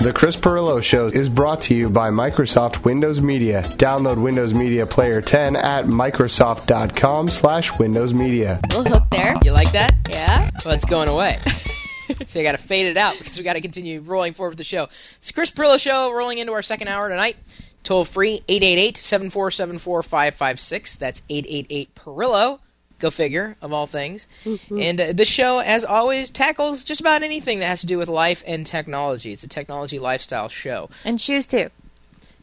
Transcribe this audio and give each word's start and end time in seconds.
The 0.00 0.12
Chris 0.12 0.36
Pirillo 0.36 0.80
Show 0.80 1.06
is 1.06 1.28
brought 1.28 1.60
to 1.62 1.74
you 1.74 1.90
by 1.90 2.10
Microsoft 2.10 2.84
Windows 2.84 3.20
Media. 3.20 3.62
Download 3.78 4.22
Windows 4.22 4.54
Media 4.54 4.86
Player 4.86 5.20
10 5.20 5.56
at 5.56 5.86
Microsoft.com 5.86 7.30
slash 7.30 7.76
Windows 7.80 8.14
Media. 8.14 8.60
Little 8.68 8.84
hook 8.84 9.02
there. 9.10 9.34
You 9.42 9.50
like 9.50 9.72
that? 9.72 9.94
Yeah. 10.08 10.50
Well, 10.64 10.76
it's 10.76 10.84
going 10.84 11.08
away. 11.08 11.40
so 12.28 12.38
you 12.38 12.44
got 12.44 12.52
to 12.52 12.58
fade 12.58 12.86
it 12.86 12.96
out 12.96 13.18
because 13.18 13.38
we 13.38 13.42
got 13.42 13.54
to 13.54 13.60
continue 13.60 14.00
rolling 14.00 14.34
forward 14.34 14.50
with 14.50 14.58
the 14.58 14.64
show. 14.64 14.84
It's 15.16 15.26
the 15.26 15.32
Chris 15.32 15.50
Pirillo 15.50 15.80
Show 15.80 16.14
rolling 16.14 16.38
into 16.38 16.52
our 16.52 16.62
second 16.62 16.86
hour 16.86 17.08
tonight. 17.08 17.36
Toll 17.82 18.04
free 18.04 18.40
888-747-4556. 18.46 20.98
That's 20.98 21.22
888 21.28 21.92
Pirillo. 21.96 22.60
Go 22.98 23.10
figure, 23.10 23.56
of 23.62 23.72
all 23.72 23.86
things. 23.86 24.26
And 24.70 25.00
uh, 25.00 25.12
this 25.12 25.28
show, 25.28 25.60
as 25.60 25.84
always, 25.84 26.30
tackles 26.30 26.82
just 26.82 27.00
about 27.00 27.22
anything 27.22 27.60
that 27.60 27.66
has 27.66 27.80
to 27.82 27.86
do 27.86 27.96
with 27.98 28.08
life 28.08 28.42
and 28.46 28.66
technology. 28.66 29.32
It's 29.32 29.44
a 29.44 29.48
technology 29.48 29.98
lifestyle 30.00 30.48
show. 30.48 30.90
And 31.04 31.20
shoes 31.20 31.46
too. 31.46 31.70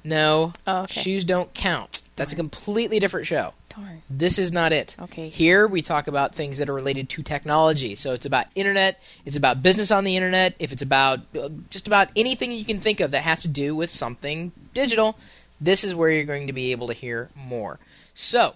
No, 0.03 0.53
Oh, 0.67 0.83
okay. 0.83 1.01
shoes 1.01 1.25
don't 1.25 1.53
count. 1.53 2.01
That's 2.15 2.31
a 2.31 2.35
completely 2.35 2.99
different 2.99 3.27
show. 3.27 3.53
Darn. 3.75 4.01
This 4.09 4.39
is 4.39 4.53
not 4.53 4.71
it. 4.71 4.95
Okay. 5.01 5.27
Here 5.27 5.67
we 5.67 5.81
talk 5.81 6.07
about 6.07 6.33
things 6.33 6.59
that 6.59 6.69
are 6.69 6.73
related 6.73 7.09
to 7.09 7.23
technology. 7.23 7.95
So 7.95 8.13
it's 8.13 8.25
about 8.25 8.45
internet, 8.55 9.01
it's 9.25 9.35
about 9.35 9.61
business 9.61 9.91
on 9.91 10.05
the 10.05 10.15
internet, 10.15 10.55
if 10.59 10.71
it's 10.71 10.81
about 10.83 11.19
uh, 11.37 11.49
just 11.69 11.87
about 11.87 12.07
anything 12.15 12.53
you 12.53 12.63
can 12.63 12.79
think 12.79 13.01
of 13.01 13.11
that 13.11 13.23
has 13.23 13.41
to 13.41 13.49
do 13.49 13.75
with 13.75 13.89
something 13.89 14.53
digital, 14.73 15.17
this 15.59 15.83
is 15.83 15.93
where 15.93 16.09
you're 16.09 16.23
going 16.23 16.47
to 16.47 16.53
be 16.53 16.71
able 16.71 16.87
to 16.87 16.93
hear 16.93 17.29
more. 17.35 17.79
So, 18.13 18.53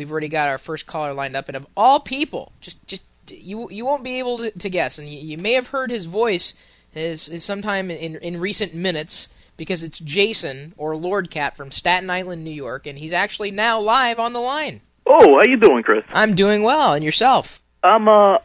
we've 0.00 0.10
already 0.10 0.28
got 0.30 0.48
our 0.48 0.56
first 0.56 0.86
caller 0.86 1.12
lined 1.12 1.36
up 1.36 1.48
and 1.48 1.56
of 1.56 1.66
all 1.76 2.00
people, 2.00 2.52
just 2.62 2.84
just 2.86 3.02
you 3.28 3.68
you 3.70 3.84
won't 3.84 4.02
be 4.02 4.18
able 4.18 4.38
to, 4.38 4.50
to 4.50 4.70
guess 4.70 4.98
and 4.98 5.06
you, 5.08 5.20
you 5.20 5.36
may 5.36 5.52
have 5.52 5.66
heard 5.66 5.90
his 5.90 6.06
voice 6.06 6.54
is, 6.94 7.28
is 7.28 7.44
sometime 7.44 7.90
in 7.90 8.16
in 8.16 8.40
recent 8.40 8.74
minutes 8.74 9.28
because 9.58 9.82
it's 9.84 9.98
Jason 9.98 10.72
or 10.78 10.96
Lord 10.96 11.30
Cat 11.30 11.54
from 11.54 11.70
Staten 11.70 12.08
Island, 12.08 12.42
New 12.44 12.50
York, 12.50 12.86
and 12.86 12.98
he's 12.98 13.12
actually 13.12 13.50
now 13.50 13.78
live 13.78 14.18
on 14.18 14.32
the 14.32 14.40
line. 14.40 14.80
Oh, 15.06 15.36
how 15.36 15.44
you 15.46 15.58
doing, 15.58 15.82
Chris? 15.82 16.02
I'm 16.12 16.34
doing 16.34 16.62
well, 16.62 16.94
and 16.94 17.04
yourself? 17.04 17.60
I'm 17.82 18.08
uh, 18.08 18.38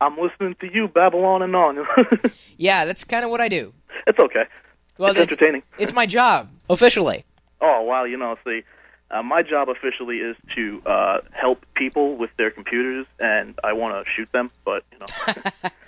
I'm 0.00 0.16
listening 0.16 0.56
to 0.60 0.72
you 0.72 0.88
babble 0.88 1.24
on 1.26 1.42
and 1.42 1.54
on. 1.54 1.84
Yeah, 2.56 2.86
that's 2.86 3.04
kind 3.04 3.22
of 3.24 3.30
what 3.30 3.40
I 3.42 3.48
do. 3.48 3.74
it's 4.06 4.18
okay. 4.18 4.44
Well, 4.96 5.10
it's 5.10 5.20
entertaining. 5.20 5.62
it's 5.78 5.92
my 5.92 6.06
job 6.06 6.48
officially. 6.70 7.24
Oh 7.60 7.82
wow, 7.82 8.04
you 8.04 8.16
know, 8.16 8.36
see, 8.44 8.62
uh, 9.12 9.22
my 9.22 9.42
job 9.42 9.68
officially 9.68 10.16
is 10.18 10.36
to 10.56 10.82
uh, 10.86 11.20
help 11.32 11.64
people 11.74 12.16
with 12.16 12.30
their 12.36 12.50
computers, 12.50 13.06
and 13.20 13.58
I 13.62 13.74
want 13.74 13.94
to 13.94 14.10
shoot 14.16 14.30
them, 14.32 14.50
but 14.64 14.84
you 14.92 14.98
know, 14.98 15.70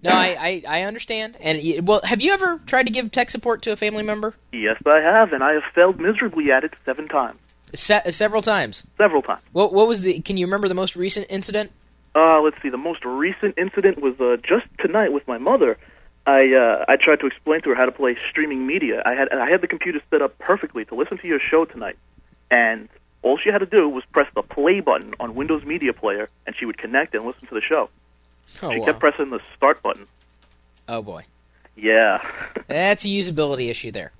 No, 0.00 0.10
I, 0.10 0.36
I, 0.38 0.78
I 0.78 0.82
understand. 0.82 1.36
And 1.40 1.60
well, 1.86 2.00
have 2.04 2.20
you 2.20 2.32
ever 2.32 2.60
tried 2.66 2.86
to 2.86 2.92
give 2.92 3.10
tech 3.10 3.30
support 3.30 3.62
to 3.62 3.72
a 3.72 3.76
family 3.76 4.04
member? 4.04 4.32
yes, 4.52 4.76
I 4.86 5.00
have, 5.00 5.32
and 5.32 5.42
I 5.42 5.54
have 5.54 5.64
failed 5.74 5.98
miserably 6.00 6.52
at 6.52 6.62
it 6.62 6.72
seven 6.84 7.08
times, 7.08 7.38
Se- 7.74 8.12
several 8.12 8.40
times. 8.40 8.84
several 8.96 9.22
times. 9.22 9.42
What 9.52 9.72
what 9.72 9.88
was 9.88 10.02
the? 10.02 10.20
Can 10.20 10.36
you 10.36 10.46
remember 10.46 10.68
the 10.68 10.74
most 10.74 10.94
recent 10.94 11.26
incident? 11.28 11.72
Uh, 12.14 12.40
let's 12.40 12.56
see. 12.62 12.68
The 12.68 12.76
most 12.78 13.04
recent 13.04 13.58
incident 13.58 14.00
was 14.00 14.14
uh, 14.20 14.36
just 14.36 14.66
tonight 14.78 15.12
with 15.12 15.26
my 15.26 15.38
mother. 15.38 15.76
I 16.28 16.52
uh, 16.54 16.84
I 16.86 16.94
tried 16.96 17.18
to 17.20 17.26
explain 17.26 17.62
to 17.62 17.70
her 17.70 17.74
how 17.74 17.86
to 17.86 17.92
play 17.92 18.16
streaming 18.30 18.68
media. 18.68 19.02
I 19.04 19.14
had 19.14 19.30
I 19.32 19.50
had 19.50 19.62
the 19.62 19.66
computer 19.68 20.00
set 20.10 20.22
up 20.22 20.38
perfectly 20.38 20.84
to 20.84 20.94
listen 20.94 21.18
to 21.18 21.26
your 21.26 21.40
show 21.40 21.64
tonight, 21.64 21.96
and 22.50 22.88
all 23.22 23.36
she 23.42 23.50
had 23.50 23.58
to 23.58 23.66
do 23.66 23.88
was 23.88 24.04
press 24.12 24.26
the 24.34 24.42
play 24.42 24.80
button 24.80 25.14
on 25.20 25.34
Windows 25.34 25.64
Media 25.64 25.92
Player, 25.92 26.28
and 26.46 26.54
she 26.58 26.64
would 26.64 26.78
connect 26.78 27.14
and 27.14 27.24
listen 27.24 27.48
to 27.48 27.54
the 27.54 27.60
show. 27.60 27.88
Oh, 28.62 28.70
she 28.72 28.78
wow. 28.80 28.86
kept 28.86 29.00
pressing 29.00 29.30
the 29.30 29.40
start 29.56 29.82
button. 29.82 30.06
oh 30.88 31.02
boy, 31.02 31.24
Yeah, 31.76 32.24
that's 32.66 33.04
a 33.04 33.08
usability 33.08 33.68
issue 33.70 33.90
there. 33.90 34.12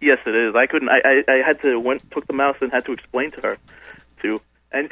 yes, 0.00 0.18
it 0.26 0.34
is. 0.34 0.54
I 0.54 0.66
couldn't. 0.66 0.88
I, 0.90 1.00
I 1.04 1.24
I 1.40 1.42
had 1.46 1.60
to 1.62 1.78
went 1.80 2.08
took 2.10 2.26
the 2.26 2.32
mouse 2.34 2.56
and 2.60 2.70
had 2.72 2.84
to 2.86 2.92
explain 2.92 3.30
to 3.32 3.40
her, 3.42 3.56
to 4.22 4.40
and 4.72 4.90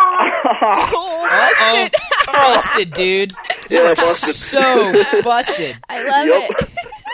Oh, 0.00 1.26
busted, 2.32 2.92
dude. 2.92 3.32
You 3.70 3.78
Yeah, 3.82 3.90
are 3.90 3.94
busted. 3.96 4.34
so 4.34 4.92
busted. 5.22 5.76
I 5.88 6.02
love 6.02 6.26
Yep. 6.26 6.50
it. 6.60 6.68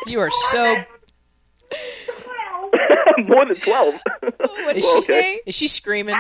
You 0.07 0.21
are 0.21 0.31
so. 0.51 0.77
more 3.29 3.47
than 3.47 3.61
twelve. 3.61 3.95
What 4.21 4.75
did 4.75 4.83
Well, 4.83 5.03
she 5.03 5.13
okay. 5.13 5.23
say? 5.37 5.41
Is 5.47 5.55
she 5.55 5.69
screaming? 5.69 6.17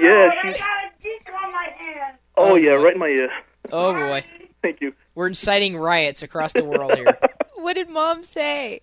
Yeah, 0.00 0.30
she's. 0.42 0.56
Oh 2.36 2.52
Oh, 2.52 2.54
yeah, 2.54 2.76
boy. 2.76 2.82
right 2.84 2.94
in 2.94 3.00
my 3.00 3.08
ear. 3.08 3.28
Oh 3.72 3.92
boy, 3.92 4.24
Thank 4.62 4.80
you. 4.80 4.92
we're 5.14 5.26
inciting 5.26 5.76
riots 5.76 6.22
across 6.22 6.52
the 6.52 6.64
world 6.64 6.94
here. 6.96 7.18
What 7.56 7.74
did 7.74 7.90
mom 7.90 8.24
say? 8.24 8.80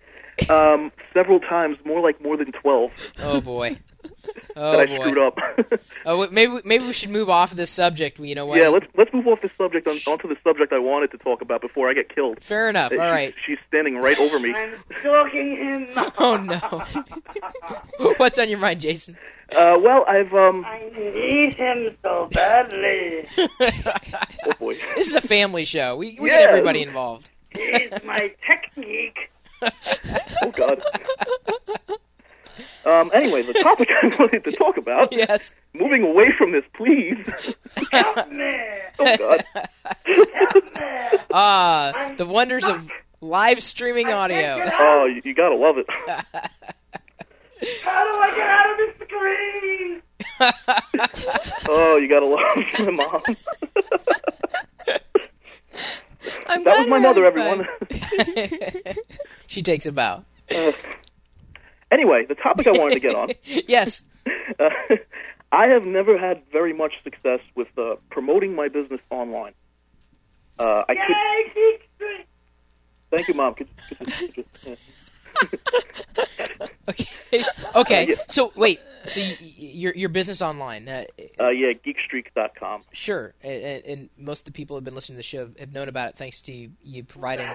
Um, 0.50 0.92
several 1.12 1.40
times, 1.40 1.78
more 1.84 2.00
like 2.00 2.22
more 2.22 2.38
than 2.38 2.52
12. 2.52 2.92
Oh, 3.24 3.42
boy. 3.42 3.76
that 4.56 4.58
Oh 4.58 4.80
I 4.80 4.86
boy. 4.86 5.00
screwed 5.00 5.18
up. 5.20 5.38
Oh, 6.06 6.28
maybe 6.32 6.60
maybe 6.64 6.86
we 6.86 6.94
should 6.94 7.10
move 7.10 7.30
off 7.30 7.52
of 7.52 7.58
this 7.58 7.70
subject. 7.72 8.20
You 8.20 8.34
know 8.36 8.46
what? 8.46 8.60
yeah, 8.60 8.70
let's 8.70 8.86
let's 8.96 9.14
move 9.14 9.28
off 9.28 9.42
this 9.42 9.52
subject 9.58 9.88
on, 9.88 9.98
onto 10.08 10.28
the 10.28 10.38
subject 10.44 10.72
I 10.72 10.80
wanted 10.80 11.12
to 11.12 11.18
talk 11.18 11.42
about 11.42 11.62
before 11.62 11.90
I 11.90 11.94
get 11.94 12.14
killed. 12.14 12.42
Fair 12.42 12.70
enough. 12.70 12.92
All 12.92 12.98
She's- 12.98 13.12
right. 13.12 13.34
She's 13.46 13.58
standing 13.68 13.98
right 13.98 14.18
over 14.20 14.40
me. 14.40 14.54
I'm 14.54 14.76
stalking 15.02 15.56
him. 15.58 15.88
Oh 16.18 16.38
no. 16.38 18.14
What's 18.18 18.40
on 18.40 18.50
your 18.50 18.60
mind, 18.60 18.80
Jason? 18.82 19.18
Uh, 19.52 19.78
well, 19.82 20.06
I've 20.08 20.34
um. 20.34 20.66
I 20.66 20.90
need 20.96 21.56
him 21.56 21.96
so 22.02 22.28
badly. 22.32 23.26
Oh 23.38 24.54
boy. 24.60 24.78
This 24.96 25.08
is 25.08 25.16
a 25.16 25.22
family 25.22 25.66
show. 25.66 25.96
We 25.96 26.18
we 26.20 26.30
Yeah. 26.30 26.38
get 26.42 26.50
everybody 26.50 26.82
involved. 26.84 27.30
He's 27.52 27.92
my 28.04 28.32
technique. 28.46 29.18
Oh 29.62 30.52
god. 30.56 30.82
Um. 32.86 33.12
Anyway, 33.14 33.42
the 33.44 33.54
topic 33.54 33.90
I 34.04 34.08
wanted 34.20 34.44
to 34.46 34.52
talk 34.54 34.78
about. 34.78 35.12
Yes. 35.12 35.54
Moving 35.74 36.04
away 36.04 36.32
from 36.38 36.52
this, 36.52 36.64
please. 36.76 37.18
Help 37.92 38.30
me. 38.32 38.56
Oh 39.00 39.16
god. 39.18 39.44
Help 39.54 40.66
me. 40.66 41.20
Ah, 41.32 42.14
the 42.18 42.26
wonders 42.26 42.66
of 42.66 42.90
live 43.22 43.62
streaming 43.62 44.08
audio. 44.12 44.60
Oh, 44.74 45.06
you, 45.06 45.22
you 45.24 45.36
gotta 45.36 45.56
love 45.56 45.78
it. 45.78 45.86
How 47.84 48.04
do 48.04 48.20
I 48.20 48.32
get 48.36 48.50
out 48.50 48.72
of 48.72 48.78
this 48.78 48.96
screen? 49.08 50.02
Oh, 51.70 51.98
you 51.98 52.08
gotta 52.10 52.26
love 52.26 52.58
my 52.80 52.92
mom. 52.92 53.22
I'm 56.48 56.64
That 56.64 56.80
was 56.80 56.88
my 56.88 57.00
mother, 57.00 57.26
everyone. 57.26 57.68
she 59.48 59.62
takes 59.62 59.86
a 59.86 59.92
bow. 59.92 60.24
Uh, 60.50 60.72
anyway, 61.92 62.26
the 62.28 62.36
topic 62.36 62.68
I 62.68 62.72
wanted 62.72 62.94
to 62.96 63.00
get 63.00 63.16
on. 63.16 63.30
yes. 63.68 64.04
Uh, 64.60 64.70
I 65.54 65.68
have 65.68 65.86
never 65.86 66.18
had 66.18 66.42
very 66.52 66.74
much 66.74 67.02
success 67.04 67.40
with 67.56 67.70
uh, 67.78 67.96
promoting 68.10 68.54
my 68.56 68.68
business 68.68 69.00
online. 69.10 69.54
Uh, 70.60 70.84
I. 70.90 70.94
Yay, 70.94 71.52
Geek 71.54 71.90
Street. 71.96 72.26
Thank 73.10 73.28
you, 73.30 73.34
mom. 73.36 73.54
Could, 73.56 73.68
could, 73.98 74.34
could, 74.34 74.46
yeah. 74.66 74.76
Okay. 76.90 77.08
Okay. 77.76 78.04
Uh, 78.04 78.10
yeah. 78.10 78.16
So 78.28 78.52
wait. 78.58 78.80
So 79.06 79.22
y- 79.22 79.38
y- 79.40 79.54
your 79.58 79.94
your 79.94 80.10
business 80.10 80.42
online? 80.42 80.90
Uh, 80.90 81.06
Uh, 81.40 81.50
yeah, 81.50 81.72
geekstreak.com. 81.72 82.84
sure. 82.92 83.34
And, 83.42 83.64
and, 83.64 83.86
and 83.86 84.10
most 84.18 84.42
of 84.42 84.46
the 84.46 84.52
people 84.52 84.76
who 84.76 84.80
have 84.80 84.86
been 84.86 84.96
listening 84.96 85.16
to 85.16 85.20
the 85.20 85.24
show 85.24 85.50
have 85.60 85.72
known 85.72 85.88
about 85.88 86.10
it 86.10 86.16
thanks 86.18 86.42
to 86.44 86.52
you, 86.52 86.72
you 86.84 87.04
providing 87.06 87.48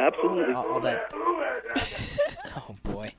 Absolutely. 0.00 0.54
all, 0.54 0.66
all 0.72 0.80
that. 0.80 1.12
Oh 2.98 3.02
boy, 3.02 3.12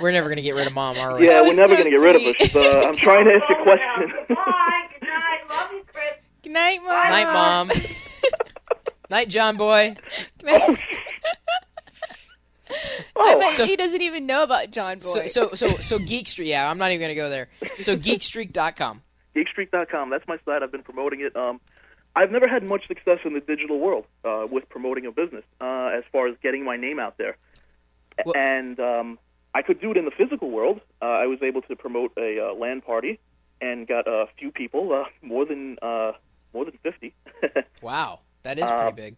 we're 0.00 0.12
never 0.12 0.28
gonna 0.28 0.42
get 0.42 0.54
rid 0.54 0.66
of 0.66 0.74
mom, 0.74 0.96
are 0.98 1.16
we? 1.16 1.26
Yeah, 1.26 1.42
we're 1.42 1.54
never 1.54 1.74
so 1.76 1.82
going 1.82 1.84
to 1.84 1.90
get 1.90 1.96
rid 2.04 2.16
of 2.16 2.22
sweet. 2.22 2.40
us. 2.40 2.54
Uh, 2.56 2.86
I'm 2.86 2.96
trying 2.96 3.24
to 3.24 3.32
ask 3.32 3.44
a 3.50 3.62
question. 3.62 4.26
Bye. 4.28 4.86
Good 5.00 5.06
night. 5.06 5.40
Love 5.50 5.72
you, 5.72 5.82
Chris. 5.92 6.04
Good 6.42 6.52
night, 6.52 6.80
mom. 6.82 7.08
Night, 7.08 7.32
mom. 7.32 7.70
Night, 9.10 9.28
John 9.28 9.56
boy. 9.56 9.96
I 10.44 10.78
oh, 13.14 13.40
bet 13.40 13.52
So- 13.52 13.64
he 13.64 13.76
doesn't 13.76 14.02
even 14.02 14.26
know 14.26 14.42
about 14.42 14.70
John 14.70 15.00
So 15.00 15.20
Boy. 15.20 15.26
so 15.26 15.50
so 15.54 15.68
so 15.76 15.98
Geek 15.98 16.28
Street. 16.28 16.48
Yeah, 16.48 16.68
I'm 16.68 16.78
not 16.78 16.90
even 16.92 17.00
gonna 17.00 17.14
go 17.14 17.30
there. 17.30 17.48
So 17.78 17.96
geekstreak.com. 17.96 19.02
geekstreak.com. 19.34 20.10
That's 20.10 20.26
my 20.26 20.38
site. 20.44 20.62
I've 20.62 20.72
been 20.72 20.82
promoting 20.82 21.20
it. 21.20 21.34
Um, 21.36 21.60
I've 22.14 22.30
never 22.30 22.48
had 22.48 22.62
much 22.64 22.86
success 22.88 23.18
in 23.24 23.34
the 23.34 23.40
digital 23.40 23.78
world 23.78 24.06
uh, 24.24 24.46
with 24.50 24.68
promoting 24.68 25.06
a 25.06 25.12
business 25.12 25.44
uh, 25.60 25.90
as 25.96 26.02
far 26.12 26.28
as 26.28 26.36
getting 26.42 26.64
my 26.64 26.76
name 26.76 26.98
out 26.98 27.18
there. 27.18 27.36
A- 28.18 28.22
Well- 28.24 28.34
and 28.36 28.78
um, 28.80 29.18
I 29.54 29.62
could 29.62 29.80
do 29.80 29.90
it 29.90 29.96
in 29.96 30.04
the 30.04 30.10
physical 30.10 30.50
world. 30.50 30.80
Uh, 31.00 31.06
I 31.06 31.26
was 31.26 31.38
able 31.42 31.62
to 31.62 31.76
promote 31.76 32.12
a 32.18 32.38
uh, 32.50 32.54
LAN 32.54 32.80
party 32.82 33.18
and 33.60 33.86
got 33.86 34.06
a 34.06 34.26
few 34.38 34.50
people, 34.50 34.92
uh, 34.92 35.04
more 35.22 35.44
than 35.46 35.78
uh, 35.82 36.12
more 36.54 36.64
than 36.64 36.78
fifty. 36.82 37.14
Wow, 37.82 38.20
that 38.42 38.58
is 38.58 38.68
Uh, 38.70 38.76
pretty 38.90 38.96
big. 39.02 39.16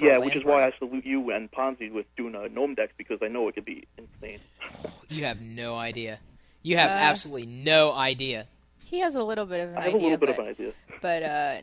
yeah, 0.00 0.18
which 0.18 0.34
land 0.34 0.36
is 0.40 0.44
why 0.44 0.64
I 0.66 0.72
salute 0.78 1.04
you 1.06 1.30
and 1.30 1.50
Ponzi 1.50 1.90
with 1.92 2.06
doing 2.16 2.34
a 2.34 2.48
Gnomedex 2.48 2.90
because 2.98 3.18
I 3.22 3.28
know 3.28 3.48
it 3.48 3.54
could 3.56 3.64
be 3.64 3.86
insane. 3.98 4.40
You 5.08 5.24
have 5.24 5.40
no 5.40 5.74
idea. 5.76 6.20
You 6.62 6.76
have 6.76 6.90
Uh, 6.90 7.10
absolutely 7.10 7.46
no 7.46 7.92
idea. 7.92 8.46
he 8.84 9.00
has 9.00 9.14
a 9.16 9.22
little 9.24 9.44
bit 9.46 9.60
of 9.60 9.70
an 9.70 9.76
I 9.78 9.82
have 9.86 9.94
idea, 9.94 10.00
a 10.00 10.02
little 10.10 10.18
bit 10.18 10.28
but, 10.28 10.38
of 10.38 10.44
an 10.46 10.50
idea. 10.54 10.72
but 11.02 11.22
uh, 11.24 11.60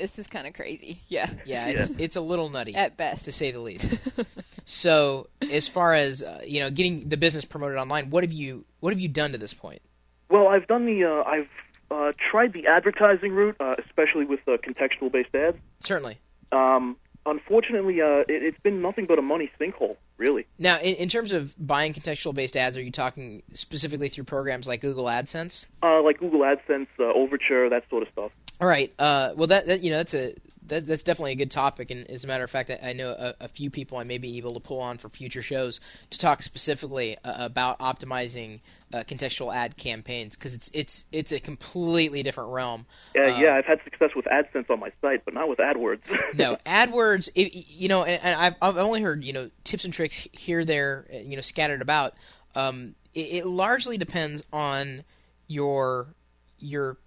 this 0.00 0.18
is 0.18 0.26
kind 0.26 0.46
of 0.46 0.54
crazy. 0.54 1.00
Yeah, 1.08 1.30
Yeah, 1.44 1.66
it's 1.68 1.90
it's 1.90 2.16
a 2.16 2.20
little 2.20 2.48
nutty 2.48 2.74
at 2.74 2.96
best. 2.96 3.26
to 3.26 3.32
say 3.32 3.50
the 3.52 3.60
least. 3.60 3.98
so, 4.64 5.28
as 5.52 5.68
far 5.68 5.94
as 5.94 6.22
uh, 6.22 6.42
you 6.44 6.60
know, 6.60 6.70
getting 6.70 7.08
the 7.08 7.16
business 7.16 7.44
promoted 7.44 7.78
online, 7.78 8.10
what 8.10 8.24
have 8.24 8.32
you 8.32 8.64
what 8.80 8.92
have 8.92 9.00
you 9.00 9.08
done 9.08 9.32
to 9.32 9.38
this 9.38 9.54
point? 9.54 9.82
Well, 10.30 10.48
I've 10.48 10.66
done 10.66 10.86
the 10.86 11.04
uh, 11.04 11.22
I've 11.28 11.48
uh, 11.90 12.12
tried 12.30 12.52
the 12.52 12.66
advertising 12.66 13.32
route, 13.32 13.56
uh, 13.60 13.74
especially 13.84 14.24
with 14.24 14.40
uh, 14.46 14.56
contextual-based 14.58 15.34
ads. 15.34 15.58
Certainly. 15.80 16.18
Um, 16.52 16.96
unfortunately, 17.26 18.00
uh, 18.00 18.20
it, 18.28 18.42
it's 18.42 18.60
been 18.60 18.80
nothing 18.80 19.06
but 19.06 19.18
a 19.18 19.22
money 19.22 19.50
sinkhole, 19.60 19.96
really. 20.16 20.46
Now, 20.58 20.78
in, 20.78 20.94
in 20.96 21.08
terms 21.08 21.32
of 21.32 21.54
buying 21.58 21.92
contextual 21.92 22.34
based 22.34 22.56
ads, 22.56 22.76
are 22.76 22.82
you 22.82 22.92
talking 22.92 23.42
specifically 23.52 24.08
through 24.08 24.24
programs 24.24 24.68
like 24.68 24.80
Google 24.80 25.04
AdSense? 25.06 25.64
Uh, 25.82 26.02
like 26.02 26.18
Google 26.18 26.40
AdSense, 26.40 26.86
uh, 26.98 27.04
Overture, 27.04 27.68
that 27.70 27.84
sort 27.90 28.02
of 28.02 28.08
stuff. 28.12 28.30
All 28.60 28.68
right. 28.68 28.92
Uh, 28.98 29.32
well, 29.36 29.46
that, 29.48 29.66
that 29.66 29.80
you 29.80 29.90
know 29.90 29.98
that's 29.98 30.14
a 30.14 30.34
that, 30.70 30.86
that's 30.86 31.02
definitely 31.02 31.32
a 31.32 31.36
good 31.36 31.50
topic, 31.50 31.90
and 31.90 32.08
as 32.10 32.24
a 32.24 32.26
matter 32.26 32.44
of 32.44 32.50
fact, 32.50 32.70
I, 32.70 32.90
I 32.90 32.92
know 32.92 33.10
a, 33.10 33.34
a 33.40 33.48
few 33.48 33.70
people 33.70 33.98
I 33.98 34.04
may 34.04 34.18
be 34.18 34.38
able 34.38 34.54
to 34.54 34.60
pull 34.60 34.80
on 34.80 34.98
for 34.98 35.08
future 35.08 35.42
shows 35.42 35.80
to 36.10 36.18
talk 36.18 36.42
specifically 36.42 37.16
uh, 37.24 37.34
about 37.38 37.78
optimizing 37.80 38.60
uh, 38.92 38.98
contextual 38.98 39.54
ad 39.54 39.76
campaigns 39.76 40.36
because 40.36 40.54
it's 40.54 40.70
it's 40.72 41.04
it's 41.10 41.32
a 41.32 41.40
completely 41.40 42.22
different 42.22 42.50
realm. 42.50 42.86
Yeah, 43.14 43.22
Uh, 43.22 43.38
yeah, 43.38 43.54
I've 43.56 43.66
had 43.66 43.82
success 43.82 44.10
with 44.14 44.26
AdSense 44.26 44.70
on 44.70 44.80
my 44.80 44.92
site, 45.00 45.24
but 45.24 45.34
not 45.34 45.48
with 45.48 45.58
AdWords. 45.58 46.34
no 46.36 46.56
AdWords. 46.66 47.28
It, 47.34 47.54
you 47.54 47.88
know, 47.88 48.04
and, 48.04 48.22
and 48.22 48.36
I've, 48.40 48.54
I've 48.60 48.76
only 48.76 49.02
heard 49.02 49.24
you 49.24 49.32
know 49.32 49.50
tips 49.64 49.84
and 49.84 49.92
tricks 49.94 50.28
here, 50.32 50.64
there, 50.64 51.06
uh, 51.12 51.18
you 51.18 51.36
know, 51.36 51.42
scattered 51.42 51.82
about. 51.82 52.14
Um, 52.54 52.94
it, 53.14 53.20
it 53.20 53.46
largely 53.46 53.96
depends 53.96 54.44
on 54.52 55.04
your 55.48 56.14
your 56.58 56.98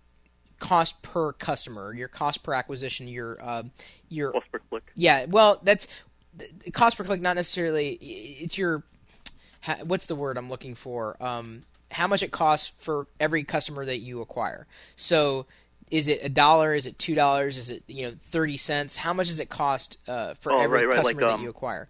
cost 0.63 1.01
per 1.01 1.33
customer, 1.33 1.93
your 1.93 2.07
cost 2.07 2.41
per 2.41 2.53
acquisition, 2.53 3.05
your 3.05 3.37
uh, 3.41 3.63
your 4.07 4.31
Cost 4.31 4.49
per 4.49 4.59
click. 4.69 4.91
yeah. 4.95 5.25
Well, 5.27 5.59
that's 5.61 5.87
cost 6.71 6.95
per 6.97 7.03
click. 7.03 7.19
Not 7.19 7.35
necessarily. 7.35 7.95
It's 8.01 8.57
your 8.57 8.81
what's 9.83 10.05
the 10.05 10.15
word 10.15 10.37
I'm 10.37 10.49
looking 10.49 10.73
for? 10.73 11.21
Um, 11.21 11.63
how 11.91 12.07
much 12.07 12.23
it 12.23 12.31
costs 12.31 12.71
for 12.77 13.07
every 13.19 13.43
customer 13.43 13.85
that 13.85 13.97
you 13.99 14.21
acquire. 14.21 14.65
So 14.95 15.47
is 15.93 16.07
it 16.07 16.21
a 16.23 16.29
dollar? 16.29 16.73
Is 16.73 16.87
it 16.87 16.97
two 16.97 17.13
dollars? 17.13 17.55
Is 17.59 17.69
it 17.69 17.83
you 17.87 18.07
know 18.07 18.15
thirty 18.23 18.57
cents? 18.57 18.95
How 18.95 19.13
much 19.13 19.27
does 19.27 19.39
it 19.39 19.47
cost 19.47 19.99
uh, 20.07 20.33
for 20.33 20.51
Oh, 20.51 20.59
every 20.59 20.79
right, 20.79 20.87
right, 20.87 20.95
like, 20.97 21.15
customer 21.15 21.27
that 21.27 21.33
um, 21.35 21.43
you 21.43 21.51
acquire? 21.51 21.87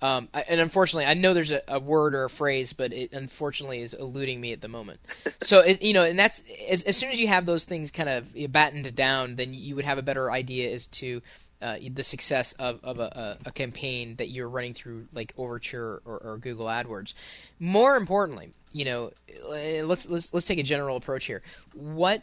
Um, 0.00 0.30
I, 0.32 0.40
and 0.48 0.58
unfortunately, 0.58 1.04
I 1.04 1.12
know 1.12 1.34
there's 1.34 1.52
a, 1.52 1.60
a 1.68 1.78
word 1.78 2.14
or 2.14 2.24
a 2.24 2.30
phrase, 2.30 2.72
but 2.72 2.94
it 2.94 3.12
unfortunately 3.12 3.82
is 3.82 3.92
eluding 3.92 4.40
me 4.40 4.54
at 4.54 4.62
the 4.62 4.68
moment. 4.68 5.00
so 5.42 5.60
it, 5.60 5.82
you 5.82 5.92
know, 5.92 6.02
and 6.02 6.18
that's 6.18 6.42
as, 6.66 6.82
as 6.84 6.96
soon 6.96 7.10
as 7.10 7.20
you 7.20 7.28
have 7.28 7.44
those 7.44 7.66
things 7.66 7.90
kind 7.90 8.08
of 8.08 8.32
battened 8.50 8.94
down, 8.94 9.36
then 9.36 9.52
you 9.52 9.76
would 9.76 9.84
have 9.84 9.98
a 9.98 10.02
better 10.02 10.30
idea 10.32 10.72
as 10.72 10.86
to 10.86 11.20
uh, 11.60 11.76
the 11.92 12.02
success 12.02 12.52
of, 12.54 12.80
of 12.82 12.98
a, 13.00 13.38
a, 13.44 13.52
campaign 13.52 14.16
that 14.16 14.30
you're 14.30 14.48
running 14.48 14.72
through 14.72 15.06
like 15.12 15.34
Overture 15.36 16.00
or, 16.06 16.18
or 16.18 16.38
Google 16.38 16.66
AdWords. 16.66 17.12
More 17.60 17.96
importantly, 17.96 18.50
you 18.72 18.86
know, 18.86 19.12
let's 19.46 20.08
let's 20.08 20.32
let's 20.32 20.46
take 20.46 20.58
a 20.58 20.64
general 20.64 20.96
approach 20.96 21.26
here. 21.26 21.42
What 21.74 22.22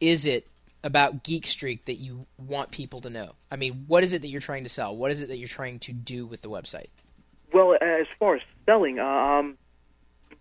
is 0.00 0.24
it 0.24 0.46
about 0.84 1.22
Geek 1.24 1.46
Streak 1.46 1.84
that 1.86 1.96
you 1.96 2.26
want 2.36 2.70
people 2.70 3.00
to 3.02 3.10
know? 3.10 3.32
I 3.50 3.56
mean, 3.56 3.84
what 3.86 4.04
is 4.04 4.12
it 4.12 4.22
that 4.22 4.28
you're 4.28 4.40
trying 4.40 4.64
to 4.64 4.70
sell? 4.70 4.96
What 4.96 5.10
is 5.10 5.20
it 5.20 5.28
that 5.28 5.38
you're 5.38 5.48
trying 5.48 5.78
to 5.80 5.92
do 5.92 6.26
with 6.26 6.42
the 6.42 6.50
website? 6.50 6.88
Well, 7.52 7.76
as 7.80 8.06
far 8.18 8.36
as 8.36 8.42
selling, 8.66 8.98
um, 8.98 9.56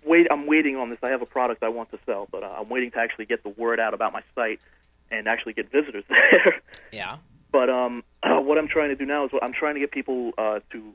wait, 0.06 0.28
I'm 0.30 0.46
waiting 0.46 0.76
on 0.76 0.90
this. 0.90 1.00
I 1.04 1.10
have 1.10 1.22
a 1.22 1.26
product 1.26 1.64
I 1.64 1.70
want 1.70 1.92
to 1.92 2.00
sell, 2.06 2.28
but 2.32 2.44
uh, 2.44 2.56
I'm 2.60 2.70
waiting 2.70 2.92
to 2.92 3.00
actually 3.00 3.26
get 3.26 3.44
the 3.44 3.50
word 3.50 3.80
out 3.80 3.94
about 3.94 4.14
my 4.14 4.22
site 4.36 4.62
and 5.10 5.28
actually 5.28 5.54
get 5.54 5.72
visitors 5.72 6.04
there. 6.10 6.62
Yeah. 6.92 7.18
but 7.52 7.70
um, 7.70 8.04
what 8.24 8.58
I'm 8.58 8.68
trying 8.68 8.90
to 8.90 8.96
do 8.96 9.06
now 9.06 9.26
is 9.26 9.32
I'm 9.42 9.54
trying 9.54 9.76
to 9.76 9.80
get 9.80 9.92
people 9.92 10.34
uh, 10.38 10.60
to 10.72 10.94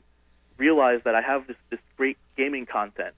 realize 0.57 1.01
that 1.05 1.15
I 1.15 1.21
have 1.21 1.47
this 1.47 1.57
this 1.69 1.79
great 1.97 2.17
gaming 2.37 2.65
content. 2.65 3.13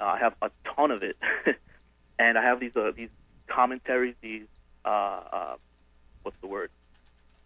Uh, 0.00 0.04
I 0.04 0.18
have 0.18 0.34
a 0.42 0.50
ton 0.74 0.90
of 0.90 1.02
it, 1.02 1.16
and 2.18 2.36
I 2.36 2.42
have 2.42 2.60
these 2.60 2.76
uh, 2.76 2.90
these 2.94 3.10
commentaries, 3.46 4.14
these 4.20 4.46
uh, 4.84 4.88
uh, 4.88 5.56
what's 6.22 6.36
the 6.40 6.46
word? 6.46 6.70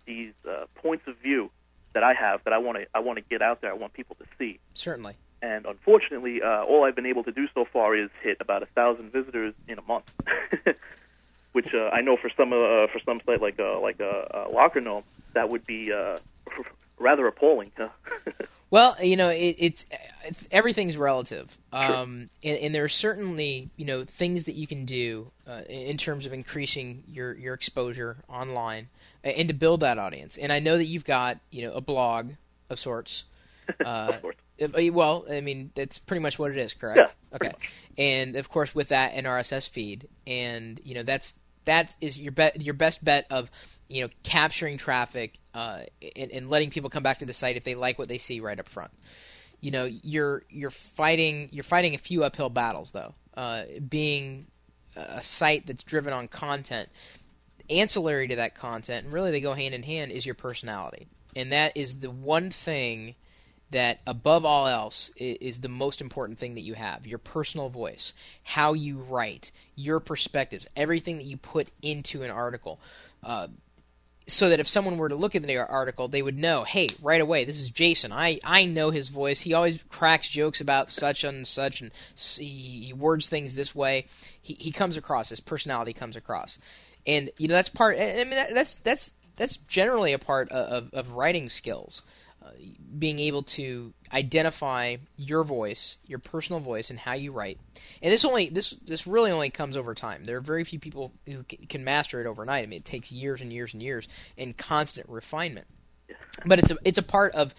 These 0.04 0.32
uh, 0.48 0.66
points 0.76 1.06
of 1.06 1.16
view 1.18 1.50
that 1.92 2.02
I 2.02 2.12
have 2.14 2.44
that 2.44 2.52
I 2.52 2.58
want 2.58 2.78
to 2.78 2.86
I 2.94 3.00
want 3.00 3.18
to 3.18 3.24
get 3.24 3.42
out 3.42 3.60
there. 3.60 3.70
I 3.70 3.74
want 3.74 3.92
people 3.92 4.16
to 4.16 4.24
see. 4.38 4.58
Certainly. 4.74 5.14
And 5.42 5.66
unfortunately, 5.66 6.42
uh, 6.42 6.64
all 6.64 6.84
I've 6.84 6.96
been 6.96 7.06
able 7.06 7.24
to 7.24 7.32
do 7.32 7.46
so 7.54 7.64
far 7.64 7.94
is 7.94 8.10
hit 8.22 8.38
about 8.40 8.62
a 8.62 8.66
thousand 8.66 9.12
visitors 9.12 9.54
in 9.68 9.78
a 9.78 9.82
month, 9.82 10.10
which 11.52 11.74
uh, 11.74 11.90
I 11.92 12.00
know 12.00 12.16
for 12.16 12.30
some 12.36 12.52
uh, 12.52 12.86
for 12.88 13.00
some 13.04 13.20
site 13.26 13.42
like 13.42 13.58
uh, 13.58 13.80
like 13.80 14.00
uh, 14.00 14.04
uh, 14.04 14.48
Locker 14.52 14.80
Gnome 14.80 15.04
that 15.34 15.50
would 15.50 15.66
be 15.66 15.92
uh, 15.92 16.18
rather 16.98 17.26
appalling. 17.26 17.72
Huh? 17.76 17.88
Well, 18.68 18.96
you 19.00 19.16
know, 19.16 19.28
it, 19.28 19.54
it's, 19.58 19.86
it's 20.24 20.48
everything's 20.50 20.96
relative, 20.96 21.56
um, 21.72 22.28
and, 22.42 22.58
and 22.58 22.74
there 22.74 22.82
are 22.82 22.88
certainly 22.88 23.70
you 23.76 23.84
know 23.84 24.02
things 24.02 24.44
that 24.44 24.56
you 24.56 24.66
can 24.66 24.84
do 24.84 25.30
uh, 25.46 25.62
in 25.68 25.96
terms 25.96 26.26
of 26.26 26.32
increasing 26.32 27.04
your 27.06 27.32
your 27.34 27.54
exposure 27.54 28.16
online 28.28 28.88
and 29.22 29.46
to 29.46 29.54
build 29.54 29.80
that 29.80 29.98
audience. 29.98 30.36
And 30.36 30.52
I 30.52 30.58
know 30.58 30.76
that 30.76 30.84
you've 30.86 31.04
got 31.04 31.38
you 31.52 31.64
know 31.64 31.74
a 31.74 31.80
blog 31.80 32.32
of 32.68 32.78
sorts. 32.78 33.24
Uh, 33.84 34.12
of 34.14 34.22
course. 34.22 34.36
Uh, 34.62 34.92
Well, 34.92 35.26
I 35.28 35.40
mean, 35.40 35.70
that's 35.74 35.98
pretty 35.98 36.20
much 36.20 36.38
what 36.38 36.52
it 36.52 36.56
is, 36.56 36.72
correct? 36.72 37.14
Yeah, 37.32 37.36
Okay. 37.36 37.52
And 37.98 38.36
of 38.36 38.48
course, 38.48 38.74
with 38.76 38.88
that, 38.90 39.14
an 39.14 39.24
RSS 39.24 39.68
feed, 39.68 40.08
and 40.24 40.80
you 40.84 40.94
know, 40.94 41.02
that's 41.02 41.34
that 41.66 41.96
is 42.00 42.16
your 42.16 42.30
bet, 42.32 42.62
your 42.62 42.74
best 42.74 43.04
bet 43.04 43.26
of 43.30 43.50
you 43.88 44.02
know 44.02 44.08
capturing 44.22 44.76
traffic 44.78 45.38
uh, 45.56 45.80
and, 46.14 46.30
and 46.30 46.50
letting 46.50 46.68
people 46.68 46.90
come 46.90 47.02
back 47.02 47.20
to 47.20 47.24
the 47.24 47.32
site 47.32 47.56
if 47.56 47.64
they 47.64 47.74
like 47.74 47.98
what 47.98 48.08
they 48.08 48.18
see 48.18 48.40
right 48.40 48.60
up 48.60 48.68
front. 48.68 48.90
You 49.62 49.70
know, 49.70 49.84
you're 49.86 50.42
you're 50.50 50.70
fighting 50.70 51.48
you're 51.50 51.64
fighting 51.64 51.94
a 51.94 51.98
few 51.98 52.24
uphill 52.24 52.50
battles 52.50 52.92
though. 52.92 53.14
Uh, 53.34 53.62
being 53.88 54.48
a 54.94 55.22
site 55.22 55.66
that's 55.66 55.82
driven 55.82 56.12
on 56.12 56.28
content, 56.28 56.90
ancillary 57.70 58.28
to 58.28 58.36
that 58.36 58.54
content, 58.54 59.04
and 59.04 59.14
really 59.14 59.30
they 59.30 59.40
go 59.40 59.54
hand 59.54 59.74
in 59.74 59.82
hand, 59.82 60.12
is 60.12 60.26
your 60.26 60.34
personality, 60.34 61.06
and 61.34 61.52
that 61.52 61.74
is 61.74 62.00
the 62.00 62.10
one 62.10 62.50
thing 62.50 63.14
that 63.70 63.98
above 64.06 64.44
all 64.44 64.66
else 64.66 65.10
is 65.16 65.60
the 65.60 65.68
most 65.68 66.02
important 66.02 66.38
thing 66.38 66.54
that 66.54 66.60
you 66.60 66.74
have 66.74 67.04
your 67.04 67.18
personal 67.18 67.68
voice 67.68 68.12
how 68.44 68.74
you 68.74 68.98
write 68.98 69.50
your 69.74 69.98
perspectives 69.98 70.68
everything 70.76 71.16
that 71.16 71.24
you 71.24 71.36
put 71.36 71.68
into 71.82 72.22
an 72.22 72.30
article 72.30 72.78
uh, 73.24 73.48
so 74.28 74.48
that 74.48 74.58
if 74.60 74.66
someone 74.66 74.98
were 74.98 75.08
to 75.08 75.14
look 75.14 75.36
at 75.36 75.42
the 75.42 75.56
article 75.56 76.08
they 76.08 76.22
would 76.22 76.36
know 76.36 76.64
hey 76.64 76.88
right 77.00 77.20
away 77.20 77.44
this 77.44 77.60
is 77.60 77.70
jason. 77.70 78.12
I, 78.12 78.40
I 78.44 78.64
know 78.64 78.90
his 78.90 79.08
voice. 79.08 79.40
He 79.40 79.54
always 79.54 79.78
cracks 79.88 80.28
jokes 80.28 80.60
about 80.60 80.90
such 80.90 81.24
and 81.24 81.46
such 81.46 81.80
and 81.80 81.92
he, 82.16 82.92
words 82.92 83.28
things 83.28 83.54
this 83.54 83.74
way. 83.74 84.06
He, 84.40 84.54
he 84.54 84.72
comes 84.72 84.96
across 84.96 85.28
his 85.28 85.40
personality 85.40 85.92
comes 85.92 86.16
across. 86.16 86.58
And 87.06 87.30
you 87.38 87.48
know 87.48 87.54
that's 87.54 87.68
part 87.68 87.96
i 87.98 88.16
mean 88.16 88.30
that, 88.30 88.52
that's 88.52 88.76
that's 88.76 89.12
that's 89.36 89.58
generally 89.58 90.12
a 90.12 90.18
part 90.18 90.50
of, 90.50 90.84
of, 90.84 90.94
of 90.94 91.12
writing 91.12 91.48
skills 91.48 92.02
being 92.98 93.18
able 93.18 93.42
to 93.42 93.92
identify 94.12 94.96
your 95.16 95.44
voice, 95.44 95.98
your 96.06 96.18
personal 96.18 96.60
voice, 96.60 96.90
and 96.90 96.98
how 96.98 97.14
you 97.14 97.32
write. 97.32 97.58
And 98.02 98.12
this 98.12 98.24
only 98.24 98.48
this 98.48 98.70
this 98.70 99.06
really 99.06 99.30
only 99.30 99.50
comes 99.50 99.76
over 99.76 99.94
time. 99.94 100.24
There 100.24 100.36
are 100.36 100.42
very 100.42 100.64
few 100.64 100.78
people 100.78 101.12
who 101.26 101.44
can 101.44 101.84
master 101.84 102.20
it 102.20 102.26
overnight. 102.26 102.64
I 102.64 102.66
mean, 102.66 102.78
it 102.78 102.84
takes 102.84 103.12
years 103.12 103.40
and 103.40 103.52
years 103.52 103.72
and 103.72 103.82
years 103.82 104.08
and 104.38 104.56
constant 104.56 105.08
refinement. 105.08 105.66
But 106.44 106.58
it's 106.58 106.70
a 106.70 106.76
it's 106.84 106.98
a 106.98 107.02
part 107.02 107.34
of 107.34 107.54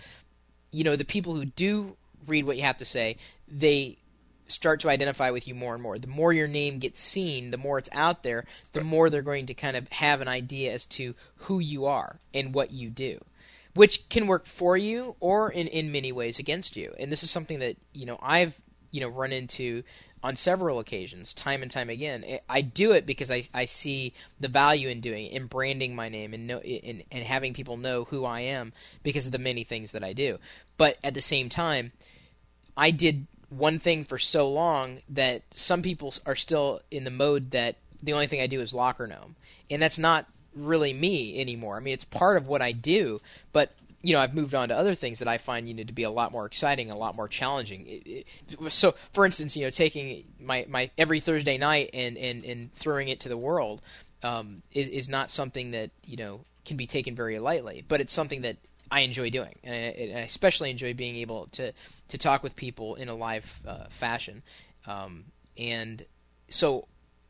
you 0.72 0.84
know 0.84 0.96
the 0.96 1.06
people 1.06 1.36
who 1.36 1.46
do 1.46 1.96
read 2.26 2.46
what 2.46 2.58
you 2.58 2.64
have 2.64 2.78
to 2.78 2.86
say. 2.86 3.18
They 3.48 3.98
start 4.48 4.80
to 4.80 4.90
identify 4.90 5.30
with 5.30 5.48
you 5.48 5.54
more 5.54 5.74
and 5.74 5.84
more. 5.84 6.00
The 6.00 6.08
more 6.08 6.32
your 6.32 6.48
name 6.48 6.80
gets 6.80 7.02
seen, 7.02 7.52
the 7.52 7.58
more 7.58 7.78
it's 7.78 7.90
out 7.92 8.24
there, 8.24 8.46
the 8.72 8.82
more 8.82 9.10
they're 9.10 9.22
going 9.22 9.48
to 9.48 9.54
kind 9.54 9.76
of 9.76 9.90
have 9.90 10.22
an 10.22 10.30
idea 10.30 10.74
as 10.74 10.86
to 10.86 11.16
who 11.36 11.60
you 11.60 11.86
are 11.86 12.20
and 12.34 12.54
what 12.54 12.72
you 12.72 12.90
do 12.90 13.20
which 13.78 14.10
can 14.10 14.26
work 14.26 14.48
for 14.48 14.76
you 14.76 15.16
or 15.20 15.52
in, 15.52 15.68
in 15.68 15.92
many 15.92 16.12
ways 16.12 16.40
against 16.40 16.76
you. 16.76 16.94
And 17.00 17.12
this 17.12 17.22
is 17.22 17.30
something 17.30 17.60
that, 17.60 17.76
you 17.94 18.08
know, 18.08 18.18
I've, 18.22 18.60
you 18.90 19.02
know, 19.02 19.08
run 19.08 19.32
into 19.32 19.84
on 20.24 20.36
several 20.36 20.80
occasions, 20.80 21.32
time 21.32 21.62
and 21.62 21.70
time 21.70 21.90
again. 21.90 22.26
I- 22.50 22.62
do 22.62 22.94
it 22.94 23.06
because 23.06 23.30
I, 23.30 23.44
I 23.54 23.66
see 23.66 24.14
the 24.40 24.48
value 24.48 24.90
in 24.90 25.00
doing 25.00 25.28
it, 25.28 25.32
in 25.34 25.46
branding 25.46 25.96
my 25.96 26.10
name 26.10 26.34
and 26.34 26.48
know 26.48 26.58
and, 26.58 27.04
and 27.12 27.24
having 27.24 27.54
people 27.54 27.78
know 27.78 28.06
who 28.06 28.26
I 28.26 28.42
am 28.42 28.74
because 29.04 29.28
of 29.28 29.32
the 29.32 29.38
many 29.38 29.64
things 29.64 29.92
that 29.92 30.04
I 30.04 30.14
do. 30.14 30.40
But 30.78 30.98
at 31.04 31.14
the 31.14 31.22
same 31.22 31.48
time, 31.48 31.92
I 32.76 32.90
did 32.90 33.28
one 33.50 33.78
thing 33.78 34.06
for 34.06 34.18
so 34.18 34.50
long 34.52 35.02
that 35.10 35.44
some 35.52 35.84
people 35.84 36.14
are 36.26 36.36
still 36.36 36.82
in 36.90 37.04
the 37.04 37.12
mode 37.12 37.52
that 37.52 37.76
the 38.02 38.14
only 38.14 38.28
thing 38.28 38.42
I 38.42 38.48
do 38.48 38.60
is 38.60 38.74
locker 38.74 39.06
gnome, 39.06 39.36
and 39.70 39.82
that's 39.82 39.98
not 40.00 40.28
really 40.58 40.94
me 40.94 41.40
anymore. 41.40 41.78
I 41.78 41.80
mean, 41.80 41.94
it's 41.94 42.06
part 42.06 42.38
of 42.38 42.48
what 42.48 42.62
I 42.62 42.72
do, 42.72 43.22
but 43.54 43.72
you 44.02 44.14
know, 44.14 44.20
I've 44.20 44.36
moved 44.36 44.54
on 44.54 44.70
to 44.70 44.78
other 44.78 44.94
things 44.94 45.20
that 45.20 45.28
I 45.28 45.38
find 45.38 45.68
you 45.68 45.74
know 45.74 45.84
to 45.84 45.94
be 45.94 46.04
a 46.04 46.10
lot 46.10 46.32
more 46.32 46.46
exciting, 46.46 46.92
a 46.92 46.98
lot 46.98 47.16
more 47.16 47.28
challenging. 47.28 47.86
It, 47.88 48.26
it, 48.50 48.72
so, 48.72 48.94
for 49.12 49.26
instance, 49.26 49.58
you 49.58 49.64
know, 49.64 49.70
taking 49.70 50.24
my, 50.40 50.66
my 50.70 50.92
every 50.98 51.20
Thursday 51.20 51.58
night 51.58 51.90
and, 51.94 52.18
and, 52.18 52.46
and 52.46 52.74
throwing 52.74 53.10
it 53.10 53.20
to 53.22 53.30
the 53.30 53.38
world 53.38 53.82
um, 54.24 54.62
is 54.72 54.90
is 54.90 55.10
not 55.10 55.32
something 55.32 55.72
that 55.72 55.92
you 56.06 56.18
know 56.18 56.42
can 56.66 56.78
be 56.78 56.88
taken 56.88 57.16
very 57.16 57.40
lightly, 57.40 57.84
but 57.88 58.02
it's 58.02 58.14
something 58.14 58.42
that 58.42 58.58
I 58.90 59.02
enjoy 59.02 59.30
doing, 59.30 59.56
and 59.64 59.74
I, 59.74 59.78
and 59.78 60.18
I 60.18 60.22
especially 60.22 60.72
enjoy 60.72 60.94
being 60.94 61.18
able 61.18 61.48
to 61.54 61.74
to 62.08 62.18
talk 62.18 62.44
with 62.44 62.56
people 62.56 62.96
in 62.96 63.10
a 63.10 63.16
live 63.16 63.60
uh, 63.68 63.86
fashion, 63.90 64.44
um, 64.86 65.26
and 65.58 66.06
so 66.48 66.88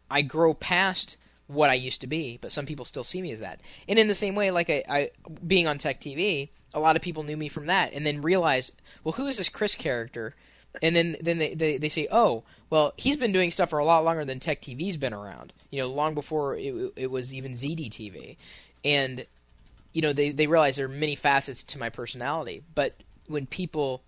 I 0.10 0.22
grow 0.22 0.54
past 0.54 1.18
what 1.48 1.70
I 1.70 1.76
used 1.76 2.02
to 2.02 2.08
be, 2.08 2.38
but 2.42 2.52
some 2.52 2.66
people 2.66 2.86
still 2.86 3.04
see 3.04 3.22
me 3.22 3.32
as 3.32 3.40
that. 3.40 3.62
And 3.88 3.98
in 3.98 4.08
the 4.08 4.16
same 4.16 4.36
way, 4.36 4.52
like 4.52 4.70
I, 4.70 4.84
I 4.90 5.12
being 5.46 5.68
on 5.68 5.78
Tech 5.78 6.00
TV, 6.00 6.50
a 6.74 6.80
lot 6.80 6.96
of 6.96 7.02
people 7.02 7.24
knew 7.24 7.38
me 7.38 7.48
from 7.48 7.68
that, 7.68 7.94
and 7.94 8.06
then 8.06 8.22
realized, 8.22 8.74
well, 9.04 9.14
who 9.14 9.28
is 9.28 9.38
this 9.38 9.50
Chris 9.50 9.76
character? 9.76 10.36
And 10.82 10.96
then 10.96 11.16
then 11.22 11.38
they, 11.38 11.56
they, 11.56 11.78
they 11.78 11.90
say, 11.90 12.08
oh, 12.12 12.44
well, 12.70 12.94
he's 12.98 13.16
been 13.16 13.32
doing 13.32 13.50
stuff 13.52 13.70
for 13.70 13.80
a 13.80 13.86
lot 13.86 14.04
longer 14.04 14.26
than 14.26 14.40
Tech 14.40 14.62
TV's 14.62 14.98
been 14.98 15.14
around. 15.14 15.54
You 15.72 15.80
know, 15.80 15.88
long 15.88 16.14
before 16.14 16.56
it, 16.58 16.94
it 16.96 17.12
was 17.12 17.34
even 17.34 17.54
ZD 17.54 17.90
TV, 17.90 18.38
and 18.84 19.26
you 19.94 20.02
know 20.02 20.14
they 20.14 20.30
they 20.30 20.48
realize 20.48 20.76
there 20.76 20.86
are 20.86 20.90
many 20.90 21.16
facets 21.16 21.64
to 21.64 21.80
my 21.80 21.90
personality. 21.90 22.64
But 22.76 22.94
when 23.28 23.46
people 23.46 24.04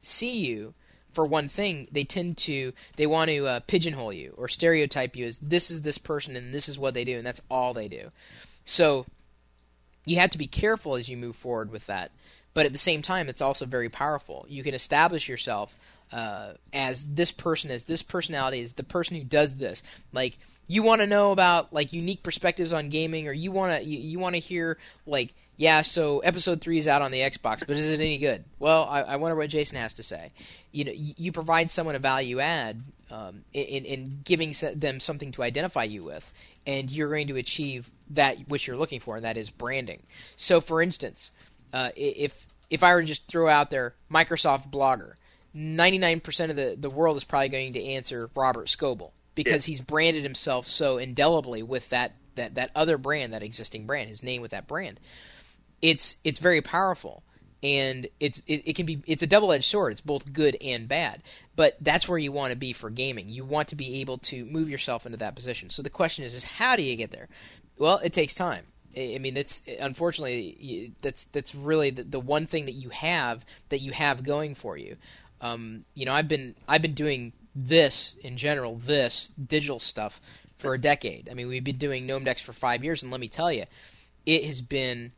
see 0.00 0.38
you 0.40 0.74
for 1.12 1.24
one 1.26 1.48
thing, 1.48 1.88
they 1.92 2.04
tend 2.04 2.38
to 2.38 2.72
they 2.96 3.06
want 3.06 3.30
to 3.30 3.46
uh, 3.46 3.60
pigeonhole 3.66 4.12
you 4.12 4.34
or 4.36 4.48
stereotype 4.48 5.16
you 5.16 5.26
as 5.26 5.38
this 5.38 5.70
is 5.70 5.82
this 5.82 5.98
person 5.98 6.36
and 6.36 6.52
this 6.52 6.68
is 6.68 6.78
what 6.78 6.94
they 6.94 7.04
do 7.04 7.16
and 7.16 7.26
that's 7.26 7.42
all 7.50 7.74
they 7.74 7.88
do. 7.88 8.10
So 8.64 9.06
you 10.04 10.16
have 10.16 10.30
to 10.30 10.38
be 10.38 10.46
careful 10.46 10.96
as 10.96 11.08
you 11.08 11.16
move 11.16 11.36
forward 11.36 11.70
with 11.70 11.86
that. 11.86 12.10
But 12.54 12.66
at 12.66 12.72
the 12.72 12.78
same 12.78 13.02
time, 13.02 13.28
it's 13.28 13.40
also 13.40 13.64
very 13.64 13.88
powerful. 13.88 14.44
You 14.48 14.62
can 14.62 14.74
establish 14.74 15.28
yourself 15.28 15.74
uh, 16.12 16.52
as 16.72 17.04
this 17.14 17.30
person, 17.30 17.70
as 17.70 17.84
this 17.84 18.02
personality, 18.02 18.60
as 18.60 18.74
the 18.74 18.82
person 18.82 19.16
who 19.16 19.24
does 19.24 19.54
this. 19.54 19.82
Like 20.12 20.38
you 20.68 20.82
want 20.82 21.00
to 21.00 21.06
know 21.06 21.32
about 21.32 21.72
like 21.72 21.92
unique 21.92 22.22
perspectives 22.22 22.72
on 22.72 22.90
gaming, 22.90 23.26
or 23.26 23.32
you 23.32 23.52
want 23.52 23.80
to 23.80 23.88
you, 23.88 23.98
you 23.98 24.18
want 24.18 24.34
to 24.34 24.40
hear 24.40 24.78
like 25.06 25.34
yeah, 25.56 25.82
so 25.82 26.20
episode 26.20 26.60
three 26.60 26.78
is 26.78 26.88
out 26.88 27.02
on 27.02 27.10
the 27.10 27.20
Xbox, 27.20 27.66
but 27.66 27.76
is 27.76 27.92
it 27.92 28.00
any 28.00 28.18
good? 28.18 28.44
Well, 28.58 28.84
I, 28.84 29.02
I 29.02 29.16
wonder 29.16 29.36
what 29.36 29.50
Jason 29.50 29.78
has 29.78 29.94
to 29.94 30.02
say. 30.02 30.32
You 30.72 30.84
know, 30.86 30.92
you, 30.92 31.14
you 31.16 31.32
provide 31.32 31.70
someone 31.70 31.94
a 31.94 31.98
value 31.98 32.40
add 32.40 32.82
um, 33.10 33.44
in, 33.52 33.84
in 33.84 34.20
giving 34.24 34.54
them 34.74 34.98
something 34.98 35.32
to 35.32 35.42
identify 35.42 35.84
you 35.84 36.04
with, 36.04 36.32
and 36.66 36.90
you're 36.90 37.10
going 37.10 37.28
to 37.28 37.36
achieve 37.36 37.90
that 38.10 38.38
which 38.48 38.66
you're 38.66 38.76
looking 38.76 39.00
for, 39.00 39.16
and 39.16 39.24
that 39.24 39.36
is 39.36 39.50
branding. 39.50 40.02
So, 40.36 40.60
for 40.60 40.80
instance, 40.80 41.30
uh, 41.72 41.90
if 41.96 42.46
if 42.70 42.82
I 42.82 42.94
were 42.94 43.02
to 43.02 43.06
just 43.06 43.28
throw 43.28 43.48
out 43.48 43.70
there 43.70 43.94
Microsoft 44.10 44.70
Blogger, 44.70 45.14
99% 45.54 46.50
of 46.50 46.56
the, 46.56 46.76
the 46.78 46.88
world 46.88 47.18
is 47.18 47.24
probably 47.24 47.50
going 47.50 47.74
to 47.74 47.84
answer 47.84 48.30
Robert 48.34 48.66
Scoble 48.66 49.10
because 49.34 49.66
he's 49.66 49.80
branded 49.80 50.22
himself 50.22 50.66
so 50.66 50.96
indelibly 50.96 51.62
with 51.62 51.90
that, 51.90 52.12
that, 52.36 52.54
that 52.54 52.70
other 52.74 52.96
brand, 52.96 53.34
that 53.34 53.42
existing 53.42 53.86
brand, 53.86 54.08
his 54.08 54.22
name 54.22 54.40
with 54.40 54.52
that 54.52 54.66
brand. 54.66 54.98
It's 55.82 56.16
it's 56.24 56.38
very 56.38 56.62
powerful 56.62 57.22
and 57.62 58.08
it's 58.18 58.38
it, 58.46 58.62
it 58.66 58.76
can 58.76 58.86
be 58.86 59.02
it's 59.06 59.22
a 59.22 59.26
double 59.26 59.52
edged 59.52 59.64
sword. 59.64 59.92
It's 59.92 60.00
both 60.00 60.32
good 60.32 60.56
and 60.60 60.88
bad. 60.88 61.22
But 61.54 61.76
that's 61.80 62.08
where 62.08 62.18
you 62.18 62.32
want 62.32 62.52
to 62.52 62.56
be 62.56 62.72
for 62.72 62.90
gaming. 62.90 63.28
You 63.28 63.44
want 63.44 63.68
to 63.68 63.76
be 63.76 64.00
able 64.00 64.18
to 64.18 64.44
move 64.44 64.68
yourself 64.68 65.06
into 65.06 65.18
that 65.18 65.36
position. 65.36 65.70
So 65.70 65.82
the 65.82 65.90
question 65.90 66.24
is 66.24 66.34
is 66.34 66.44
how 66.44 66.76
do 66.76 66.82
you 66.82 66.96
get 66.96 67.12
there? 67.12 67.28
Well, 67.78 67.98
it 67.98 68.12
takes 68.12 68.34
time. 68.34 68.66
I 68.96 69.14
I 69.14 69.18
mean, 69.18 69.34
that's 69.34 69.62
unfortunately 69.80 70.92
that's 71.00 71.24
that's 71.32 71.54
really 71.54 71.90
the, 71.90 72.04
the 72.04 72.20
one 72.20 72.46
thing 72.46 72.66
that 72.66 72.72
you 72.72 72.88
have 72.90 73.44
that 73.68 73.78
you 73.78 73.92
have 73.92 74.24
going 74.24 74.54
for 74.54 74.76
you. 74.76 74.96
Um, 75.40 75.84
you 75.94 76.06
know, 76.06 76.12
I've 76.12 76.28
been 76.28 76.54
I've 76.66 76.82
been 76.82 76.94
doing 76.94 77.32
this 77.54 78.14
in 78.22 78.36
general, 78.36 78.76
this 78.76 79.28
digital 79.28 79.78
stuff 79.78 80.20
for 80.58 80.74
a 80.74 80.78
decade. 80.78 81.28
I 81.30 81.34
mean, 81.34 81.48
we've 81.48 81.64
been 81.64 81.76
doing 81.76 82.06
Gnomedex 82.06 82.40
for 82.40 82.52
five 82.52 82.82
years, 82.82 83.02
and 83.02 83.12
let 83.12 83.20
me 83.20 83.28
tell 83.28 83.52
you, 83.52 83.64
it 84.24 84.44
has 84.44 84.60
been 84.60 85.12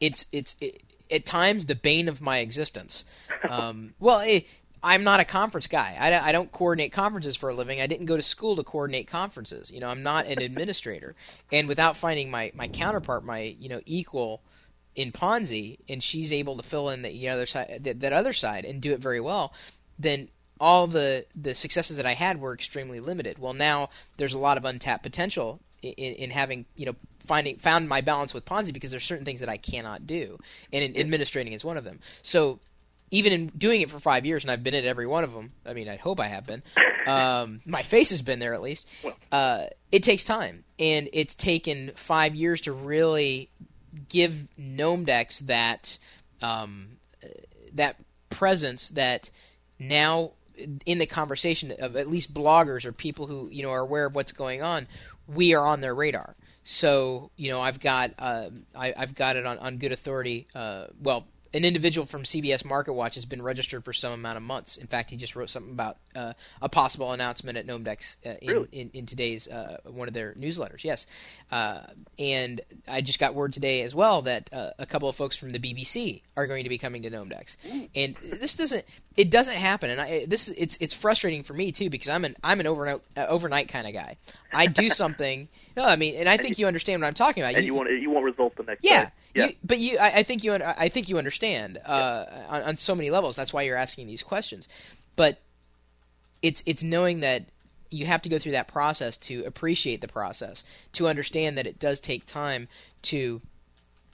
it's 0.00 0.26
it's 0.32 0.56
it, 0.60 0.82
at 1.10 1.26
times 1.26 1.66
the 1.66 1.74
bane 1.74 2.08
of 2.08 2.20
my 2.20 2.38
existence. 2.38 3.04
Um, 3.48 3.94
well, 3.98 4.20
eh, 4.20 4.40
I'm 4.82 5.04
not 5.04 5.20
a 5.20 5.24
conference 5.24 5.66
guy. 5.66 5.96
I, 5.98 6.28
I 6.28 6.32
don't 6.32 6.50
coordinate 6.52 6.92
conferences 6.92 7.36
for 7.36 7.48
a 7.48 7.54
living. 7.54 7.80
I 7.80 7.86
didn't 7.86 8.06
go 8.06 8.16
to 8.16 8.22
school 8.22 8.56
to 8.56 8.64
coordinate 8.64 9.08
conferences. 9.08 9.70
You 9.70 9.80
know, 9.80 9.88
I'm 9.88 10.02
not 10.02 10.26
an 10.26 10.40
administrator. 10.40 11.14
And 11.52 11.68
without 11.68 11.96
finding 11.96 12.30
my 12.30 12.52
my 12.54 12.68
counterpart, 12.68 13.24
my 13.24 13.56
you 13.58 13.68
know 13.68 13.80
equal 13.86 14.42
in 14.94 15.12
Ponzi, 15.12 15.78
and 15.88 16.02
she's 16.02 16.32
able 16.32 16.56
to 16.56 16.62
fill 16.62 16.88
in 16.90 17.02
the 17.02 17.28
other 17.28 17.46
side, 17.46 17.80
that, 17.82 18.00
that 18.00 18.12
other 18.12 18.32
side, 18.32 18.64
and 18.64 18.80
do 18.80 18.92
it 18.92 19.00
very 19.00 19.20
well, 19.20 19.52
then 19.98 20.28
all 20.58 20.86
the 20.86 21.26
the 21.34 21.54
successes 21.54 21.96
that 21.98 22.06
I 22.06 22.14
had 22.14 22.40
were 22.40 22.54
extremely 22.54 23.00
limited. 23.00 23.38
Well, 23.38 23.52
now 23.52 23.90
there's 24.16 24.32
a 24.32 24.38
lot 24.38 24.56
of 24.56 24.64
untapped 24.64 25.02
potential 25.02 25.60
in, 25.82 25.92
in 25.92 26.30
having 26.30 26.64
you 26.76 26.86
know 26.86 26.96
finding 27.26 27.56
found 27.56 27.88
my 27.88 28.00
balance 28.00 28.32
with 28.32 28.44
Ponzi 28.44 28.72
because 28.72 28.90
there's 28.90 29.04
certain 29.04 29.24
things 29.24 29.40
that 29.40 29.48
I 29.48 29.56
cannot 29.56 30.06
do, 30.06 30.38
and 30.72 30.82
in, 30.82 31.00
administrating 31.00 31.52
is 31.52 31.64
one 31.64 31.76
of 31.76 31.84
them. 31.84 32.00
So 32.22 32.60
even 33.10 33.32
in 33.32 33.46
doing 33.48 33.80
it 33.80 33.90
for 33.90 34.00
five 34.00 34.26
years, 34.26 34.44
and 34.44 34.50
I've 34.50 34.64
been 34.64 34.74
at 34.74 34.84
every 34.84 35.06
one 35.06 35.24
of 35.24 35.32
them. 35.32 35.52
I 35.64 35.74
mean, 35.74 35.88
I 35.88 35.96
hope 35.96 36.20
I 36.20 36.28
have 36.28 36.46
been. 36.46 36.62
Um, 37.06 37.60
my 37.64 37.84
face 37.84 38.10
has 38.10 38.20
been 38.20 38.40
there 38.40 38.52
at 38.52 38.60
least. 38.60 38.88
Uh, 39.30 39.66
it 39.92 40.02
takes 40.02 40.24
time, 40.24 40.64
and 40.76 41.08
it's 41.12 41.36
taken 41.36 41.92
five 41.94 42.34
years 42.34 42.62
to 42.62 42.72
really 42.72 43.48
give 44.08 44.48
Gnomedex 44.58 45.38
that 45.46 46.00
um, 46.42 46.96
that 47.74 47.94
presence 48.28 48.88
that 48.90 49.30
now 49.78 50.32
in 50.84 50.98
the 50.98 51.06
conversation 51.06 51.72
of 51.78 51.96
at 51.96 52.08
least 52.08 52.32
bloggers 52.32 52.84
or 52.84 52.92
people 52.92 53.26
who 53.26 53.48
you 53.50 53.62
know 53.62 53.70
are 53.70 53.80
aware 53.80 54.06
of 54.06 54.14
what's 54.14 54.32
going 54.32 54.62
on, 54.62 54.86
we 55.26 55.54
are 55.54 55.66
on 55.66 55.80
their 55.80 55.94
radar. 55.94 56.34
So 56.64 57.30
you 57.36 57.50
know, 57.50 57.60
I've 57.60 57.80
got 57.80 58.12
uh, 58.18 58.50
I, 58.74 58.94
I've 58.96 59.14
got 59.14 59.36
it 59.36 59.46
on, 59.46 59.58
on 59.58 59.78
good 59.78 59.92
authority. 59.92 60.46
Uh, 60.54 60.86
well, 61.00 61.26
an 61.54 61.64
individual 61.64 62.04
from 62.04 62.22
CBS 62.22 62.64
Market 62.64 62.92
Watch 62.92 63.14
has 63.14 63.24
been 63.24 63.42
registered 63.42 63.84
for 63.84 63.92
some 63.92 64.12
amount 64.12 64.36
of 64.36 64.42
months. 64.42 64.76
In 64.76 64.86
fact, 64.86 65.10
he 65.10 65.16
just 65.16 65.36
wrote 65.36 65.50
something 65.50 65.72
about 65.72 65.96
uh, 66.16 66.32
a 66.62 66.68
possible 66.68 67.12
announcement 67.12 67.58
at 67.58 67.66
Gnomedex 67.66 68.16
uh, 68.26 68.30
in, 68.42 68.48
Really? 68.48 68.68
in, 68.72 68.90
in 68.94 69.06
today's 69.06 69.46
uh, 69.48 69.78
one 69.84 70.08
of 70.08 70.14
their 70.14 70.32
newsletters. 70.34 70.82
Yes, 70.84 71.06
uh, 71.52 71.82
and 72.18 72.60
I 72.88 73.00
just 73.02 73.18
got 73.20 73.34
word 73.34 73.52
today 73.52 73.82
as 73.82 73.94
well 73.94 74.22
that 74.22 74.48
uh, 74.52 74.70
a 74.78 74.86
couple 74.86 75.08
of 75.08 75.16
folks 75.16 75.36
from 75.36 75.50
the 75.50 75.58
BBC 75.58 76.22
are 76.36 76.46
going 76.46 76.64
to 76.64 76.68
be 76.70 76.78
coming 76.78 77.02
to 77.02 77.10
Gnomedex, 77.10 77.56
and 77.94 78.16
this 78.22 78.54
doesn't 78.54 78.84
it 79.16 79.30
doesn't 79.30 79.54
happen, 79.56 79.90
and 79.90 80.00
I, 80.00 80.26
this 80.26 80.48
it's 80.48 80.76
it's 80.80 80.94
frustrating 80.94 81.42
for 81.42 81.54
me 81.54 81.72
too 81.72 81.90
because 81.90 82.08
I'm 82.08 82.24
an 82.24 82.36
I'm 82.42 82.60
an 82.60 82.66
overnight 82.66 83.00
uh, 83.16 83.26
overnight 83.28 83.68
kind 83.68 83.86
of 83.86 83.92
guy. 83.92 84.16
I 84.52 84.66
do 84.66 84.88
something. 85.02 85.48
No, 85.76 85.84
I 85.84 85.96
mean, 85.96 86.14
and 86.16 86.28
I 86.28 86.36
think 86.38 86.58
you 86.58 86.66
understand 86.66 87.02
what 87.02 87.08
I'm 87.08 87.14
talking 87.14 87.42
about. 87.42 87.54
and 87.54 87.64
you 87.64 87.74
want 87.74 87.90
you 87.90 88.10
want 88.10 88.24
results 88.24 88.56
the 88.56 88.62
next 88.62 88.82
Yeah, 88.84 89.06
day. 89.06 89.10
Yeah. 89.34 89.46
You, 89.48 89.52
but 89.62 89.78
you, 89.78 89.98
I, 89.98 90.06
I 90.18 90.22
think 90.22 90.42
you, 90.44 90.54
I 90.54 90.88
think 90.88 91.10
you 91.10 91.18
understand 91.18 91.78
uh, 91.84 92.24
on, 92.48 92.62
on 92.62 92.76
so 92.78 92.94
many 92.94 93.10
levels. 93.10 93.36
That's 93.36 93.52
why 93.52 93.62
you're 93.62 93.76
asking 93.76 94.06
these 94.06 94.22
questions. 94.22 94.66
But 95.16 95.38
it's 96.46 96.62
it's 96.64 96.82
knowing 96.84 97.20
that 97.20 97.46
you 97.90 98.06
have 98.06 98.22
to 98.22 98.28
go 98.28 98.38
through 98.38 98.52
that 98.52 98.68
process 98.68 99.16
to 99.16 99.42
appreciate 99.44 100.00
the 100.00 100.08
process, 100.08 100.64
to 100.92 101.08
understand 101.08 101.58
that 101.58 101.66
it 101.66 101.78
does 101.78 102.00
take 102.00 102.24
time 102.24 102.68
to 103.02 103.40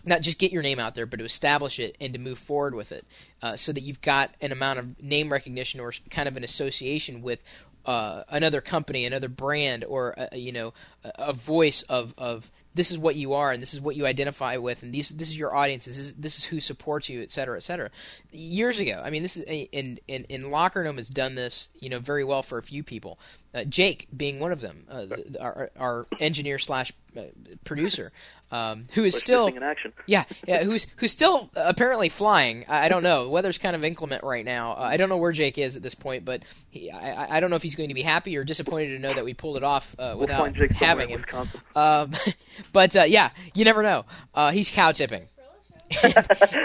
not 0.04 0.20
just 0.20 0.38
get 0.38 0.50
your 0.50 0.62
name 0.62 0.78
out 0.78 0.94
there, 0.94 1.06
but 1.06 1.18
to 1.18 1.24
establish 1.24 1.78
it 1.78 1.96
and 2.00 2.12
to 2.14 2.18
move 2.18 2.38
forward 2.38 2.74
with 2.74 2.90
it, 2.90 3.04
uh, 3.42 3.56
so 3.56 3.72
that 3.72 3.82
you've 3.82 4.00
got 4.00 4.34
an 4.40 4.50
amount 4.50 4.78
of 4.78 5.02
name 5.02 5.30
recognition 5.30 5.78
or 5.78 5.92
kind 6.10 6.26
of 6.26 6.36
an 6.36 6.44
association 6.44 7.22
with 7.22 7.44
uh, 7.84 8.22
another 8.28 8.60
company, 8.60 9.04
another 9.04 9.28
brand, 9.28 9.84
or 9.84 10.14
a, 10.16 10.36
you 10.36 10.52
know, 10.52 10.72
a 11.04 11.32
voice 11.32 11.82
of, 11.82 12.14
of 12.16 12.50
this 12.74 12.90
is 12.90 12.98
what 12.98 13.16
you 13.16 13.34
are 13.34 13.52
and 13.52 13.60
this 13.60 13.74
is 13.74 13.80
what 13.80 13.96
you 13.96 14.06
identify 14.06 14.56
with, 14.56 14.82
and 14.82 14.92
these 14.92 15.10
this 15.10 15.28
is 15.28 15.36
your 15.36 15.54
audience, 15.54 15.84
this 15.84 15.98
is 15.98 16.14
this 16.14 16.38
is 16.38 16.44
who 16.44 16.60
supports 16.60 17.08
you, 17.08 17.22
et 17.22 17.30
cetera, 17.30 17.56
et 17.56 17.62
cetera. 17.62 17.90
Years 18.30 18.80
ago, 18.80 19.00
I 19.04 19.10
mean, 19.10 19.22
this 19.22 19.36
is 19.36 19.44
in 19.44 19.98
in 20.08 20.42
Lockergnome 20.42 20.96
has 20.96 21.08
done 21.08 21.34
this, 21.34 21.68
you 21.80 21.88
know, 21.88 21.98
very 21.98 22.24
well 22.24 22.42
for 22.42 22.58
a 22.58 22.62
few 22.62 22.82
people. 22.82 23.18
Uh, 23.54 23.64
Jake 23.64 24.08
being 24.16 24.40
one 24.40 24.50
of 24.50 24.62
them, 24.62 24.86
uh, 24.90 25.04
the, 25.04 25.36
our, 25.40 25.70
our 25.78 26.06
engineer 26.20 26.58
slash 26.58 26.90
uh, 27.16 27.20
producer, 27.64 28.10
um, 28.50 28.86
who 28.94 29.04
is 29.04 29.14
still 29.14 29.46
in 29.48 29.62
action. 29.62 29.92
yeah, 30.06 30.24
yeah, 30.46 30.64
who's 30.64 30.86
who's 30.96 31.10
still 31.12 31.50
apparently 31.54 32.08
flying. 32.08 32.64
I 32.66 32.86
I 32.86 32.88
don't 32.88 33.02
know. 33.02 33.28
Weather's 33.28 33.58
kind 33.58 33.76
of 33.76 33.84
inclement 33.84 34.24
right 34.24 34.44
now. 34.44 34.72
Uh, 34.72 34.76
I 34.90 34.96
don't 34.96 35.10
know 35.10 35.18
where 35.18 35.32
Jake 35.32 35.58
is 35.58 35.76
at 35.76 35.82
this 35.82 35.94
point, 35.94 36.24
but 36.24 36.42
he, 36.70 36.90
I, 36.90 37.24
I- 37.24 37.36
I 37.36 37.40
don't 37.40 37.50
know 37.50 37.56
if 37.56 37.62
he's 37.62 37.74
going 37.74 37.90
to 37.90 37.94
be 37.94 38.00
happy 38.02 38.36
or 38.38 38.44
disappointed 38.44 38.88
to 38.96 38.98
know 38.98 39.12
that 39.12 39.24
we 39.24 39.34
pulled 39.34 39.58
it 39.58 39.64
off 39.64 39.94
uh, 39.98 40.12
We'll 40.12 40.20
without 40.20 40.38
find 40.40 40.54
Jake 40.56 40.72
having 40.72 41.10
him. 41.10 41.24
Um, 41.76 42.12
but 42.72 42.96
uh, 42.96 43.02
yeah, 43.02 43.30
you 43.54 43.66
never 43.66 43.82
know. 43.82 44.06
Uh, 44.34 44.50
he's 44.50 44.70
cow 44.70 44.92
tipping. 44.92 45.26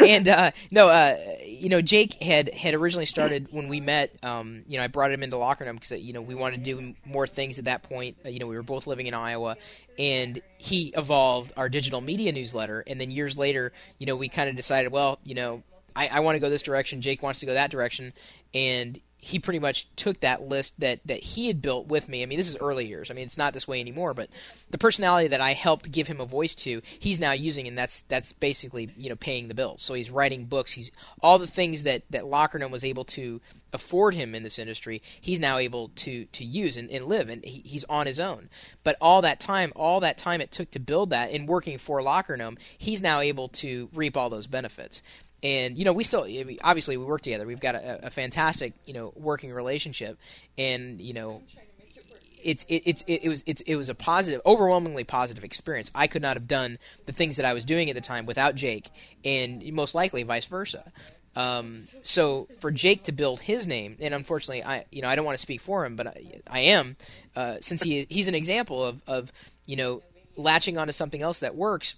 and 0.07 0.25
uh, 0.29 0.51
no, 0.71 0.87
uh, 0.87 1.17
you 1.57 1.69
know, 1.69 1.81
Jake 1.81 2.21
had 2.21 2.53
had 2.53 2.73
originally 2.73 3.05
started 3.05 3.47
when 3.51 3.67
we 3.67 3.81
met. 3.81 4.15
Um, 4.23 4.63
you 4.67 4.77
know, 4.77 4.83
I 4.83 4.87
brought 4.87 5.11
him 5.11 5.23
into 5.23 5.35
Lockergnome 5.35 5.73
because 5.73 6.01
you 6.01 6.13
know 6.13 6.21
we 6.21 6.35
wanted 6.35 6.63
to 6.63 6.75
do 6.75 6.93
more 7.05 7.27
things 7.27 7.59
at 7.59 7.65
that 7.65 7.83
point. 7.83 8.17
Uh, 8.25 8.29
you 8.29 8.39
know, 8.39 8.47
we 8.47 8.55
were 8.55 8.63
both 8.63 8.87
living 8.87 9.07
in 9.07 9.13
Iowa, 9.13 9.57
and 9.97 10.41
he 10.57 10.93
evolved 10.95 11.51
our 11.57 11.69
digital 11.69 12.01
media 12.01 12.31
newsletter. 12.31 12.83
And 12.87 12.99
then 12.99 13.11
years 13.11 13.37
later, 13.37 13.73
you 13.99 14.05
know, 14.05 14.15
we 14.15 14.29
kind 14.29 14.49
of 14.49 14.55
decided, 14.55 14.91
well, 14.91 15.19
you 15.23 15.35
know, 15.35 15.63
I, 15.95 16.07
I 16.07 16.19
want 16.21 16.35
to 16.35 16.39
go 16.39 16.49
this 16.49 16.61
direction. 16.61 17.01
Jake 17.01 17.21
wants 17.21 17.39
to 17.41 17.45
go 17.45 17.53
that 17.53 17.71
direction, 17.71 18.13
and 18.53 18.99
he 19.27 19.39
pretty 19.39 19.59
much 19.59 19.93
took 19.97 20.21
that 20.21 20.43
list 20.43 20.73
that 20.79 21.01
that 21.03 21.21
he 21.21 21.47
had 21.47 21.61
built 21.61 21.87
with 21.87 22.07
me. 22.07 22.23
I 22.23 22.25
mean, 22.25 22.37
this 22.37 22.49
is 22.49 22.55
early 22.61 22.85
years. 22.85 23.11
I 23.11 23.13
mean, 23.13 23.25
it's 23.25 23.37
not 23.37 23.53
this 23.53 23.67
way 23.67 23.81
anymore. 23.81 24.13
But 24.13 24.29
the 24.69 24.77
personality 24.77 25.27
that 25.27 25.41
I 25.41 25.51
helped 25.51 25.91
give 25.91 26.07
him 26.07 26.21
a 26.21 26.25
voice 26.25 26.55
to, 26.55 26.81
he's 26.97 27.19
now 27.19 27.33
using, 27.33 27.67
and 27.67 27.77
that's 27.77 28.03
that's 28.03 28.31
basically 28.31 28.89
you 28.95 29.09
know 29.09 29.17
paying 29.17 29.49
the 29.49 29.53
bills. 29.53 29.81
So 29.81 29.95
he's 29.95 30.09
writing 30.09 30.45
books. 30.45 30.71
He's 30.71 30.93
all 31.21 31.39
the 31.39 31.45
things 31.45 31.83
that 31.83 32.03
that 32.09 32.23
Lockergnome 32.23 32.71
was 32.71 32.85
able 32.85 33.03
to 33.03 33.41
afford 33.73 34.13
him 34.13 34.33
in 34.33 34.43
this 34.43 34.59
industry. 34.59 35.01
He's 35.19 35.41
now 35.41 35.57
able 35.57 35.89
to 35.89 36.23
to 36.23 36.45
use 36.45 36.77
and, 36.77 36.89
and 36.89 37.07
live, 37.07 37.27
and 37.27 37.43
he, 37.43 37.61
he's 37.65 37.83
on 37.89 38.07
his 38.07 38.21
own. 38.21 38.49
But 38.85 38.95
all 39.01 39.21
that 39.23 39.41
time, 39.41 39.73
all 39.75 39.99
that 39.99 40.17
time 40.17 40.39
it 40.39 40.53
took 40.53 40.71
to 40.71 40.79
build 40.79 41.09
that, 41.09 41.31
and 41.31 41.49
working 41.49 41.77
for 41.77 42.01
Lockergnome, 42.01 42.57
he's 42.77 43.01
now 43.01 43.19
able 43.19 43.49
to 43.49 43.89
reap 43.93 44.15
all 44.15 44.29
those 44.29 44.47
benefits 44.47 45.01
and 45.43 45.77
you 45.77 45.85
know 45.85 45.93
we 45.93 46.03
still 46.03 46.27
obviously 46.63 46.97
we 46.97 47.05
work 47.05 47.21
together. 47.21 47.45
We've 47.45 47.59
got 47.59 47.75
a, 47.75 48.07
a 48.07 48.09
fantastic 48.09 48.73
you 48.85 48.93
know 48.93 49.13
working 49.15 49.51
relationship. 49.51 50.17
And 50.57 51.01
you 51.01 51.13
know 51.13 51.41
it's 52.43 52.63
it, 52.69 52.83
it's 52.85 53.01
it, 53.03 53.23
it 53.23 53.29
was 53.29 53.43
it's 53.45 53.61
it 53.61 53.75
was 53.75 53.89
a 53.89 53.95
positive 53.95 54.41
overwhelmingly 54.45 55.03
positive 55.03 55.43
experience. 55.43 55.91
I 55.93 56.07
could 56.07 56.21
not 56.21 56.37
have 56.37 56.47
done 56.47 56.79
the 57.05 57.11
things 57.11 57.37
that 57.37 57.45
i 57.45 57.53
was 57.53 57.65
doing 57.65 57.89
at 57.89 57.95
the 57.95 58.01
time 58.01 58.25
without 58.25 58.55
jake 58.55 58.89
and 59.25 59.63
most 59.73 59.95
likely 59.95 60.23
vice 60.23 60.45
versa. 60.45 60.91
Um, 61.35 61.83
so 62.01 62.47
for 62.59 62.71
Jake 62.71 63.03
to 63.03 63.11
build 63.11 63.39
his 63.39 63.67
name, 63.67 63.95
and 64.01 64.11
unfortunately, 64.11 64.63
I 64.63 64.85
you 64.91 65.03
know 65.03 65.07
I 65.07 65.15
don't 65.15 65.23
want 65.23 65.37
to 65.37 65.41
speak 65.41 65.61
for 65.61 65.85
him, 65.85 65.95
but 65.95 66.07
I, 66.07 66.41
I 66.49 66.59
am, 66.61 66.97
uh, 67.35 67.57
since 67.61 67.83
he 67.83 68.07
he's 68.09 68.27
an 68.27 68.33
example 68.33 68.83
of 68.83 69.03
of 69.05 69.31
you 69.67 69.75
know 69.75 70.01
latching 70.35 70.79
onto 70.79 70.93
something 70.93 71.21
else 71.21 71.41
that 71.41 71.55
works 71.55 71.95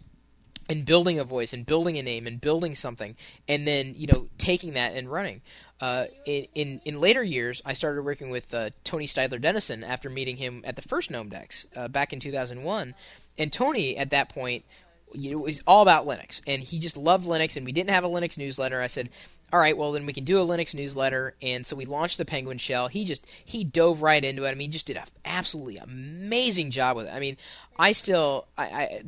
and 0.70 0.86
building 0.86 1.20
a 1.20 1.24
voice 1.24 1.52
and 1.52 1.66
building 1.66 1.98
a 1.98 2.04
name 2.04 2.28
and 2.28 2.40
building 2.40 2.76
something 2.76 3.16
and 3.48 3.68
then 3.68 3.94
you 3.98 4.08
know 4.08 4.28
taking 4.38 4.74
that 4.74 4.96
and 4.96 5.12
running 5.12 5.42
uh, 5.82 6.06
in, 6.26 6.48
in 6.56 6.82
in 6.86 7.00
later 7.00 7.24
years 7.24 7.62
I 7.66 7.74
started 7.74 8.04
working 8.04 8.30
with 8.30 8.54
uh, 8.54 8.70
Tony 8.84 9.08
Steidler 9.08 9.42
Dennison 9.42 9.84
after 9.84 10.10
meeting 10.10 10.38
him 10.38 10.64
at 10.66 10.76
the 10.76 10.82
first 10.84 11.12
Gnomedex 11.12 11.66
uh, 11.76 11.88
back 11.88 12.14
in 12.14 12.20
2001 12.20 12.94
and 13.38 13.52
Tony 13.52 13.98
at 13.98 14.12
that 14.12 14.30
point 14.30 14.64
you 15.12 15.32
know, 15.32 15.40
was 15.40 15.60
all 15.66 15.82
about 15.82 16.06
Linux 16.06 16.42
and 16.46 16.62
he 16.62 16.80
just 16.80 16.96
loved 16.96 17.26
Linux 17.26 17.58
and 17.58 17.66
we 17.66 17.72
didn't 17.72 17.90
have 17.90 18.04
a 18.04 18.10
Linux 18.10 18.38
newsletter 18.38 18.80
I 18.80 18.88
said 18.88 19.10
all 19.52 19.60
right, 19.60 19.76
well 19.76 19.92
then 19.92 20.06
we 20.06 20.14
can 20.14 20.26
do 20.26 20.40
a 20.40 20.46
Linux 20.46 20.74
newsletter, 20.74 21.36
and 21.42 21.66
so 21.66 21.76
we 21.76 21.86
launched 21.86 22.18
the 22.18 22.26
Penguin 22.26 22.58
Shell. 22.58 22.88
He 22.88 23.06
just 23.06 23.26
he 23.46 23.64
dove 23.64 24.02
right 24.02 24.24
into 24.24 24.46
it. 24.46 24.50
I 24.50 24.54
mean, 24.54 24.70
he 24.70 24.74
just 24.74 24.86
did 24.86 24.98
an 24.98 25.06
absolutely 25.26 25.78
amazing 25.78 26.72
job 26.72 26.96
with 26.96 27.08
it. 27.08 27.14
I 27.14 27.20
mean, 27.20 27.38
I 27.78 27.94
still 27.94 28.48
I, 28.58 28.64
I 28.64 29.02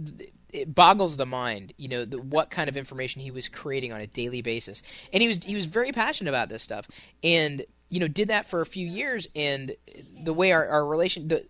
it 0.54 0.74
boggles 0.74 1.18
the 1.18 1.26
mind, 1.26 1.74
you 1.78 1.88
know, 1.88 2.06
the, 2.06 2.22
what 2.22 2.50
kind 2.50 2.70
of 2.70 2.78
information 2.78 3.22
he 3.22 3.32
was 3.32 3.50
creating 3.50 3.92
on 3.92 4.02
a 4.02 4.08
daily 4.08 4.42
basis, 4.42 4.84
and 5.14 5.22
he 5.22 5.28
was 5.28 5.40
he 5.44 5.56
was 5.56 5.66
very 5.66 5.92
passionate 5.92 6.30
about 6.30 6.50
this 6.50 6.64
stuff, 6.64 6.88
and 7.24 7.66
you 7.90 8.00
know, 8.00 8.08
did 8.08 8.30
that 8.30 8.46
for 8.46 8.62
a 8.62 8.66
few 8.66 8.88
years, 8.88 9.28
and 9.36 9.76
the 10.24 10.34
way 10.34 10.52
our, 10.52 10.68
our 10.68 10.86
relation 10.86 11.28
the 11.28 11.46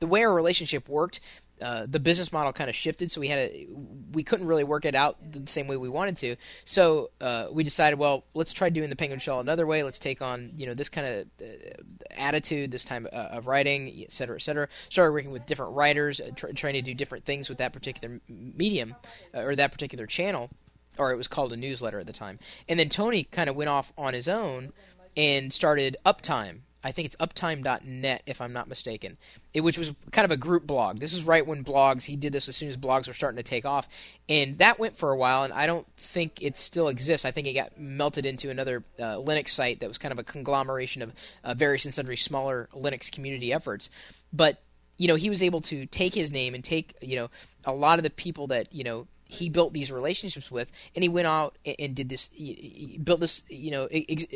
the 0.00 0.06
way 0.06 0.24
our 0.24 0.34
relationship 0.34 0.88
worked. 0.88 1.20
Uh, 1.60 1.86
the 1.88 2.00
business 2.00 2.32
model 2.32 2.52
kind 2.52 2.68
of 2.68 2.74
shifted, 2.74 3.08
so 3.12 3.20
we 3.20 3.28
had 3.28 3.38
a 3.38 3.68
we 4.10 4.24
couldn't 4.24 4.48
really 4.48 4.64
work 4.64 4.84
it 4.84 4.96
out 4.96 5.16
the 5.30 5.48
same 5.48 5.68
way 5.68 5.76
we 5.76 5.88
wanted 5.88 6.16
to. 6.16 6.34
So 6.64 7.10
uh, 7.20 7.48
we 7.52 7.62
decided, 7.62 8.00
well, 8.00 8.24
let's 8.34 8.52
try 8.52 8.68
doing 8.68 8.90
the 8.90 8.96
penguin 8.96 9.20
shell 9.20 9.38
another 9.38 9.64
way. 9.64 9.84
Let's 9.84 10.00
take 10.00 10.22
on 10.22 10.50
you 10.56 10.66
know 10.66 10.74
this 10.74 10.88
kind 10.88 11.06
of 11.06 11.26
uh, 11.40 11.82
attitude, 12.16 12.70
this 12.70 12.84
time 12.84 13.06
uh, 13.12 13.28
of 13.30 13.46
writing, 13.46 13.92
et 14.00 14.12
cetera, 14.12 14.36
et 14.36 14.42
cetera. 14.42 14.68
Started 14.88 15.12
working 15.12 15.30
with 15.30 15.46
different 15.46 15.72
writers, 15.74 16.20
uh, 16.20 16.30
tr- 16.34 16.52
trying 16.54 16.74
to 16.74 16.82
do 16.82 16.94
different 16.94 17.24
things 17.24 17.48
with 17.48 17.58
that 17.58 17.72
particular 17.72 18.20
medium 18.28 18.94
uh, 19.34 19.42
or 19.42 19.56
that 19.56 19.72
particular 19.72 20.06
channel, 20.06 20.50
or 20.98 21.12
it 21.12 21.16
was 21.16 21.28
called 21.28 21.52
a 21.52 21.56
newsletter 21.56 22.00
at 22.00 22.06
the 22.06 22.12
time. 22.12 22.38
And 22.68 22.78
then 22.78 22.88
Tony 22.88 23.24
kind 23.24 23.48
of 23.48 23.56
went 23.56 23.70
off 23.70 23.92
on 23.96 24.14
his 24.14 24.28
own 24.28 24.72
and 25.16 25.52
started 25.52 25.96
Uptime 26.04 26.60
I 26.84 26.92
think 26.92 27.06
it's 27.06 27.16
uptime.net 27.16 28.22
if 28.26 28.40
I'm 28.40 28.52
not 28.52 28.68
mistaken, 28.68 29.16
it, 29.54 29.60
which 29.60 29.78
was 29.78 29.92
kind 30.10 30.24
of 30.24 30.30
a 30.30 30.36
group 30.36 30.66
blog. 30.66 30.98
This 30.98 31.14
is 31.14 31.24
right 31.24 31.46
when 31.46 31.62
blogs, 31.62 32.04
he 32.04 32.16
did 32.16 32.32
this 32.32 32.48
as 32.48 32.56
soon 32.56 32.68
as 32.68 32.76
blogs 32.76 33.06
were 33.06 33.12
starting 33.12 33.36
to 33.36 33.42
take 33.42 33.64
off. 33.64 33.88
And 34.28 34.58
that 34.58 34.78
went 34.78 34.96
for 34.96 35.10
a 35.10 35.16
while, 35.16 35.44
and 35.44 35.52
I 35.52 35.66
don't 35.66 35.86
think 35.96 36.42
it 36.42 36.56
still 36.56 36.88
exists. 36.88 37.24
I 37.24 37.30
think 37.30 37.46
it 37.46 37.54
got 37.54 37.78
melted 37.78 38.26
into 38.26 38.50
another 38.50 38.84
uh, 38.98 39.16
Linux 39.16 39.50
site 39.50 39.80
that 39.80 39.88
was 39.88 39.98
kind 39.98 40.12
of 40.12 40.18
a 40.18 40.24
conglomeration 40.24 41.02
of 41.02 41.12
uh, 41.44 41.54
various 41.54 41.84
and 41.84 41.94
sundry 41.94 42.16
smaller 42.16 42.68
Linux 42.74 43.10
community 43.10 43.52
efforts. 43.52 43.88
But, 44.32 44.60
you 44.98 45.08
know, 45.08 45.16
he 45.16 45.30
was 45.30 45.42
able 45.42 45.60
to 45.62 45.86
take 45.86 46.14
his 46.14 46.32
name 46.32 46.54
and 46.54 46.64
take, 46.64 46.96
you 47.00 47.16
know, 47.16 47.30
a 47.64 47.72
lot 47.72 47.98
of 47.98 48.02
the 48.02 48.10
people 48.10 48.48
that, 48.48 48.74
you 48.74 48.82
know, 48.82 49.06
he 49.32 49.48
built 49.48 49.72
these 49.72 49.90
relationships 49.90 50.50
with, 50.50 50.70
and 50.94 51.02
he 51.02 51.08
went 51.08 51.26
out 51.26 51.56
and, 51.64 51.94
did 51.94 52.08
this, 52.08 52.30
he 52.32 53.00
built 53.02 53.20
this, 53.20 53.42
you 53.48 53.70
know, 53.70 53.88
ex- 53.90 54.26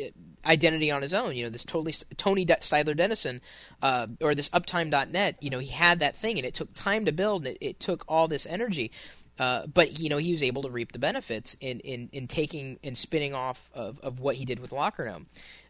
identity 0.45 0.91
on 0.91 1.01
his 1.01 1.13
own. 1.13 1.35
You 1.35 1.43
know, 1.43 1.49
this 1.49 1.63
totally 1.63 1.93
Tony 2.17 2.45
Steidler 2.45 2.97
Dennison, 2.97 3.41
uh, 3.81 4.07
or 4.21 4.33
this 4.33 4.49
Uptime.net. 4.49 5.37
You 5.41 5.49
know, 5.49 5.59
he 5.59 5.67
had 5.67 5.99
that 5.99 6.15
thing, 6.15 6.37
and 6.37 6.45
it 6.45 6.53
took 6.53 6.73
time 6.73 7.05
to 7.05 7.11
build, 7.11 7.45
and 7.45 7.55
it, 7.55 7.65
it 7.65 7.79
took 7.79 8.03
all 8.07 8.27
this 8.27 8.45
energy. 8.45 8.91
Uh, 9.39 9.67
but 9.67 9.99
you 9.99 10.09
know 10.09 10.17
he 10.17 10.31
was 10.31 10.41
able 10.41 10.63
to 10.63 10.69
reap 10.71 10.91
the 10.93 10.99
benefits 10.99 11.55
in, 11.61 11.79
in, 11.81 12.09
in 12.11 12.27
taking 12.27 12.79
and 12.83 12.97
spinning 12.97 13.35
off 13.35 13.69
of, 13.75 13.99
of 13.99 14.19
what 14.19 14.35
he 14.35 14.45
did 14.45 14.59
with 14.59 14.71
Lockergnome. 14.71 15.27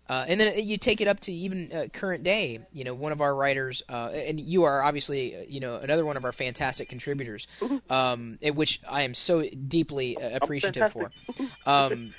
Uh, 0.09 0.25
and 0.27 0.39
then 0.39 0.53
you 0.65 0.77
take 0.77 1.01
it 1.01 1.07
up 1.07 1.19
to 1.21 1.31
even 1.31 1.71
uh, 1.71 1.87
current 1.91 2.23
day. 2.23 2.59
You 2.71 2.83
know, 2.83 2.93
one 2.93 3.11
of 3.11 3.21
our 3.21 3.35
writers, 3.35 3.83
uh, 3.89 4.09
and 4.13 4.39
you 4.39 4.63
are 4.63 4.81
obviously, 4.81 5.35
uh, 5.35 5.43
you 5.47 5.59
know, 5.59 5.75
another 5.75 6.05
one 6.05 6.17
of 6.17 6.25
our 6.25 6.31
fantastic 6.31 6.89
contributors, 6.89 7.47
um, 7.89 8.37
which 8.41 8.81
I 8.87 9.03
am 9.03 9.13
so 9.13 9.43
deeply 9.67 10.17
uh, 10.17 10.37
appreciative 10.37 10.91
for. 10.91 11.11
Um, 11.65 12.13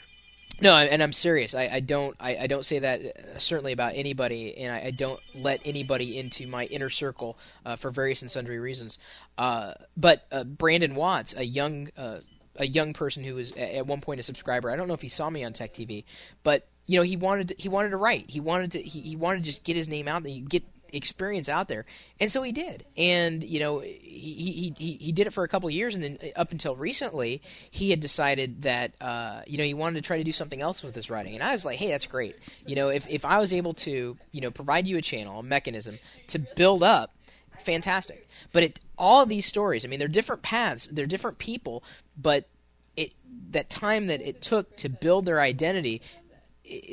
no, 0.60 0.74
and 0.74 1.02
I'm 1.02 1.12
serious. 1.12 1.54
I, 1.54 1.68
I 1.68 1.80
don't. 1.80 2.14
I, 2.20 2.36
I, 2.36 2.46
don't 2.46 2.64
say 2.64 2.80
that 2.80 3.00
uh, 3.00 3.38
certainly 3.38 3.72
about 3.72 3.92
anybody, 3.94 4.56
and 4.58 4.72
I, 4.72 4.86
I 4.86 4.90
don't 4.90 5.20
let 5.34 5.60
anybody 5.64 6.18
into 6.18 6.46
my 6.46 6.64
inner 6.66 6.90
circle 6.90 7.38
for 7.78 7.90
various 7.90 8.22
and 8.22 8.30
sundry 8.30 8.58
reasons. 8.58 8.98
but 9.36 10.28
Brandon 10.58 10.94
Watts, 10.94 11.34
a 11.36 11.44
young 11.44 11.88
a 12.58 12.66
young 12.66 12.92
person 12.92 13.24
who 13.24 13.36
was 13.36 13.52
at 13.52 13.86
one 13.86 14.00
point 14.00 14.20
a 14.20 14.22
subscriber. 14.22 14.70
I 14.70 14.76
don't 14.76 14.88
know 14.88 14.94
if 14.94 15.02
he 15.02 15.08
saw 15.08 15.30
me 15.30 15.44
on 15.44 15.52
Tech 15.52 15.72
TV, 15.74 16.04
but 16.42 16.66
you 16.88 16.98
know 16.98 17.04
he 17.04 17.16
wanted 17.16 17.48
to, 17.48 17.54
he 17.56 17.68
wanted 17.68 17.90
to 17.90 17.96
write. 17.96 18.28
He 18.28 18.40
wanted 18.40 18.72
to 18.72 18.82
he, 18.82 19.00
he 19.00 19.14
wanted 19.14 19.40
to 19.40 19.44
just 19.44 19.62
get 19.62 19.76
his 19.76 19.88
name 19.88 20.08
out 20.08 20.24
there, 20.24 20.40
get 20.40 20.64
experience 20.90 21.50
out 21.50 21.68
there, 21.68 21.84
and 22.18 22.32
so 22.32 22.42
he 22.42 22.50
did. 22.50 22.84
And 22.96 23.44
you 23.44 23.60
know 23.60 23.80
he 23.80 23.92
he 24.00 24.74
he 24.76 24.92
he 24.94 25.12
did 25.12 25.26
it 25.26 25.32
for 25.32 25.44
a 25.44 25.48
couple 25.48 25.68
of 25.68 25.74
years, 25.74 25.94
and 25.94 26.02
then 26.02 26.18
up 26.34 26.50
until 26.50 26.74
recently, 26.74 27.42
he 27.70 27.90
had 27.90 28.00
decided 28.00 28.62
that 28.62 28.94
uh, 29.00 29.42
you 29.46 29.58
know 29.58 29.64
he 29.64 29.74
wanted 29.74 30.02
to 30.02 30.06
try 30.06 30.18
to 30.18 30.24
do 30.24 30.32
something 30.32 30.62
else 30.62 30.82
with 30.82 30.94
his 30.94 31.10
writing. 31.10 31.34
And 31.34 31.42
I 31.44 31.52
was 31.52 31.64
like, 31.64 31.78
hey, 31.78 31.90
that's 31.90 32.06
great. 32.06 32.36
You 32.66 32.74
know, 32.74 32.88
if 32.88 33.08
if 33.08 33.24
I 33.24 33.38
was 33.38 33.52
able 33.52 33.74
to 33.74 34.16
you 34.32 34.40
know 34.40 34.50
provide 34.50 34.88
you 34.88 34.96
a 34.96 35.02
channel, 35.02 35.38
a 35.38 35.42
mechanism 35.42 35.98
to 36.28 36.38
build 36.38 36.82
up 36.82 37.14
fantastic. 37.60 38.28
But 38.52 38.62
it 38.62 38.80
all 38.96 39.26
these 39.26 39.46
stories, 39.46 39.84
I 39.84 39.88
mean, 39.88 39.98
they're 39.98 40.08
different 40.08 40.42
paths, 40.42 40.88
they're 40.90 41.06
different 41.06 41.38
people, 41.38 41.84
but 42.16 42.48
it 42.96 43.14
that 43.50 43.70
time 43.70 44.06
that 44.06 44.20
it 44.20 44.42
took 44.42 44.76
to 44.78 44.88
build 44.88 45.26
their 45.26 45.40
identity, 45.40 46.02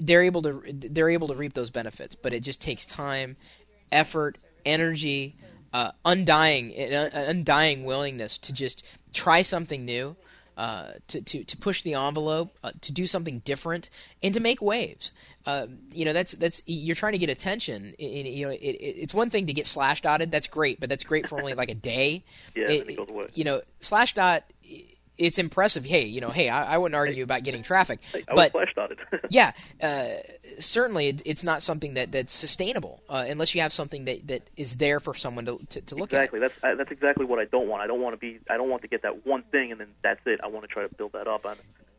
they're 0.02 0.24
able 0.24 0.42
to 0.44 0.62
they're 0.74 1.10
able 1.10 1.28
to 1.30 1.36
reap 1.36 1.54
those 1.54 1.70
benefits. 1.70 2.16
But 2.16 2.34
it 2.34 2.42
just 2.42 2.62
takes 2.62 2.86
time, 2.86 3.38
effort, 3.92 4.38
energy, 4.66 5.36
uh, 5.74 5.92
undying 6.04 6.74
undying 6.76 7.86
willingness 7.86 8.38
to 8.40 8.54
just 8.54 8.86
try 9.14 9.42
something 9.42 9.86
new. 9.86 10.16
Uh, 10.58 10.94
to, 11.10 11.22
to, 11.22 11.44
to 11.44 11.58
push 11.58 11.82
the 11.82 11.96
envelope, 11.96 12.58
uh, 12.64 12.72
to 12.80 12.94
do 12.94 13.06
something 13.06 13.40
different, 13.40 13.90
and 14.24 14.34
to 14.34 14.40
make 14.40 14.62
waves. 14.62 15.12
Uh, 15.46 15.68
you 15.92 16.06
know, 16.06 16.14
that's 16.14 16.32
that's 16.32 16.62
you're 16.66 16.96
trying 16.96 17.12
to 17.12 17.18
get 17.18 17.30
attention. 17.30 17.94
It, 18.00 18.26
you 18.26 18.46
know, 18.46 18.54
it, 18.54 18.62
it, 18.62 18.98
it's 18.98 19.14
one 19.14 19.30
thing 19.30 19.48
to 19.48 19.54
get 19.54 19.68
slash 19.68 20.00
dotted. 20.02 20.32
That's 20.32 20.48
great, 20.48 20.80
but 20.80 20.88
that's 20.88 21.04
great 21.04 21.28
for 21.28 21.38
only 21.42 21.56
like 21.56 21.70
a 21.70 21.76
day. 21.76 22.24
Yeah, 22.56 22.70
it, 22.70 22.96
goes 22.96 23.10
away. 23.10 23.28
You 23.34 23.44
know, 23.44 23.62
Slashdot 23.82 24.44
it's 25.18 25.38
impressive. 25.38 25.86
Hey, 25.86 26.06
you 26.06 26.22
know, 26.22 26.30
hey, 26.30 26.50
I, 26.50 26.76
I 26.76 26.78
wouldn't 26.78 26.96
argue 26.96 27.24
about 27.24 27.44
getting 27.44 27.64
traffic, 27.64 28.00
I 28.14 28.24
but 28.34 28.54
was 28.54 28.68
flashed 28.74 29.00
yeah, 29.30 29.52
uh, 29.82 30.08
certainly 30.60 31.08
it, 31.08 31.22
it's 31.26 31.44
not 31.44 31.62
something 31.62 31.96
that 31.96 32.12
that's 32.12 32.34
sustainable 32.34 33.02
uh, 33.10 33.26
unless 33.28 33.56
you 33.56 33.62
have 33.62 33.74
something 33.74 34.06
that, 34.06 34.28
that 34.28 34.50
is 34.58 34.76
there 34.76 35.00
for 35.00 35.14
someone 35.14 35.46
to 35.46 35.58
to, 35.70 35.82
to 35.82 35.96
look 35.96 36.12
exactly. 36.12 36.40
at. 36.40 36.46
Exactly. 36.46 36.70
That's 36.70 36.78
that's 36.78 36.92
exactly 36.92 37.26
what 37.26 37.40
I 37.40 37.46
don't 37.46 37.68
want. 37.68 37.82
I 37.82 37.88
don't 37.88 38.02
want 38.02 38.14
to 38.14 38.18
be. 38.18 38.40
I 38.50 38.58
don't 38.58 38.70
want 38.70 38.82
to 38.84 38.88
get 38.88 39.04
that 39.04 39.26
one 39.26 39.44
thing 39.44 39.72
and 39.72 39.80
then 39.80 39.90
that's 40.02 40.22
it. 40.26 40.40
I 40.44 40.48
want 40.48 40.64
to 40.64 40.68
try 40.68 40.84
to 40.88 40.94
build 40.94 41.14
that 41.14 41.28
up. 41.28 41.46
And 41.46 41.58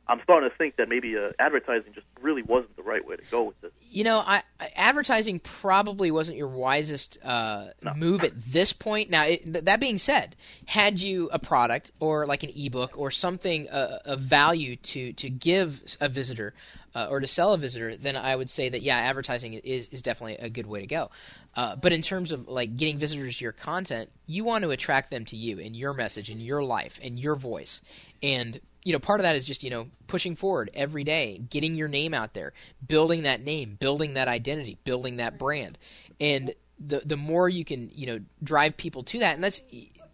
I'm 0.09 0.21
starting 0.23 0.49
to 0.49 0.55
think 0.55 0.77
that 0.77 0.89
maybe 0.89 1.17
uh, 1.17 1.31
advertising 1.39 1.93
just 1.93 2.07
really 2.21 2.43
wasn't 2.43 2.77
the 2.77 2.83
right 2.83 3.05
way 3.05 3.17
to 3.17 3.23
go 3.31 3.43
with 3.43 3.61
this. 3.61 3.73
You 3.91 4.05
know, 4.05 4.19
I, 4.19 4.43
advertising 4.77 5.41
probably 5.41 6.11
wasn't 6.11 6.39
your 6.39 6.49
wisest 6.49 7.19
uh, 7.25 7.69
No. 7.83 7.95
move 7.95 8.23
at 8.23 8.33
this 8.41 8.73
point. 8.73 9.11
Now, 9.11 9.25
it, 9.25 9.43
th- 9.43 9.65
that 9.65 9.81
being 9.81 9.99
said, 9.99 10.37
had 10.67 11.01
you 11.01 11.29
a 11.33 11.39
product 11.39 11.91
or 11.99 12.27
like 12.27 12.45
an 12.45 12.51
ebook 12.55 12.97
or 12.99 13.11
something 13.11 13.69
uh, 13.69 13.99
of 14.05 14.21
value 14.21 14.77
to 14.77 15.13
to 15.15 15.29
give 15.29 15.81
a 16.01 16.09
visitor 16.09 16.55
uh, 16.95 17.09
or 17.11 17.21
to 17.21 17.27
sell 17.27 17.53
a 17.53 17.59
visitor, 17.59 17.97
then 17.97 18.17
I 18.17 18.37
would 18.37 18.49
say 18.49 18.69
that 18.69 18.83
yeah, 18.83 18.97
advertising 18.97 19.55
is 19.55 19.89
is 19.89 20.03
definitely 20.03 20.37
a 20.37 20.51
good 20.51 20.67
way 20.67 20.81
to 20.81 20.87
go. 20.87 21.11
Uh, 21.57 21.75
but 21.75 21.93
in 21.93 22.03
terms 22.03 22.33
of 22.33 22.49
like 22.49 22.77
getting 22.77 22.99
visitors 22.99 23.39
to 23.39 23.45
your 23.45 23.53
content, 23.53 24.11
you 24.27 24.45
want 24.45 24.63
to 24.63 24.71
attract 24.71 25.11
them 25.11 25.25
to 25.25 25.37
you 25.37 25.59
and 25.59 25.75
your 25.75 25.95
message 25.95 26.31
and 26.31 26.41
your 26.41 26.63
life 26.63 27.01
and 27.03 27.19
your 27.19 27.35
voice. 27.35 27.81
And 28.23 28.61
you 28.87 28.93
know, 28.93 29.01
part 29.01 29.19
of 29.19 29.25
that 29.25 29.35
is 29.35 29.45
just 29.45 29.65
you 29.65 29.71
know 29.71 29.89
pushing 30.07 30.37
forward 30.37 30.71
every 30.73 31.03
day, 31.03 31.43
getting 31.51 31.75
your 31.75 31.89
name 31.89 32.15
out 32.15 32.35
there, 32.35 32.53
building 32.87 33.25
that 33.25 33.41
name, 33.43 33.77
building 33.81 34.15
that 34.15 34.29
identity, 34.29 34.79
building 34.85 35.17
that 35.17 35.39
brand, 35.39 35.77
and 36.21 36.55
the 36.79 37.03
the 37.05 37.17
more 37.17 37.49
you 37.49 37.65
can 37.65 37.91
you 37.93 38.07
know 38.07 38.21
drive 38.45 38.77
people 38.77 39.03
to 39.03 39.19
that, 39.19 39.35
and 39.35 39.43
that's 39.43 39.61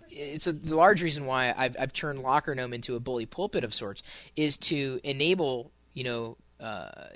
it's 0.09 0.47
a 0.47 0.53
the 0.53 0.75
large 0.75 1.03
reason 1.03 1.27
why 1.27 1.53
I've 1.55 1.77
I've 1.79 1.93
turned 1.93 2.21
Locker 2.21 2.55
Gnome 2.55 2.73
into 2.73 2.97
a 2.97 3.01
bully 3.01 3.27
pulpit 3.27 3.63
of 3.63 3.75
sorts 3.75 4.03
is 4.37 4.57
to 4.59 4.99
enable 5.05 5.71
you 5.93 6.05
know. 6.05 6.37
Uh, 6.59 7.09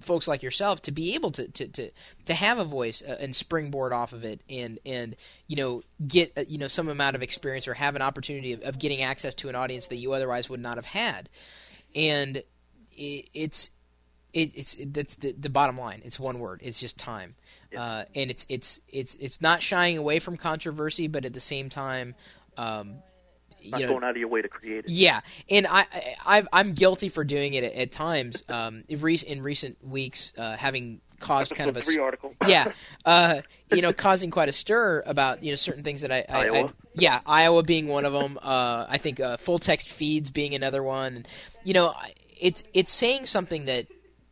folks 0.00 0.28
like 0.28 0.42
yourself 0.42 0.82
to 0.82 0.92
be 0.92 1.14
able 1.14 1.30
to 1.32 1.48
to, 1.48 1.68
to, 1.68 1.90
to 2.24 2.34
have 2.34 2.58
a 2.58 2.64
voice 2.64 3.02
uh, 3.02 3.16
and 3.20 3.34
springboard 3.34 3.92
off 3.92 4.12
of 4.12 4.24
it 4.24 4.40
and 4.48 4.78
and 4.84 5.16
you 5.46 5.56
know 5.56 5.82
get 6.06 6.32
uh, 6.36 6.44
you 6.48 6.58
know 6.58 6.68
some 6.68 6.88
amount 6.88 7.16
of 7.16 7.22
experience 7.22 7.68
or 7.68 7.74
have 7.74 7.96
an 7.96 8.02
opportunity 8.02 8.52
of, 8.52 8.62
of 8.62 8.78
getting 8.78 9.02
access 9.02 9.34
to 9.34 9.48
an 9.48 9.54
audience 9.54 9.88
that 9.88 9.96
you 9.96 10.12
otherwise 10.12 10.48
would 10.50 10.60
not 10.60 10.76
have 10.76 10.86
had. 10.86 11.28
And 11.94 12.38
it, 12.96 13.28
it's 13.34 13.70
it, 14.32 14.52
it's 14.54 14.74
it, 14.74 14.92
that's 14.92 15.14
the, 15.16 15.32
the 15.32 15.50
bottom 15.50 15.78
line. 15.78 16.02
It's 16.04 16.20
one 16.20 16.38
word. 16.38 16.60
It's 16.62 16.80
just 16.80 16.98
time. 16.98 17.34
Uh, 17.76 18.04
and 18.14 18.30
it's 18.30 18.46
it's 18.48 18.80
it's 18.88 19.14
it's 19.16 19.40
not 19.40 19.62
shying 19.62 19.98
away 19.98 20.18
from 20.18 20.36
controversy 20.36 21.06
but 21.06 21.24
at 21.24 21.34
the 21.34 21.40
same 21.40 21.68
time 21.68 22.14
um, 22.56 22.96
Not 23.64 23.80
know 23.80 23.88
going 23.88 24.04
out 24.04 24.10
of 24.10 24.16
your 24.16 24.28
way 24.28 24.42
to 24.42 24.48
create 24.48 24.84
it. 24.84 24.90
yeah, 24.90 25.20
and 25.50 25.66
I, 25.68 25.86
I 26.24 26.44
I'm 26.52 26.74
guilty 26.74 27.08
for 27.08 27.24
doing 27.24 27.54
it 27.54 27.64
at, 27.64 27.72
at 27.72 27.92
times. 27.92 28.42
Um, 28.48 28.84
in, 28.88 29.00
rec- 29.00 29.24
in 29.24 29.42
recent 29.42 29.84
weeks, 29.84 30.32
uh, 30.36 30.56
having 30.56 31.00
caused 31.20 31.54
kind 31.54 31.68
of 31.68 31.76
a 31.76 31.82
free 31.82 31.98
article. 31.98 32.34
yeah, 32.46 32.72
uh, 33.04 33.40
you 33.72 33.82
know, 33.82 33.92
causing 33.92 34.30
quite 34.30 34.48
a 34.48 34.52
stir 34.52 35.02
about 35.06 35.42
you 35.42 35.52
know 35.52 35.56
certain 35.56 35.82
things 35.82 36.02
that 36.02 36.12
I, 36.12 36.24
I, 36.28 36.48
I 36.48 36.68
yeah, 36.94 37.20
Iowa 37.26 37.62
being 37.62 37.88
one 37.88 38.04
of 38.04 38.12
them. 38.12 38.38
Uh, 38.40 38.86
I 38.88 38.98
think 38.98 39.20
uh, 39.20 39.36
full 39.36 39.58
text 39.58 39.88
feeds 39.88 40.30
being 40.30 40.54
another 40.54 40.82
one. 40.82 41.16
And, 41.16 41.28
you 41.64 41.74
know, 41.74 41.94
it's 42.40 42.64
it's 42.74 42.92
saying 42.92 43.26
something 43.26 43.66
that 43.66 43.86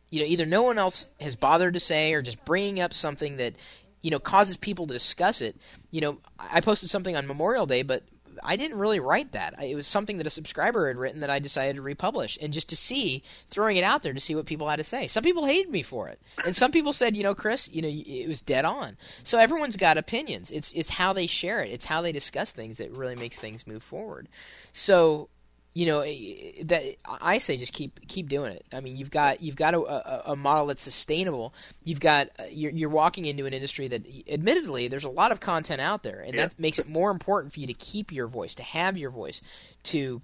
you 0.09 0.21
know 0.21 0.25
either 0.25 0.45
no 0.45 0.63
one 0.63 0.77
else 0.77 1.05
has 1.19 1.35
bothered 1.35 1.73
to 1.73 1.79
say 1.79 2.13
or 2.13 2.21
just 2.21 2.43
bringing 2.45 2.79
up 2.79 2.93
something 2.93 3.37
that 3.37 3.55
you 4.01 4.11
know 4.11 4.19
causes 4.19 4.57
people 4.57 4.87
to 4.87 4.93
discuss 4.93 5.41
it. 5.41 5.55
You 5.91 6.01
know, 6.01 6.17
I 6.39 6.61
posted 6.61 6.89
something 6.89 7.15
on 7.15 7.27
Memorial 7.27 7.65
Day, 7.65 7.83
but 7.83 8.03
I 8.47 8.55
didn't 8.55 8.79
really 8.79 8.99
write 8.99 9.33
that. 9.33 9.53
I- 9.59 9.65
It 9.65 9.75
was 9.75 9.85
something 9.85 10.17
that 10.17 10.25
a 10.25 10.31
subscriber 10.31 10.87
had 10.87 10.97
written 10.97 11.19
that 11.19 11.29
I 11.29 11.39
decided 11.39 11.75
to 11.75 11.81
republish, 11.81 12.37
and 12.41 12.53
just 12.53 12.69
to 12.69 12.75
see, 12.75 13.21
throwing 13.49 13.77
it 13.77 13.83
out 13.83 14.01
there 14.03 14.13
to 14.13 14.19
see 14.19 14.33
what 14.33 14.45
people 14.45 14.69
had 14.69 14.77
to 14.77 14.83
say. 14.83 15.07
Some 15.07 15.23
people 15.23 15.45
hated 15.45 15.69
me 15.69 15.83
for 15.83 16.07
it, 16.07 16.19
and 16.45 16.55
some 16.55 16.71
people 16.71 16.93
said, 16.93 17.15
you 17.17 17.23
know, 17.23 17.35
Chris, 17.35 17.67
you 17.71 17.81
know, 17.81 17.89
it 17.89 18.27
was 18.27 18.41
dead 18.41 18.63
on. 18.65 18.97
So 19.23 19.37
everyone's 19.37 19.75
got 19.77 19.97
opinions. 19.97 20.49
It's 20.49 20.71
it's 20.71 20.89
how 20.89 21.11
they 21.13 21.27
share 21.27 21.61
it. 21.61 21.69
It's 21.71 21.85
how 21.85 22.01
they 22.01 22.11
discuss 22.13 22.53
things 22.53 22.77
that 22.77 22.89
really 22.91 23.15
makes 23.15 23.37
things 23.37 23.67
move 23.67 23.83
forward. 23.83 24.29
So 24.71 25.29
you 25.77 25.85
know 25.85 25.99
eh, 25.99 26.63
that 26.63 26.81
I 27.21 27.37
say 27.37 27.55
just 27.55 27.71
keep 27.71 28.07
keep 28.07 28.27
doing 28.29 28.51
it. 28.51 28.65
I 28.73 28.79
mean, 28.79 28.97
you've 28.97 29.11
got 29.11 29.41
you've 29.41 29.55
got 29.55 29.75
a, 29.75 29.79
a, 29.79 30.31
a 30.31 30.35
model 30.35 30.65
that's 30.65 30.81
sustainable. 30.81 31.53
You've 31.83 31.99
got 31.99 32.29
uh, 32.39 32.45
you're, 32.49 32.71
you're 32.71 32.89
walking 32.89 33.25
into 33.25 33.45
an 33.45 33.53
industry 33.53 33.87
that, 33.89 34.01
admittedly, 34.27 34.87
there's 34.87 35.03
a 35.03 35.09
lot 35.09 35.31
of 35.31 35.39
content 35.39 35.79
out 35.79 36.01
there, 36.01 36.21
and 36.21 36.33
Yeah. 36.33 36.47
that 36.47 36.59
makes 36.59 36.79
it 36.79 36.89
more 36.89 37.11
important 37.11 37.53
for 37.53 37.59
you 37.59 37.67
to 37.67 37.73
keep 37.73 38.11
your 38.11 38.25
voice, 38.25 38.55
to 38.55 38.63
have 38.63 38.97
your 38.97 39.11
voice, 39.11 39.39
to 39.83 40.19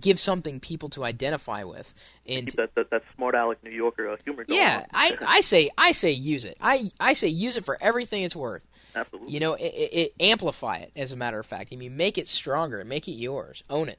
give 0.00 0.20
something 0.20 0.60
people 0.60 0.88
to 0.90 1.02
identify 1.04 1.64
with, 1.64 1.92
and 2.28 2.46
that, 2.56 2.72
that 2.76 2.90
that 2.90 3.02
smart 3.16 3.34
aleck 3.34 3.58
New 3.64 3.70
Yorker 3.70 4.08
uh, 4.08 4.16
humor 4.22 4.44
yeah. 4.46 4.86
I, 4.94 5.16
I 5.26 5.40
say 5.40 5.70
I 5.76 5.90
say 5.90 6.12
use 6.12 6.44
it. 6.44 6.56
I 6.60 6.92
I 7.00 7.14
say 7.14 7.26
use 7.26 7.56
it 7.56 7.64
for 7.64 7.76
everything 7.80 8.22
it's 8.22 8.36
worth. 8.36 8.62
Absolutely. 8.94 9.32
You 9.32 9.40
know, 9.40 9.54
it, 9.54 9.74
it, 9.74 9.92
it 9.92 10.14
amplify 10.20 10.76
it. 10.76 10.92
As 10.94 11.10
a 11.10 11.16
matter 11.16 11.40
of 11.40 11.46
fact, 11.46 11.72
I 11.72 11.76
mean, 11.76 11.96
make 11.96 12.16
it 12.16 12.28
stronger, 12.28 12.84
make 12.84 13.08
it 13.08 13.12
yours, 13.12 13.64
own 13.68 13.88
it. 13.88 13.98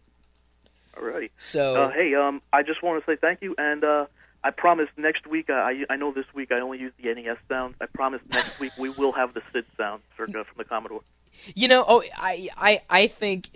Alrighty. 0.95 1.29
So 1.37 1.83
Uh, 1.83 1.89
hey, 1.91 2.15
um, 2.15 2.41
I 2.51 2.63
just 2.63 2.81
want 2.83 3.03
to 3.03 3.11
say 3.11 3.15
thank 3.19 3.41
you, 3.41 3.55
and 3.57 3.83
uh, 3.83 4.05
I 4.43 4.51
promise 4.51 4.89
next 4.97 5.27
week. 5.27 5.49
uh, 5.49 5.53
I 5.53 5.85
I 5.89 5.95
know 5.95 6.11
this 6.11 6.25
week 6.33 6.51
I 6.51 6.59
only 6.59 6.79
use 6.79 6.93
the 7.01 7.13
NES 7.13 7.37
sounds. 7.47 7.75
I 7.81 7.85
promise 7.85 8.21
next 8.31 8.59
week 8.59 8.71
we 8.77 8.89
will 8.89 9.11
have 9.11 9.33
the 9.33 9.41
SID 9.51 9.65
sound 9.77 10.01
for, 10.15 10.23
uh, 10.23 10.31
from 10.31 10.57
the 10.57 10.63
Commodore. 10.65 11.01
You 11.55 11.67
know, 11.67 11.85
oh, 11.87 12.03
I, 12.17 12.49
I, 12.57 12.81
I 12.89 13.07
think 13.07 13.49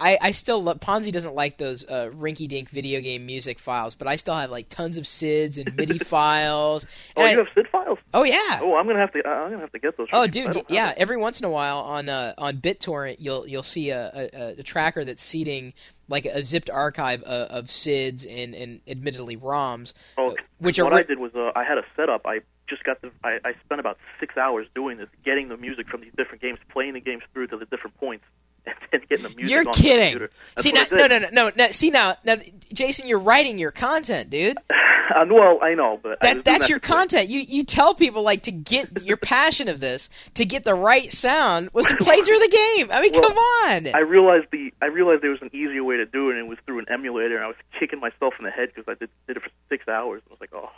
I, 0.00 0.18
I 0.20 0.30
still 0.30 0.62
love 0.62 0.80
Ponzi 0.80 1.12
doesn't 1.12 1.34
like 1.34 1.58
those 1.58 1.84
uh, 1.86 2.10
rinky-dink 2.14 2.70
video 2.70 3.00
game 3.00 3.26
music 3.26 3.58
files, 3.58 3.94
but 3.94 4.06
I 4.08 4.16
still 4.16 4.34
have 4.34 4.50
like 4.50 4.68
tons 4.68 4.96
of 4.96 5.04
SIDs 5.04 5.58
and 5.58 5.76
MIDI 5.76 5.98
files. 6.04 6.86
Oh, 7.16 7.22
you 7.22 7.28
I- 7.28 7.30
have 7.32 7.46
SID 7.54 7.68
files? 7.68 7.98
oh 8.14 8.24
yeah. 8.24 8.60
Oh, 8.62 8.76
I'm 8.76 8.86
gonna 8.86 8.98
have 8.98 9.12
to. 9.12 9.26
I'm 9.26 9.50
gonna 9.50 9.60
have 9.60 9.72
to 9.72 9.78
get 9.78 9.96
those. 9.96 10.08
Oh, 10.12 10.24
from 10.26 10.34
you. 10.34 10.48
I 10.48 10.52
dude, 10.52 10.64
yeah. 10.68 10.94
Every 10.96 11.16
once 11.16 11.38
in 11.40 11.44
a 11.44 11.50
while 11.50 11.78
on 11.80 12.08
uh, 12.08 12.34
on 12.38 12.58
BitTorrent, 12.58 13.16
you'll 13.20 13.46
you'll 13.46 13.62
see 13.62 13.90
a, 13.90 14.30
a, 14.32 14.54
a 14.58 14.62
tracker 14.62 15.04
that's 15.04 15.22
seeding 15.22 15.74
like 16.08 16.24
a 16.24 16.42
zipped 16.42 16.70
archive 16.70 17.22
of, 17.22 17.48
of 17.50 17.64
SIDs 17.66 18.26
and, 18.28 18.52
and 18.54 18.80
admittedly 18.88 19.36
ROMs, 19.36 19.92
Oh, 20.18 20.34
which 20.58 20.78
what 20.80 20.92
ri- 20.92 20.98
I 20.98 21.02
did 21.04 21.18
was 21.20 21.32
uh, 21.36 21.52
I 21.54 21.62
had 21.64 21.78
a 21.78 21.84
setup. 21.94 22.26
I 22.26 22.40
just 22.68 22.82
got 22.84 23.00
the. 23.02 23.10
I, 23.22 23.38
I 23.44 23.52
spent 23.64 23.80
about 23.80 23.98
six 24.18 24.36
hours 24.36 24.66
doing 24.74 24.96
this, 24.98 25.08
getting 25.24 25.48
the 25.48 25.56
music 25.56 25.88
from 25.88 26.00
these 26.00 26.12
different 26.16 26.42
games, 26.42 26.58
playing 26.70 26.94
the 26.94 27.00
games 27.00 27.22
through 27.32 27.48
to 27.48 27.56
the 27.56 27.66
different 27.66 27.96
points, 27.98 28.24
and 28.92 29.08
getting 29.08 29.22
the 29.24 29.30
music. 29.30 29.50
You're 29.50 29.66
on 29.66 29.72
kidding. 29.72 30.28
See 30.58 30.72
now, 30.72 30.84
no, 30.90 31.06
no, 31.06 31.18
no, 31.18 31.28
no, 31.32 31.50
no. 31.54 31.68
See 31.72 31.90
now, 31.90 32.16
now, 32.24 32.36
Jason, 32.72 33.06
you're 33.06 33.18
writing 33.18 33.58
your 33.58 33.70
content, 33.70 34.30
dude. 34.30 34.58
Uh, 35.10 35.24
well, 35.28 35.58
I 35.60 35.74
know, 35.74 35.98
but 36.00 36.20
That 36.20 36.34
doing 36.34 36.42
that's 36.44 36.58
that 36.60 36.68
your 36.68 36.78
content. 36.78 37.28
You 37.28 37.40
you 37.40 37.64
tell 37.64 37.94
people 37.94 38.22
like 38.22 38.44
to 38.44 38.52
get 38.52 39.02
your 39.02 39.16
passion 39.20 39.66
of 39.66 39.80
this 39.80 40.08
to 40.34 40.44
get 40.44 40.62
the 40.62 40.74
right 40.74 41.12
sound 41.12 41.70
was 41.72 41.86
to 41.86 41.96
play 41.96 42.20
through 42.20 42.38
the 42.38 42.48
game. 42.76 42.90
I 42.92 43.00
mean, 43.02 43.12
Well, 43.14 43.22
come 43.22 43.36
on. 43.36 43.88
I 43.92 44.02
realized 44.02 44.46
the 44.52 44.72
I 44.80 44.86
realized 44.86 45.22
there 45.22 45.32
was 45.32 45.42
an 45.42 45.50
easier 45.52 45.82
way 45.82 45.96
to 45.96 46.06
do 46.06 46.30
it, 46.30 46.36
and 46.36 46.46
it 46.46 46.48
was 46.48 46.58
through 46.64 46.78
an 46.78 46.86
emulator. 46.88 47.34
And 47.34 47.44
I 47.44 47.48
was 47.48 47.56
kicking 47.76 47.98
myself 47.98 48.34
in 48.38 48.44
the 48.44 48.52
head 48.52 48.68
because 48.72 48.84
I 48.86 48.94
did 48.94 49.10
did 49.26 49.38
it 49.38 49.42
for 49.42 49.50
six 49.68 49.88
hours. 49.88 50.22
I 50.28 50.30
was 50.30 50.40
like, 50.40 50.54
oh, 50.54 50.70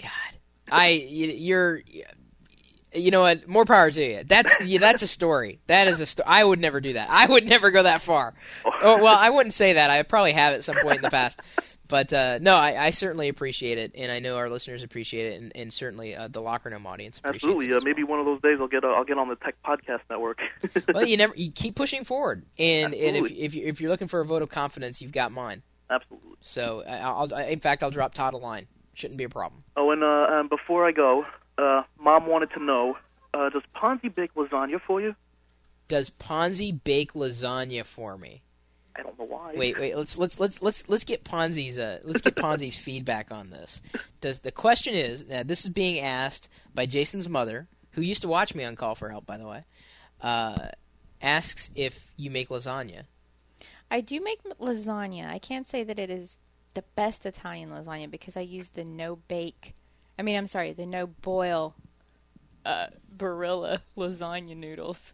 God, 0.00 0.38
I 0.70 0.88
you, 0.88 1.28
you're. 1.28 1.82
You 2.92 3.10
know 3.10 3.20
what? 3.20 3.46
More 3.48 3.64
power 3.64 3.90
to 3.90 4.04
you. 4.04 4.24
That's 4.24 4.54
yeah, 4.64 4.78
that's 4.78 5.02
a 5.02 5.06
story. 5.06 5.60
That 5.66 5.88
is 5.88 6.00
a 6.00 6.06
story. 6.06 6.26
I 6.28 6.44
would 6.44 6.60
never 6.60 6.80
do 6.80 6.94
that. 6.94 7.08
I 7.10 7.26
would 7.26 7.48
never 7.48 7.70
go 7.70 7.82
that 7.84 8.02
far. 8.02 8.34
Oh, 8.82 9.02
well, 9.02 9.16
I 9.16 9.30
wouldn't 9.30 9.52
say 9.52 9.74
that. 9.74 9.90
I 9.90 10.02
probably 10.02 10.32
have 10.32 10.54
at 10.54 10.64
some 10.64 10.76
point 10.82 10.96
in 10.96 11.02
the 11.02 11.10
past. 11.10 11.40
But 11.90 12.12
uh, 12.12 12.38
no, 12.40 12.54
I, 12.54 12.86
I 12.86 12.90
certainly 12.90 13.28
appreciate 13.28 13.76
it, 13.76 13.92
and 13.96 14.12
I 14.12 14.20
know 14.20 14.36
our 14.36 14.48
listeners 14.48 14.84
appreciate 14.84 15.32
it, 15.32 15.40
and, 15.40 15.52
and 15.56 15.72
certainly 15.72 16.14
uh, 16.14 16.28
the 16.28 16.40
Locker 16.40 16.70
Gnome 16.70 16.86
audience 16.86 17.18
appreciates 17.18 17.44
absolutely. 17.44 17.66
it. 17.66 17.72
Uh, 17.72 17.76
as 17.78 17.84
maybe 17.84 18.04
well. 18.04 18.12
one 18.12 18.20
of 18.20 18.26
those 18.26 18.40
days 18.40 18.58
I'll 18.60 18.68
get 18.68 18.84
uh, 18.84 18.88
I'll 18.88 19.04
get 19.04 19.18
on 19.18 19.28
the 19.28 19.34
Tech 19.34 19.56
Podcast 19.66 20.00
Network. 20.08 20.38
well, 20.94 21.04
you 21.04 21.16
never 21.16 21.34
you 21.36 21.50
keep 21.50 21.74
pushing 21.74 22.04
forward, 22.04 22.46
and, 22.58 22.94
and 22.94 23.16
if 23.16 23.30
if 23.32 23.54
you 23.54 23.66
if 23.66 23.80
you're 23.80 23.90
looking 23.90 24.06
for 24.06 24.20
a 24.20 24.24
vote 24.24 24.40
of 24.40 24.48
confidence, 24.48 25.02
you've 25.02 25.12
got 25.12 25.32
mine. 25.32 25.62
absolutely. 25.90 26.36
So 26.40 26.84
I- 26.88 26.98
I'll, 26.98 27.34
I, 27.34 27.44
in 27.46 27.58
fact, 27.58 27.82
I'll 27.82 27.90
drop 27.90 28.14
Todd 28.14 28.34
a 28.34 28.38
line. 28.38 28.68
Shouldn't 28.94 29.18
be 29.18 29.24
a 29.24 29.28
problem. 29.28 29.64
Oh, 29.76 29.90
and 29.90 30.04
uh, 30.04 30.26
um, 30.30 30.48
before 30.48 30.86
I 30.86 30.92
go, 30.92 31.24
uh, 31.62 31.82
Mom 31.98 32.26
wanted 32.26 32.50
to 32.52 32.62
know: 32.62 32.96
uh, 33.34 33.50
Does 33.50 33.62
Ponzi 33.74 34.14
bake 34.14 34.34
lasagna 34.34 34.80
for 34.80 35.00
you? 35.00 35.14
Does 35.88 36.10
Ponzi 36.10 36.78
bake 36.84 37.14
lasagna 37.14 37.84
for 37.84 38.16
me? 38.16 38.42
I 38.96 39.02
don't 39.02 39.18
know 39.18 39.24
why. 39.24 39.54
Wait, 39.56 39.78
wait. 39.78 39.96
Let's 39.96 40.18
let's 40.18 40.38
let's 40.38 40.62
let's 40.62 40.88
let's 40.88 41.04
get 41.04 41.24
Ponzi's 41.24 41.78
uh 41.78 42.00
let's 42.04 42.20
get 42.20 42.36
Ponzi's 42.36 42.78
feedback 42.86 43.30
on 43.30 43.50
this. 43.50 43.80
Does 44.20 44.40
the 44.40 44.52
question 44.52 44.94
is 44.94 45.24
uh, 45.30 45.42
this 45.44 45.64
is 45.64 45.70
being 45.70 46.00
asked 46.00 46.48
by 46.74 46.86
Jason's 46.86 47.28
mother, 47.28 47.68
who 47.92 48.02
used 48.02 48.22
to 48.22 48.28
watch 48.28 48.54
me 48.54 48.64
on 48.64 48.76
Call 48.76 48.94
for 48.94 49.08
Help, 49.08 49.26
by 49.26 49.36
the 49.36 49.46
way, 49.46 49.64
uh, 50.20 50.68
asks 51.22 51.70
if 51.74 52.10
you 52.16 52.30
make 52.30 52.48
lasagna. 52.48 53.04
I 53.90 54.00
do 54.00 54.20
make 54.20 54.42
lasagna. 54.60 55.28
I 55.28 55.38
can't 55.38 55.66
say 55.66 55.82
that 55.84 55.98
it 55.98 56.10
is 56.10 56.36
the 56.74 56.84
best 56.94 57.26
Italian 57.26 57.70
lasagna 57.70 58.10
because 58.10 58.36
I 58.36 58.40
use 58.40 58.68
the 58.68 58.84
no 58.84 59.16
bake. 59.16 59.74
I 60.18 60.22
mean, 60.22 60.36
I'm 60.36 60.46
sorry, 60.46 60.72
the 60.72 60.86
no 60.86 61.06
boil 61.06 61.74
uh, 62.64 62.86
Barilla 63.16 63.80
lasagna 63.96 64.56
noodles. 64.56 65.12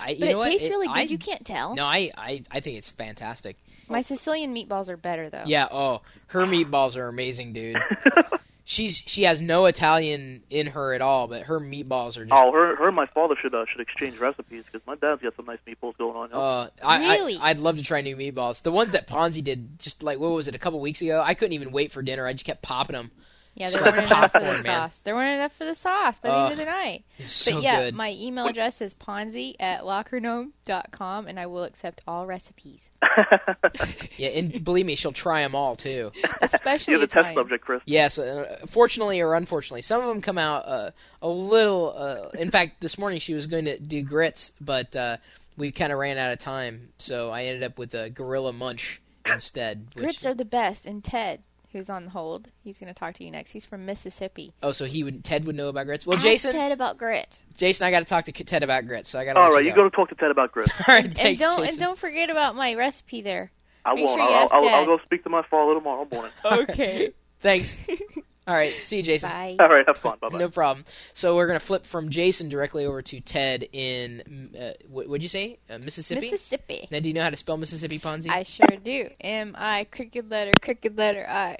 I, 0.00 0.10
you 0.10 0.20
But 0.20 0.24
know 0.26 0.30
it 0.32 0.36
what? 0.38 0.50
tastes 0.50 0.68
really 0.68 0.86
good. 0.86 0.96
I- 0.96 1.02
you 1.02 1.18
can't 1.18 1.44
tell. 1.44 1.74
No, 1.74 1.84
I, 1.84 2.10
I 2.16 2.42
I 2.50 2.60
think 2.60 2.78
it's 2.78 2.90
fantastic. 2.90 3.56
My 3.88 4.00
Sicilian 4.00 4.54
meatballs 4.54 4.88
are 4.88 4.96
better 4.96 5.28
though. 5.28 5.42
Yeah. 5.46 5.68
Oh, 5.70 6.00
her 6.28 6.46
meatballs 6.46 6.96
are 6.96 7.06
amazing, 7.08 7.52
dude. 7.52 7.76
She's 8.66 8.96
she 9.04 9.24
has 9.24 9.42
no 9.42 9.66
Italian 9.66 10.42
in 10.48 10.68
her 10.68 10.94
at 10.94 11.02
all, 11.02 11.28
but 11.28 11.42
her 11.42 11.60
meatballs 11.60 12.16
are 12.16 12.24
just. 12.24 12.32
Oh, 12.32 12.50
her, 12.50 12.76
her 12.76 12.86
and 12.86 12.96
my 12.96 13.04
father 13.04 13.34
should 13.38 13.54
uh, 13.54 13.66
should 13.70 13.82
exchange 13.82 14.16
recipes 14.18 14.64
because 14.64 14.80
my 14.86 14.94
dad's 14.94 15.20
got 15.20 15.36
some 15.36 15.44
nice 15.44 15.58
meatballs 15.68 15.98
going 15.98 16.16
on. 16.16 16.32
Uh, 16.32 16.70
I, 16.82 17.12
Really? 17.16 17.36
I, 17.36 17.50
I'd 17.50 17.58
love 17.58 17.76
to 17.76 17.82
try 17.82 18.00
new 18.00 18.16
meatballs. 18.16 18.62
The 18.62 18.72
ones 18.72 18.92
that 18.92 19.06
Ponzi 19.06 19.44
did, 19.44 19.78
just 19.78 20.02
like 20.02 20.18
what 20.18 20.30
was 20.30 20.48
it, 20.48 20.54
a 20.54 20.58
couple 20.58 20.80
weeks 20.80 21.02
ago? 21.02 21.22
I 21.22 21.34
couldn't 21.34 21.52
even 21.52 21.72
wait 21.72 21.92
for 21.92 22.00
dinner. 22.00 22.26
I 22.26 22.32
just 22.32 22.46
kept 22.46 22.62
popping 22.62 22.94
them. 22.94 23.10
Yeah, 23.56 23.70
there 23.70 23.82
weren't 23.82 24.06
enough 24.06 24.32
for 24.32 24.40
the 24.40 24.44
man. 24.52 24.64
sauce. 24.64 25.00
There 25.04 25.14
weren't 25.14 25.36
enough 25.36 25.52
for 25.52 25.64
the 25.64 25.76
sauce 25.76 26.18
by 26.18 26.28
the 26.28 26.36
end 26.36 26.52
of 26.52 26.58
the 26.58 26.64
night. 26.64 27.04
It's 27.18 27.32
so 27.32 27.52
but 27.54 27.62
yeah, 27.62 27.84
good. 27.84 27.94
my 27.94 28.10
email 28.12 28.46
address 28.46 28.80
is 28.80 28.94
ponzi 28.94 29.54
at 29.60 29.82
lockergnome.com 29.82 31.26
and 31.28 31.38
I 31.38 31.46
will 31.46 31.64
accept 31.64 32.02
all 32.06 32.26
recipes, 32.26 32.88
yeah, 34.16 34.28
and 34.30 34.64
believe 34.64 34.86
me, 34.86 34.96
she'll 34.96 35.12
try 35.12 35.42
them 35.42 35.54
all 35.54 35.76
too. 35.76 36.10
especially 36.42 36.92
You're 36.92 37.00
the 37.00 37.06
test 37.06 37.20
Italian. 37.20 37.34
subject, 37.36 37.64
Chris. 37.64 37.82
Yes, 37.86 38.18
uh, 38.18 38.58
fortunately 38.66 39.20
or 39.20 39.34
unfortunately, 39.34 39.82
some 39.82 40.00
of 40.00 40.08
them 40.08 40.20
come 40.20 40.38
out 40.38 40.66
uh, 40.66 40.90
a 41.22 41.28
little. 41.28 41.94
Uh, 41.96 42.28
in 42.38 42.50
fact, 42.50 42.80
this 42.80 42.98
morning 42.98 43.18
she 43.20 43.34
was 43.34 43.46
going 43.46 43.66
to 43.66 43.78
do 43.78 44.02
grits, 44.02 44.52
but 44.60 44.94
uh, 44.96 45.16
we 45.56 45.70
kind 45.70 45.92
of 45.92 45.98
ran 45.98 46.18
out 46.18 46.32
of 46.32 46.38
time, 46.38 46.88
so 46.98 47.30
I 47.30 47.44
ended 47.44 47.62
up 47.62 47.78
with 47.78 47.94
a 47.94 48.10
gorilla 48.10 48.52
munch 48.52 49.00
instead. 49.26 49.86
which- 49.94 50.02
Grits 50.02 50.26
are 50.26 50.34
the 50.34 50.44
best. 50.44 50.86
And 50.86 51.02
Ted, 51.04 51.42
who's 51.74 51.90
on 51.90 52.06
hold, 52.06 52.48
he's 52.62 52.78
going 52.78 52.88
to 52.92 52.98
talk 52.98 53.12
to 53.16 53.24
you 53.24 53.30
next. 53.30 53.50
He's 53.50 53.66
from 53.66 53.84
Mississippi. 53.84 54.54
oh, 54.62 54.72
so 54.72 54.86
he 54.86 55.04
would 55.04 55.22
Ted 55.22 55.44
would 55.44 55.54
know 55.56 55.68
about 55.68 55.84
grits. 55.84 56.06
Well, 56.06 56.16
Ask 56.16 56.24
Jason, 56.24 56.52
Ted 56.52 56.72
about 56.72 56.96
grits. 56.96 57.44
Jason, 57.58 57.86
I 57.86 57.90
got 57.90 57.98
to 57.98 58.06
talk 58.06 58.24
to 58.24 58.32
Ted 58.32 58.62
about 58.62 58.86
grits, 58.86 59.10
so 59.10 59.18
I 59.18 59.26
got 59.26 59.34
to. 59.34 59.40
All 59.40 59.50
let 59.52 59.64
you 59.64 59.70
you 59.70 59.76
go. 59.76 59.82
go 59.82 59.90
to 59.90 59.94
talk 59.96 60.08
to 60.08 60.14
Ted 60.14 60.30
about 60.30 60.52
grits. 60.52 60.70
All 60.88 60.94
right, 60.94 61.04
And 61.04 61.14
thanks, 61.14 61.40
don't 61.42 61.58
Jason. 61.58 61.74
and 61.74 61.78
don't 61.80 61.98
forget 61.98 62.30
about 62.30 62.56
my 62.56 62.74
recipe 62.74 63.20
there. 63.20 63.50
I 63.84 63.94
Make 63.94 64.06
won't. 64.06 64.18
sure 64.18 64.22
I'll, 64.22 64.48
I'll, 64.50 64.68
I'll 64.80 64.86
go 64.86 64.98
speak 65.04 65.24
to 65.24 65.28
my 65.30 65.42
father 65.50 65.74
tomorrow 65.74 66.08
morning. 66.10 66.32
Okay. 66.44 67.12
Thanks. 67.40 67.76
All 68.46 68.54
right, 68.54 68.74
see 68.74 68.98
you, 68.98 69.02
Jason. 69.02 69.30
Bye. 69.30 69.56
All 69.58 69.68
right, 69.68 69.86
have 69.86 69.96
fun. 69.96 70.18
Bye 70.20 70.28
bye. 70.28 70.38
No 70.38 70.48
problem. 70.50 70.84
So 71.14 71.34
we're 71.36 71.46
gonna 71.46 71.60
flip 71.60 71.86
from 71.86 72.10
Jason 72.10 72.48
directly 72.50 72.84
over 72.84 73.00
to 73.00 73.20
Ted 73.20 73.66
in 73.72 74.54
uh, 74.58 74.72
what 74.88 75.08
would 75.08 75.22
you 75.22 75.28
say 75.30 75.58
uh, 75.70 75.78
Mississippi? 75.78 76.30
Mississippi. 76.30 76.88
Now, 76.90 77.00
do 77.00 77.08
you 77.08 77.14
know 77.14 77.22
how 77.22 77.30
to 77.30 77.36
spell 77.36 77.56
Mississippi, 77.56 77.98
Ponzi? 77.98 78.28
I 78.28 78.42
sure 78.42 78.66
do. 78.82 79.08
M 79.20 79.54
I 79.58 79.84
cricket 79.84 80.28
letter 80.28 80.52
cricket 80.60 80.94
letter 80.96 81.26
I. 81.28 81.56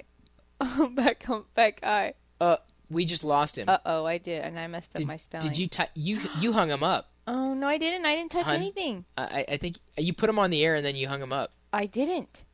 back 0.91 1.23
home 1.23 1.45
back 1.55 1.79
I. 1.83 2.13
uh, 2.39 2.57
we 2.89 3.03
just 3.05 3.23
lost 3.23 3.57
him. 3.57 3.67
Uh 3.67 3.79
oh, 3.85 4.05
I 4.05 4.19
did, 4.19 4.43
and 4.43 4.57
I 4.59 4.67
messed 4.67 4.91
up 4.95 4.99
did, 4.99 5.07
my 5.07 5.17
spelling. 5.17 5.47
did 5.47 5.57
you 5.57 5.67
ty- 5.67 5.89
you 5.95 6.19
you 6.39 6.53
hung 6.53 6.69
him 6.69 6.83
up? 6.83 7.09
Oh 7.27 7.55
no, 7.55 7.67
I 7.67 7.79
didn't. 7.79 8.05
I 8.05 8.13
didn't 8.15 8.31
touch 8.31 8.45
Hun? 8.45 8.53
anything. 8.57 9.03
I, 9.17 9.23
I- 9.23 9.45
I 9.53 9.57
think 9.57 9.77
you 9.97 10.13
put 10.13 10.29
him 10.29 10.37
on 10.37 10.51
the 10.51 10.63
air 10.63 10.75
and 10.75 10.85
then 10.85 10.95
you 10.95 11.07
hung 11.07 11.19
him 11.19 11.33
up. 11.33 11.51
I 11.73 11.87
didn't. 11.87 12.45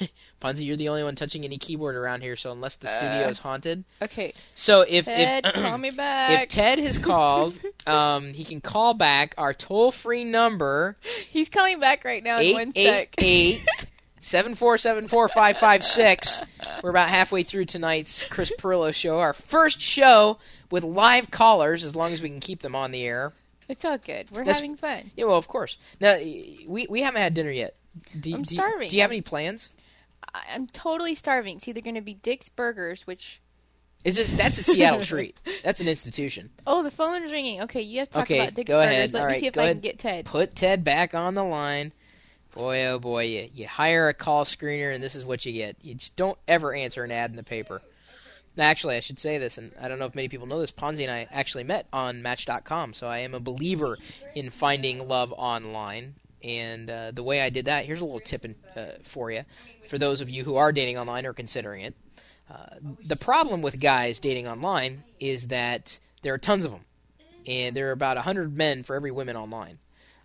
Ponzi, 0.40 0.64
you're 0.66 0.76
the 0.76 0.88
only 0.90 1.02
one 1.02 1.14
touching 1.14 1.44
any 1.44 1.56
keyboard 1.58 1.96
around 1.96 2.22
here, 2.22 2.36
so 2.36 2.52
unless 2.52 2.76
the 2.76 2.88
studio 2.88 3.26
Uh, 3.26 3.30
is 3.30 3.38
haunted. 3.38 3.84
Okay, 4.02 4.34
So 4.54 4.82
if 4.86 5.06
Ted, 5.06 5.46
if 5.46 5.54
call 5.62 5.78
me 5.78 5.88
if. 5.88 6.48
Ted 6.48 6.78
has 6.78 6.98
called, 6.98 7.58
um, 7.86 8.32
he 8.34 8.44
can 8.44 8.60
call 8.60 8.94
back 8.94 9.34
our 9.38 9.54
toll 9.54 9.90
free 9.92 10.24
number 10.24 10.96
He's 11.30 11.48
calling 11.48 11.80
back 11.80 12.04
right 12.04 12.22
now 12.22 12.38
in 12.40 12.52
one 12.54 12.72
eight 12.76 12.86
sec. 12.86 13.14
eight 13.18 13.62
seven 14.20 14.54
four 14.54 14.76
seven 14.78 15.08
four 15.08 15.28
five 15.28 15.56
five 15.58 15.84
six. 15.84 16.40
We're 16.82 16.90
about 16.90 17.08
halfway 17.08 17.42
through 17.42 17.64
tonight's 17.66 18.24
Chris 18.24 18.52
Pirillo 18.58 18.92
show, 18.94 19.18
our 19.20 19.32
first 19.32 19.80
show 19.80 20.38
with 20.70 20.84
live 20.84 21.30
callers, 21.30 21.84
as 21.84 21.96
long 21.96 22.12
as 22.12 22.20
we 22.20 22.28
can 22.28 22.40
keep 22.40 22.60
them 22.60 22.74
on 22.76 22.90
the 22.90 23.02
air. 23.04 23.32
It's 23.68 23.84
all 23.84 23.98
good. 23.98 24.30
We're 24.30 24.38
That's- 24.44 24.58
having 24.58 24.76
fun. 24.76 25.10
Yeah, 25.16 25.24
well, 25.24 25.36
of 25.38 25.48
course. 25.48 25.76
Now 26.00 26.16
we 26.18 26.86
we 26.88 27.02
haven't 27.02 27.20
had 27.22 27.34
dinner 27.34 27.50
yet. 27.50 27.74
Do, 28.20 28.34
I'm 28.34 28.42
do 28.42 28.54
you- 28.54 28.56
starving. 28.56 28.88
Do 28.88 28.96
you 28.96 29.02
have 29.02 29.10
any 29.10 29.20
plans? 29.22 29.70
I'm 30.34 30.66
totally 30.68 31.14
starving. 31.14 31.56
It's 31.56 31.68
either 31.68 31.80
going 31.80 31.94
to 31.94 32.00
be 32.00 32.14
Dick's 32.14 32.48
Burgers, 32.48 33.06
which 33.06 33.40
Is 34.04 34.18
it 34.18 34.36
that's 34.36 34.58
a 34.58 34.62
Seattle 34.62 35.02
treat? 35.04 35.38
That's 35.64 35.80
an 35.80 35.88
institution. 35.88 36.50
oh, 36.66 36.82
the 36.82 36.90
phone's 36.90 37.32
ringing. 37.32 37.62
Okay, 37.62 37.82
you 37.82 38.00
have 38.00 38.08
to 38.10 38.14
talk 38.14 38.22
Okay, 38.24 38.40
about 38.40 38.54
Dick's 38.54 38.68
go 38.70 38.78
Burgers. 38.78 38.92
ahead. 38.92 39.12
Let 39.12 39.20
All 39.20 39.26
me 39.28 39.32
right, 39.32 39.40
see 39.40 39.46
if 39.46 39.58
I 39.58 39.62
ahead. 39.62 39.74
can 39.76 39.80
get 39.82 39.98
Ted. 39.98 40.24
Put 40.26 40.54
Ted 40.54 40.84
back 40.84 41.14
on 41.14 41.34
the 41.34 41.44
line. 41.44 41.92
Boy, 42.52 42.86
oh 42.86 42.98
boy, 42.98 43.24
you, 43.24 43.48
you 43.54 43.66
hire 43.66 44.08
a 44.08 44.14
call 44.14 44.44
screener, 44.44 44.94
and 44.94 45.02
this 45.02 45.14
is 45.14 45.24
what 45.24 45.44
you 45.46 45.52
get. 45.52 45.76
You 45.82 45.94
just 45.94 46.16
don't 46.16 46.38
ever 46.48 46.74
answer 46.74 47.04
an 47.04 47.12
ad 47.12 47.30
in 47.30 47.36
the 47.36 47.42
paper. 47.44 47.82
Actually, 48.58 48.96
I 48.96 49.00
should 49.00 49.18
say 49.18 49.36
this, 49.36 49.58
and 49.58 49.72
I 49.78 49.88
don't 49.88 49.98
know 49.98 50.06
if 50.06 50.14
many 50.14 50.28
people 50.28 50.46
know 50.46 50.58
this. 50.58 50.70
Ponzi 50.72 51.02
and 51.02 51.10
I 51.10 51.28
actually 51.30 51.64
met 51.64 51.86
on 51.92 52.22
Match.com, 52.22 52.94
so 52.94 53.06
I 53.06 53.18
am 53.18 53.34
a 53.34 53.40
believer 53.40 53.98
in 54.34 54.48
finding 54.48 55.06
love 55.06 55.32
online. 55.36 56.14
And 56.42 56.90
uh, 56.90 57.10
the 57.12 57.22
way 57.22 57.40
I 57.40 57.50
did 57.50 57.64
that, 57.64 57.84
here's 57.84 58.00
a 58.00 58.04
little 58.04 58.20
tip 58.20 58.44
in, 58.44 58.54
uh, 58.76 58.98
for 59.02 59.30
you, 59.30 59.44
for 59.88 59.98
those 59.98 60.20
of 60.20 60.30
you 60.30 60.44
who 60.44 60.56
are 60.56 60.72
dating 60.72 60.98
online 60.98 61.26
or 61.26 61.32
considering 61.32 61.82
it. 61.82 61.94
Uh, 62.50 62.76
the 63.04 63.16
problem 63.16 63.62
with 63.62 63.80
guys 63.80 64.18
dating 64.18 64.46
online 64.46 65.02
is 65.18 65.48
that 65.48 65.98
there 66.22 66.34
are 66.34 66.38
tons 66.38 66.64
of 66.64 66.70
them, 66.70 66.84
and 67.46 67.76
there 67.76 67.88
are 67.88 67.92
about 67.92 68.16
hundred 68.18 68.56
men 68.56 68.82
for 68.82 68.94
every 68.94 69.10
woman 69.10 69.36
online. 69.36 69.78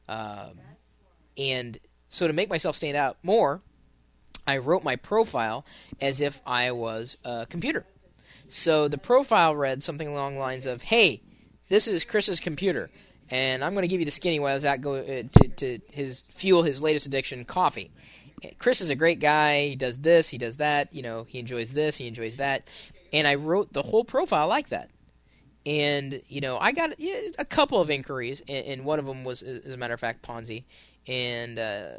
Um, 0.08 0.60
and 1.38 1.80
so 2.10 2.28
to 2.28 2.34
make 2.34 2.50
myself 2.50 2.76
stand 2.76 2.98
out 2.98 3.18
more, 3.24 3.62
I 4.46 4.58
wrote 4.58 4.84
my 4.84 4.98
profile 4.98 5.66
as 6.00 6.22
if 6.22 6.42
I 6.46 6.72
was 6.72 7.18
a 7.24 7.48
computer. 7.50 7.86
So 8.50 8.88
the 8.88 8.98
profile 8.98 9.56
read 9.56 9.82
something 9.82 10.08
along 10.08 10.34
the 10.34 10.42
lines 10.42 10.66
of, 10.66 10.82
"Hey, 10.82 11.22
this 11.70 11.88
is 11.88 12.04
Chris's 12.04 12.40
computer, 12.40 12.92
and 13.32 13.64
I'm 13.64 13.74
going 13.74 13.84
to 13.84 13.88
give 13.88 14.00
you 14.00 14.06
the 14.06 14.12
skinny 14.12 14.40
while 14.40 14.52
I 14.52 14.54
was 14.54 14.66
out 14.66 14.82
go 14.82 14.96
uh, 14.96 15.24
to 15.32 15.48
to 15.48 15.80
his 15.92 16.26
fuel 16.30 16.64
his 16.64 16.82
latest 16.82 17.06
addiction, 17.06 17.46
coffee." 17.46 17.92
Chris 18.58 18.82
is 18.82 18.90
a 18.90 18.96
great 18.96 19.20
guy. 19.20 19.68
He 19.68 19.76
does 19.76 20.00
this, 20.00 20.30
he 20.30 20.38
does 20.38 20.58
that. 20.58 20.94
You 20.94 21.04
know, 21.04 21.26
he 21.28 21.40
enjoys 21.40 21.74
this, 21.74 21.98
he 21.98 22.08
enjoys 22.08 22.38
that, 22.38 22.70
and 23.14 23.28
I 23.28 23.36
wrote 23.36 23.72
the 23.72 23.84
whole 23.84 24.04
profile 24.04 24.48
like 24.48 24.70
that. 24.70 24.90
And 25.66 26.22
you 26.28 26.42
know, 26.42 26.58
I 26.58 26.72
got 26.72 26.92
a 27.38 27.46
couple 27.46 27.80
of 27.80 27.90
inquiries, 27.90 28.42
and, 28.48 28.84
one 28.84 28.98
of 28.98 29.06
them 29.06 29.24
was, 29.24 29.44
as 29.44 29.74
a 29.74 29.78
matter 29.78 29.94
of 29.94 30.00
fact, 30.00 30.24
Ponzi, 30.24 30.64
and 31.08 31.60
uh, 31.60 31.90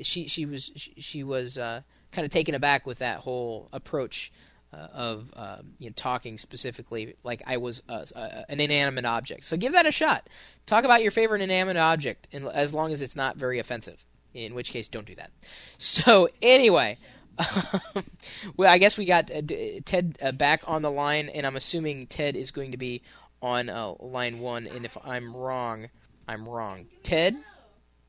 she 0.00 0.28
she 0.28 0.46
was 0.46 0.70
she 0.74 1.22
was 1.22 1.58
uh, 1.58 1.82
kind 2.10 2.24
of 2.24 2.30
taken 2.30 2.54
aback 2.54 2.86
with 2.86 2.98
that 2.98 3.20
whole 3.20 3.68
approach 3.72 4.32
uh, 4.72 4.88
of 4.92 5.30
uh, 5.34 5.58
you 5.78 5.90
know, 5.90 5.94
talking 5.96 6.38
specifically 6.38 7.14
like 7.24 7.42
I 7.46 7.58
was 7.58 7.82
uh, 7.88 8.04
uh, 8.14 8.42
an 8.48 8.60
inanimate 8.60 9.04
object. 9.04 9.44
So 9.44 9.56
give 9.56 9.72
that 9.72 9.86
a 9.86 9.92
shot. 9.92 10.28
Talk 10.66 10.84
about 10.84 11.02
your 11.02 11.10
favorite 11.10 11.42
inanimate 11.42 11.76
object, 11.76 12.28
and 12.32 12.46
as 12.46 12.72
long 12.72 12.92
as 12.92 13.02
it's 13.02 13.16
not 13.16 13.36
very 13.36 13.58
offensive. 13.58 14.04
In 14.34 14.54
which 14.54 14.70
case, 14.70 14.88
don't 14.88 15.06
do 15.06 15.14
that. 15.16 15.30
So 15.78 16.28
anyway, 16.40 16.96
well, 18.56 18.72
I 18.72 18.78
guess 18.78 18.96
we 18.96 19.04
got 19.04 19.30
uh, 19.30 19.40
D- 19.40 19.80
Ted 19.84 20.16
uh, 20.22 20.32
back 20.32 20.62
on 20.66 20.82
the 20.82 20.90
line, 20.90 21.28
and 21.28 21.46
I'm 21.46 21.56
assuming 21.56 22.06
Ted 22.06 22.36
is 22.36 22.50
going 22.50 22.70
to 22.72 22.76
be 22.78 23.02
on 23.40 23.68
uh, 23.68 23.94
line 23.98 24.38
one. 24.38 24.66
And 24.66 24.84
if 24.84 24.96
I'm 25.04 25.36
wrong, 25.36 25.88
I'm 26.28 26.48
wrong. 26.48 26.86
Ted, 27.02 27.36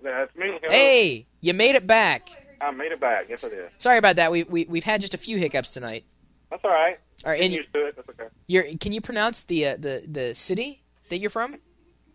That's 0.01 0.33
me. 0.35 0.47
Hello. 0.61 0.71
hey, 0.71 1.25
you 1.41 1.53
made 1.53 1.75
it 1.75 1.87
back. 1.87 2.29
I 2.61 2.71
made 2.71 2.91
it 2.91 2.99
back. 2.99 3.25
Yes, 3.29 3.43
I 3.43 3.49
did. 3.49 3.69
Sorry 3.77 3.97
about 3.97 4.15
that. 4.17 4.31
We, 4.31 4.43
we 4.43 4.65
we've 4.69 4.83
had 4.83 5.01
just 5.01 5.13
a 5.13 5.17
few 5.17 5.37
hiccups 5.37 5.71
tonight. 5.73 6.05
That's 6.53 6.65
all 6.65 6.69
right. 6.71 6.99
All 7.25 7.31
right, 7.31 7.41
and 7.41 7.51
used 7.51 7.73
to 7.73 7.87
it. 7.87 7.95
That's 7.95 8.07
okay. 8.09 8.29
you're 8.45 8.63
can 8.79 8.93
you 8.93 9.01
pronounce 9.01 9.41
the 9.41 9.69
uh, 9.69 9.77
the 9.77 10.03
the 10.07 10.35
city 10.35 10.83
that 11.09 11.17
you're 11.17 11.31
from? 11.31 11.55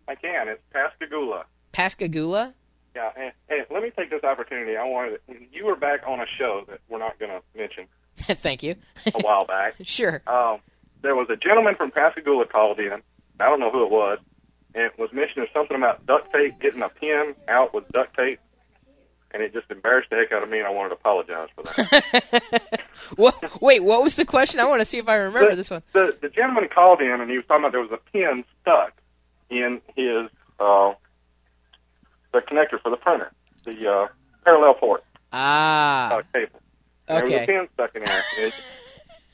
I 0.07 0.15
can. 0.15 0.47
It's 0.47 0.61
Pascagoula. 0.71 1.43
Pascagoula. 1.73 2.53
Yeah. 2.95 3.11
And, 3.17 3.33
and 3.49 3.65
let 3.69 3.83
me 3.83 3.91
take 3.95 4.09
this 4.09 4.23
opportunity. 4.23 4.77
I 4.77 4.85
wanted 4.85 5.19
to, 5.27 5.35
you 5.51 5.65
were 5.65 5.75
back 5.75 6.07
on 6.07 6.21
a 6.21 6.25
show 6.37 6.63
that 6.69 6.79
we're 6.87 6.99
not 6.99 7.19
going 7.19 7.31
to 7.31 7.41
mention 7.53 7.87
Thank 8.15 8.63
you. 8.63 8.75
a 9.07 9.19
while 9.19 9.45
back. 9.45 9.75
sure. 9.83 10.21
Um, 10.25 10.59
there 11.01 11.15
was 11.15 11.27
a 11.29 11.35
gentleman 11.35 11.75
from 11.75 11.91
Pascagoula 11.91 12.45
called 12.45 12.79
in. 12.79 13.01
I 13.41 13.45
don't 13.49 13.59
know 13.59 13.71
who 13.71 13.83
it 13.83 13.91
was, 13.91 14.19
and 14.73 14.85
it 14.85 14.97
was 14.97 15.11
mentioning 15.11 15.49
something 15.53 15.75
about 15.75 16.05
duct 16.05 16.31
tape, 16.33 16.59
getting 16.61 16.81
a 16.81 16.89
pin 16.89 17.35
out 17.49 17.73
with 17.73 17.89
duct 17.89 18.15
tape, 18.17 18.39
and 19.31 19.43
it 19.43 19.53
just 19.53 19.69
embarrassed 19.69 20.09
the 20.09 20.15
heck 20.17 20.31
out 20.31 20.43
of 20.43 20.49
me, 20.49 20.57
and 20.59 20.67
I 20.67 20.71
wanted 20.71 20.89
to 20.89 20.95
apologize 20.95 21.49
for 21.55 21.63
that. 21.63 22.81
what, 23.15 23.61
wait, 23.61 23.83
what 23.83 24.03
was 24.03 24.15
the 24.15 24.25
question? 24.25 24.59
I 24.59 24.65
want 24.65 24.81
to 24.81 24.85
see 24.85 24.97
if 24.97 25.07
I 25.09 25.15
remember 25.15 25.51
the, 25.51 25.55
this 25.57 25.69
one. 25.69 25.83
The, 25.93 26.15
the 26.21 26.29
gentleman 26.29 26.67
called 26.73 27.01
in, 27.01 27.21
and 27.21 27.29
he 27.29 27.37
was 27.37 27.45
talking 27.47 27.63
about 27.63 27.71
there 27.71 27.81
was 27.81 27.91
a 27.91 28.11
pin 28.11 28.43
stuck 28.61 28.93
in 29.49 29.81
his 29.95 30.29
uh, 30.59 30.93
the 32.33 32.39
connector 32.39 32.81
for 32.81 32.89
the 32.89 32.97
printer, 32.97 33.31
the 33.65 33.87
uh, 33.89 34.07
parallel 34.43 34.73
port 34.75 35.03
Ah, 35.31 36.17
uh, 36.17 36.21
cable. 36.33 36.59
And 37.07 37.17
There 37.17 37.23
was 37.25 37.33
a 37.43 37.45
pin 37.45 37.67
stuck 37.73 37.95
in 37.95 38.03
there. 38.03 38.23
It 38.37 38.53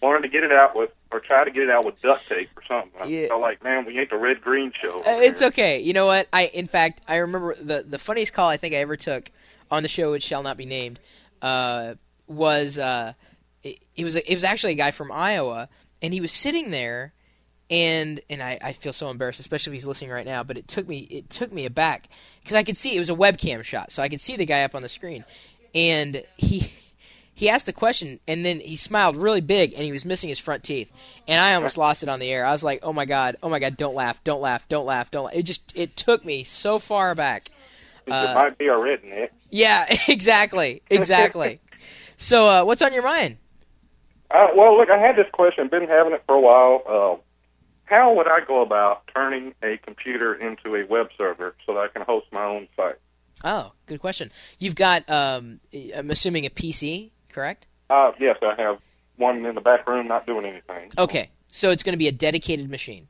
wanted 0.01 0.21
to 0.23 0.27
get 0.29 0.43
it 0.43 0.51
out 0.51 0.75
with, 0.75 0.91
or 1.11 1.19
try 1.19 1.43
to 1.43 1.51
get 1.51 1.63
it 1.63 1.69
out 1.69 1.83
with 1.85 1.99
duct 2.01 2.27
tape 2.27 2.49
or 2.55 2.63
something. 2.67 2.91
I 3.01 3.05
Yeah. 3.05 3.27
felt 3.29 3.41
like, 3.41 3.63
man, 3.63 3.85
we 3.85 3.97
ain't 3.99 4.09
the 4.09 4.17
red 4.17 4.41
green 4.41 4.71
show. 4.81 4.99
Uh, 4.99 5.03
it's 5.21 5.39
here. 5.39 5.47
okay. 5.49 5.79
You 5.79 5.93
know 5.93 6.05
what? 6.05 6.27
I 6.31 6.45
in 6.53 6.67
fact 6.67 7.01
I 7.07 7.15
remember 7.17 7.55
the 7.55 7.83
the 7.87 7.97
funniest 7.99 8.33
call 8.33 8.49
I 8.49 8.57
think 8.57 8.73
I 8.75 8.77
ever 8.77 8.95
took 8.95 9.31
on 9.71 9.83
the 9.83 9.89
show, 9.89 10.11
which 10.11 10.23
shall 10.23 10.43
not 10.43 10.57
be 10.57 10.65
named, 10.65 10.99
uh, 11.41 11.95
was 12.27 12.77
uh, 12.77 13.13
it, 13.63 13.79
it 13.95 14.03
was 14.03 14.15
a, 14.15 14.31
it 14.31 14.35
was 14.35 14.43
actually 14.43 14.73
a 14.73 14.77
guy 14.77 14.91
from 14.91 15.11
Iowa, 15.11 15.69
and 16.01 16.13
he 16.13 16.21
was 16.21 16.31
sitting 16.31 16.71
there, 16.71 17.13
and 17.69 18.21
and 18.29 18.41
I, 18.41 18.57
I 18.61 18.71
feel 18.73 18.93
so 18.93 19.09
embarrassed, 19.09 19.39
especially 19.39 19.71
if 19.71 19.75
he's 19.75 19.87
listening 19.87 20.11
right 20.11 20.25
now. 20.25 20.43
But 20.43 20.57
it 20.57 20.67
took 20.67 20.87
me 20.87 20.99
it 21.09 21.29
took 21.29 21.51
me 21.51 21.65
aback 21.65 22.09
because 22.41 22.55
I 22.55 22.63
could 22.63 22.77
see 22.77 22.95
it 22.95 22.99
was 22.99 23.09
a 23.09 23.15
webcam 23.15 23.63
shot, 23.63 23.91
so 23.91 24.01
I 24.01 24.09
could 24.09 24.21
see 24.21 24.35
the 24.35 24.45
guy 24.45 24.63
up 24.63 24.75
on 24.75 24.81
the 24.81 24.89
screen, 24.89 25.25
and 25.73 26.23
he. 26.37 26.71
He 27.37 27.49
asked 27.49 27.65
the 27.65 27.73
question, 27.73 28.21
and 28.29 28.45
then 28.45 28.61
he 28.61 28.77
smiled 28.77 29.17
really 29.17 29.41
big, 29.41 29.73
and 29.73 29.83
he 29.83 29.91
was 29.91 30.05
missing 30.05 30.29
his 30.29 30.39
front 30.39 30.63
teeth, 30.63 30.89
and 31.27 31.37
I 31.37 31.53
almost 31.55 31.77
lost 31.77 32.01
it 32.01 32.07
on 32.07 32.21
the 32.21 32.31
air. 32.31 32.45
I 32.45 32.53
was 32.53 32.63
like, 32.63 32.79
"Oh 32.81 32.93
my 32.93 33.03
god, 33.03 33.35
oh 33.43 33.49
my 33.49 33.59
god, 33.59 33.75
don't 33.75 33.93
laugh, 33.93 34.23
don't 34.23 34.39
laugh, 34.39 34.65
don't 34.69 34.85
laugh, 34.85 35.11
don't." 35.11 35.25
Laugh. 35.25 35.35
It 35.35 35.43
just 35.43 35.77
it 35.77 35.97
took 35.97 36.23
me 36.23 36.43
so 36.43 36.79
far 36.79 37.13
back. 37.13 37.51
It 38.07 38.11
uh, 38.11 38.33
might 38.33 38.57
be 38.57 38.67
a 38.67 38.73
redneck. 38.73 39.29
Yeah, 39.49 39.85
exactly, 40.07 40.81
exactly. 40.89 41.59
so, 42.17 42.47
uh, 42.47 42.63
what's 42.63 42.81
on 42.81 42.93
your 42.93 43.03
mind? 43.03 43.37
Uh, 44.31 44.47
well, 44.55 44.77
look, 44.77 44.89
I 44.89 44.97
had 44.97 45.15
this 45.15 45.27
question. 45.31 45.67
Been 45.67 45.87
having 45.87 46.13
it 46.13 46.23
for 46.25 46.35
a 46.35 46.41
while. 46.41 46.83
Uh, 46.87 47.21
how 47.85 48.13
would 48.15 48.27
I 48.27 48.39
go 48.45 48.61
about 48.61 49.03
turning 49.13 49.53
a 49.63 49.77
computer 49.77 50.33
into 50.33 50.75
a 50.75 50.85
web 50.85 51.09
server 51.17 51.55
so 51.65 51.73
that 51.73 51.79
I 51.79 51.87
can 51.87 52.01
host 52.01 52.25
my 52.31 52.43
own 52.43 52.67
site? 52.75 52.95
Oh, 53.43 53.73
good 53.85 53.99
question. 53.99 54.31
You've 54.59 54.75
got, 54.75 55.07
um, 55.09 55.59
I'm 55.95 56.09
assuming 56.09 56.45
a 56.45 56.49
PC, 56.49 57.11
correct? 57.29 57.67
Uh, 57.89 58.11
yes, 58.19 58.37
I 58.41 58.59
have 58.59 58.79
one 59.17 59.45
in 59.45 59.55
the 59.55 59.61
back 59.61 59.87
room 59.87 60.07
not 60.07 60.25
doing 60.25 60.45
anything. 60.45 60.91
Okay, 60.97 61.29
so 61.49 61.69
it's 61.69 61.83
going 61.83 61.93
to 61.93 61.97
be 61.97 62.07
a 62.07 62.11
dedicated 62.11 62.69
machine. 62.69 63.07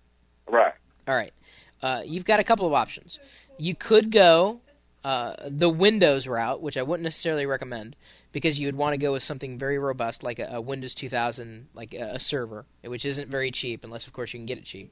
Right. 0.50 0.74
All 1.08 1.16
right. 1.16 1.34
Uh, 1.82 2.02
you've 2.06 2.26
got 2.26 2.40
a 2.40 2.44
couple 2.44 2.68
of 2.68 2.74
options. 2.74 3.20
You 3.58 3.76
could 3.76 4.12
go 4.12 4.60
uh, 5.06 5.36
the 5.48 5.70
Windows 5.70 6.26
route, 6.26 6.64
which 6.64 6.78
I 6.78 6.82
wouldn't 6.82 7.04
necessarily 7.04 7.46
recommend, 7.46 7.96
because 8.32 8.60
you 8.60 8.68
would 8.68 8.76
want 8.76 8.94
to 8.94 8.98
go 8.98 9.12
with 9.12 9.22
something 9.22 9.60
very 9.60 9.78
robust, 9.78 10.24
like 10.24 10.40
a, 10.40 10.50
a 10.54 10.60
Windows 10.60 10.96
2000, 10.96 11.68
like 11.76 11.94
a, 11.94 12.14
a 12.14 12.20
server, 12.20 12.66
which 12.84 13.06
isn't 13.06 13.30
very 13.30 13.52
cheap, 13.52 13.84
unless 13.84 14.08
of 14.08 14.14
course 14.14 14.34
you 14.34 14.40
can 14.40 14.48
get 14.48 14.58
it 14.58 14.64
cheap. 14.64 14.92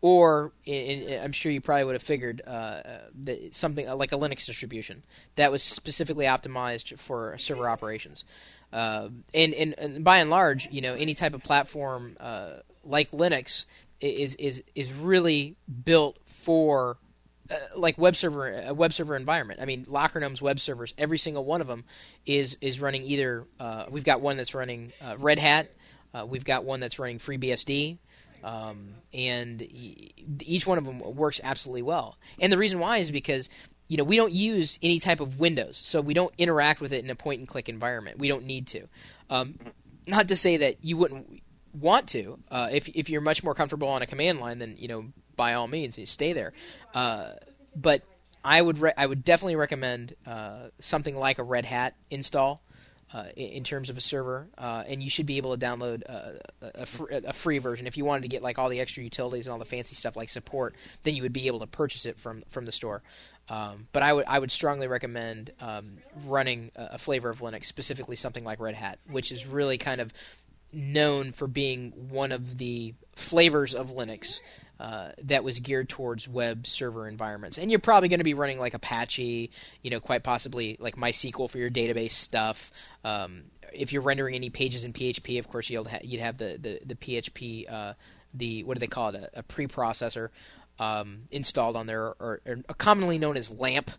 Or 0.00 0.52
in, 0.64 1.02
in, 1.02 1.22
I'm 1.22 1.32
sure 1.32 1.52
you 1.52 1.60
probably 1.60 1.84
would 1.84 1.92
have 1.92 2.02
figured 2.02 2.40
uh, 2.46 2.80
that 3.20 3.54
something 3.54 3.86
like 3.86 4.12
a 4.12 4.16
Linux 4.16 4.46
distribution 4.46 5.02
that 5.36 5.52
was 5.52 5.62
specifically 5.62 6.24
optimized 6.24 6.98
for 6.98 7.36
server 7.36 7.68
operations. 7.68 8.24
Uh, 8.72 9.10
and, 9.34 9.52
and, 9.52 9.74
and 9.78 10.04
by 10.04 10.20
and 10.20 10.30
large, 10.30 10.70
you 10.72 10.80
know, 10.80 10.94
any 10.94 11.12
type 11.12 11.34
of 11.34 11.42
platform 11.42 12.16
uh, 12.18 12.60
like 12.82 13.10
Linux 13.10 13.66
is 14.00 14.34
is 14.36 14.62
is 14.74 14.92
really 14.92 15.56
built 15.84 16.18
for 16.26 16.96
uh, 17.50 17.56
like 17.76 17.98
web 17.98 18.16
server 18.16 18.50
a 18.66 18.72
web 18.74 18.92
server 18.92 19.16
environment. 19.16 19.60
I 19.60 19.66
mean, 19.66 19.84
Lockergnome's 19.84 20.40
web 20.40 20.58
servers, 20.60 20.94
every 20.96 21.18
single 21.18 21.44
one 21.44 21.60
of 21.60 21.66
them 21.66 21.84
is 22.24 22.56
is 22.60 22.80
running 22.80 23.02
either. 23.04 23.46
Uh, 23.60 23.86
we've 23.90 24.04
got 24.04 24.20
one 24.20 24.36
that's 24.36 24.54
running 24.54 24.92
uh, 25.00 25.16
Red 25.18 25.38
Hat. 25.38 25.70
Uh, 26.14 26.24
we've 26.26 26.44
got 26.44 26.64
one 26.64 26.80
that's 26.80 26.98
running 26.98 27.18
FreeBSD. 27.18 27.98
Um, 28.44 28.94
and 29.12 29.62
e- 29.62 30.12
each 30.42 30.66
one 30.66 30.76
of 30.78 30.84
them 30.84 31.00
works 31.00 31.40
absolutely 31.42 31.82
well. 31.82 32.18
And 32.38 32.52
the 32.52 32.58
reason 32.58 32.78
why 32.78 32.98
is 32.98 33.10
because 33.10 33.48
you 33.88 33.96
know 33.96 34.04
we 34.04 34.16
don't 34.16 34.32
use 34.32 34.78
any 34.82 34.98
type 34.98 35.20
of 35.20 35.38
Windows, 35.38 35.76
so 35.76 36.00
we 36.00 36.14
don't 36.14 36.32
interact 36.38 36.80
with 36.80 36.92
it 36.92 37.04
in 37.04 37.10
a 37.10 37.14
point 37.14 37.40
and 37.40 37.48
click 37.48 37.68
environment. 37.68 38.18
We 38.18 38.28
don't 38.28 38.44
need 38.44 38.66
to. 38.68 38.86
Um, 39.30 39.58
not 40.06 40.28
to 40.28 40.36
say 40.36 40.58
that 40.58 40.84
you 40.84 40.96
wouldn't 40.96 41.42
want 41.72 42.08
to. 42.08 42.38
Uh, 42.50 42.68
if 42.70 42.88
if 42.88 43.10
you're 43.10 43.20
much 43.20 43.42
more 43.42 43.54
comfortable 43.54 43.88
on 43.88 44.02
a 44.02 44.06
command 44.06 44.40
line, 44.40 44.58
then 44.58 44.76
you 44.78 44.88
know 44.88 45.06
by 45.36 45.54
all 45.54 45.66
means 45.66 45.98
you 45.98 46.06
stay 46.06 46.32
there. 46.32 46.52
Uh, 46.94 47.32
but 47.74 48.02
I 48.44 48.60
would 48.60 48.78
re- 48.78 48.92
I 48.96 49.06
would 49.06 49.24
definitely 49.24 49.56
recommend 49.56 50.14
uh, 50.26 50.68
something 50.78 51.16
like 51.16 51.38
a 51.38 51.42
Red 51.42 51.64
Hat 51.64 51.94
install. 52.10 52.60
Uh, 53.12 53.26
in, 53.36 53.62
terms 53.62 53.90
of 53.90 53.96
a 53.96 54.00
server, 54.00 54.48
uh, 54.58 54.82
and 54.88 55.00
you 55.00 55.08
should 55.08 55.26
be 55.26 55.36
able 55.36 55.56
to 55.56 55.64
download 55.64 56.02
uh, 56.08 56.32
a, 56.62 56.82
a, 56.82 56.86
fr- 56.86 57.04
a 57.10 57.32
free 57.32 57.58
version. 57.58 57.86
If 57.86 57.96
you 57.96 58.04
wanted 58.04 58.22
to 58.22 58.28
get 58.28 58.42
like 58.42 58.58
all 58.58 58.68
the 58.68 58.80
extra 58.80 59.04
utilities 59.04 59.46
and 59.46 59.52
all 59.52 59.58
the 59.58 59.64
fancy 59.64 59.94
stuff 59.94 60.16
like 60.16 60.30
support, 60.30 60.74
then 61.04 61.14
you 61.14 61.22
would 61.22 61.32
be 61.32 61.46
able 61.46 61.60
to 61.60 61.66
purchase 61.68 62.06
it 62.06 62.18
from 62.18 62.42
from 62.50 62.64
the 62.64 62.72
store. 62.72 63.04
Um, 63.48 63.86
but 63.92 64.02
I 64.02 64.12
would 64.12 64.24
I 64.26 64.38
would 64.38 64.50
strongly 64.50 64.88
recommend 64.88 65.52
um, 65.60 65.98
running 66.26 66.72
a, 66.74 66.88
a 66.92 66.98
flavor 66.98 67.30
of 67.30 67.38
Linux, 67.38 67.66
specifically 67.66 68.16
something 68.16 68.42
like 68.42 68.58
Red 68.58 68.74
Hat, 68.74 68.98
which 69.08 69.30
is 69.30 69.46
really 69.46 69.78
kind 69.78 70.00
of 70.00 70.12
known 70.72 71.32
for 71.32 71.46
being 71.46 71.92
one 72.08 72.32
of 72.32 72.58
the 72.58 72.94
flavors 73.14 73.74
of 73.74 73.92
Linux 73.92 74.40
uh, 74.80 75.10
that 75.22 75.44
was 75.44 75.60
geared 75.60 75.88
towards 75.88 76.28
web 76.28 76.66
server 76.66 77.06
environments. 77.06 77.58
And 77.58 77.70
you're 77.70 77.80
probably 77.80 78.08
going 78.08 78.18
to 78.18 78.24
be 78.24 78.34
running 78.34 78.58
like 78.58 78.74
Apache, 78.74 79.50
you 79.82 79.90
know, 79.90 80.00
quite 80.00 80.22
possibly 80.22 80.76
like 80.80 80.96
MySQL 80.96 81.48
for 81.48 81.58
your 81.58 81.70
database 81.70 82.12
stuff. 82.12 82.72
Um, 83.04 83.44
if 83.72 83.92
you're 83.92 84.02
rendering 84.02 84.34
any 84.34 84.50
pages 84.50 84.84
in 84.84 84.92
PHP, 84.92 85.38
of 85.38 85.48
course 85.48 85.70
you'd, 85.70 85.86
ha- 85.86 85.98
you'd 86.02 86.20
have 86.20 86.38
the 86.38 86.58
the, 86.60 86.80
the 86.84 86.94
PHP, 86.94 87.72
uh, 87.72 87.94
the 88.34 88.64
what 88.64 88.74
do 88.74 88.80
they 88.80 88.86
call 88.86 89.10
it, 89.10 89.16
a, 89.16 89.40
a 89.40 89.42
preprocessor 89.42 90.30
um, 90.78 91.22
installed 91.30 91.76
on 91.76 91.86
there, 91.86 92.02
or, 92.02 92.40
or, 92.46 92.56
commonly 92.78 93.18
known 93.18 93.36
as 93.36 93.50
LAMP, 93.50 93.90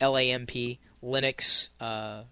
L-A-M-P, 0.00 0.78
Linux. 1.02 1.70
Uh, 1.80 2.22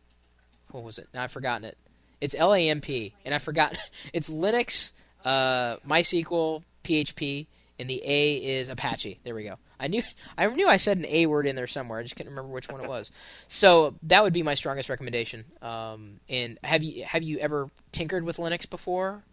what 0.70 0.82
was 0.82 0.98
it? 0.98 1.08
I've 1.14 1.30
forgotten 1.30 1.64
it. 1.64 1.78
It's 2.20 2.34
LAMP, 2.34 3.12
and 3.24 3.34
I 3.34 3.38
forgot. 3.38 3.76
It's 4.12 4.28
Linux, 4.28 4.92
uh, 5.24 5.76
MySQL, 5.88 6.62
PHP, 6.84 7.46
and 7.82 7.90
the 7.90 8.00
A 8.04 8.34
is 8.36 8.68
Apache. 8.68 9.18
There 9.24 9.34
we 9.34 9.42
go. 9.42 9.56
I 9.80 9.88
knew 9.88 10.02
I 10.38 10.46
knew 10.46 10.68
I 10.68 10.76
said 10.76 10.96
an 10.98 11.06
A 11.06 11.26
word 11.26 11.46
in 11.46 11.56
there 11.56 11.66
somewhere. 11.66 11.98
I 11.98 12.02
just 12.02 12.14
couldn't 12.14 12.30
remember 12.30 12.52
which 12.52 12.68
one 12.68 12.80
it 12.80 12.88
was. 12.88 13.10
So 13.48 13.96
that 14.04 14.22
would 14.22 14.32
be 14.32 14.44
my 14.44 14.54
strongest 14.54 14.88
recommendation. 14.88 15.44
Um, 15.60 16.20
and 16.28 16.58
have 16.62 16.84
you 16.84 17.04
have 17.04 17.24
you 17.24 17.38
ever 17.38 17.68
tinkered 17.90 18.24
with 18.24 18.36
Linux 18.36 18.70
before? 18.70 19.24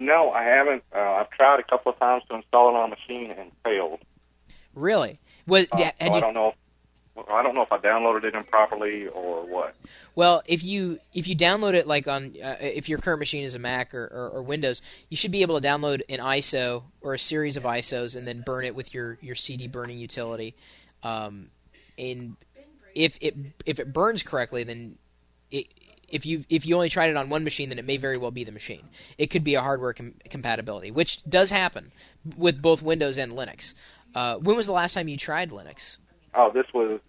No, 0.00 0.30
I 0.30 0.42
haven't. 0.42 0.82
Uh, 0.94 0.98
I've 0.98 1.30
tried 1.30 1.60
a 1.60 1.62
couple 1.62 1.92
of 1.92 1.98
times 2.00 2.24
to 2.28 2.34
install 2.34 2.70
it 2.70 2.74
on 2.76 2.92
a 2.92 2.96
machine 2.96 3.30
and 3.30 3.52
failed. 3.64 4.00
Really? 4.74 5.20
Was 5.46 5.68
Uh, 5.70 5.76
so 5.76 5.84
you, 5.84 5.90
I 6.00 6.20
don't 6.20 6.34
know. 6.34 6.48
If, 6.48 6.54
well, 7.14 7.26
I 7.30 7.42
don't 7.42 7.54
know 7.54 7.62
if 7.62 7.70
I 7.70 7.78
downloaded 7.78 8.24
it 8.24 8.34
improperly 8.34 9.06
or 9.08 9.44
what. 9.44 9.74
Well, 10.14 10.42
if 10.46 10.64
you 10.64 10.98
if 11.12 11.28
you 11.28 11.36
download 11.36 11.74
it 11.74 11.86
like 11.86 12.08
on 12.08 12.34
uh, 12.42 12.56
if 12.60 12.88
your 12.88 12.98
current 12.98 13.20
machine 13.20 13.44
is 13.44 13.54
a 13.54 13.58
Mac 13.58 13.94
or, 13.94 14.04
or, 14.04 14.30
or 14.30 14.42
Windows, 14.42 14.80
you 15.10 15.16
should 15.16 15.30
be 15.30 15.42
able 15.42 15.60
to 15.60 15.66
download 15.66 16.02
an 16.08 16.18
ISO 16.18 16.84
or 17.02 17.14
a 17.14 17.18
series 17.18 17.56
of 17.56 17.64
ISOs 17.64 18.16
and 18.16 18.26
then 18.26 18.40
burn 18.40 18.64
it 18.64 18.74
with 18.74 18.94
your, 18.94 19.18
your 19.20 19.34
CD 19.34 19.68
burning 19.68 19.98
utility. 19.98 20.54
Um, 21.02 21.50
and 21.98 22.36
if 22.94 23.18
it 23.20 23.36
if 23.66 23.78
it 23.78 23.92
burns 23.92 24.22
correctly, 24.22 24.64
then 24.64 24.96
it, 25.50 25.66
if 26.08 26.24
you 26.24 26.44
if 26.48 26.66
you 26.66 26.76
only 26.76 26.88
tried 26.88 27.10
it 27.10 27.16
on 27.16 27.28
one 27.28 27.44
machine, 27.44 27.68
then 27.68 27.78
it 27.78 27.84
may 27.84 27.98
very 27.98 28.16
well 28.16 28.30
be 28.30 28.44
the 28.44 28.52
machine. 28.52 28.88
It 29.18 29.28
could 29.28 29.44
be 29.44 29.54
a 29.54 29.60
hardware 29.60 29.92
com- 29.92 30.14
compatibility, 30.30 30.90
which 30.90 31.22
does 31.28 31.50
happen 31.50 31.92
with 32.36 32.62
both 32.62 32.82
Windows 32.82 33.18
and 33.18 33.32
Linux. 33.32 33.74
Uh, 34.14 34.36
when 34.36 34.56
was 34.56 34.66
the 34.66 34.72
last 34.72 34.94
time 34.94 35.08
you 35.08 35.16
tried 35.16 35.50
Linux? 35.50 35.96
Oh, 36.34 36.50
this 36.52 36.66
was 36.72 37.00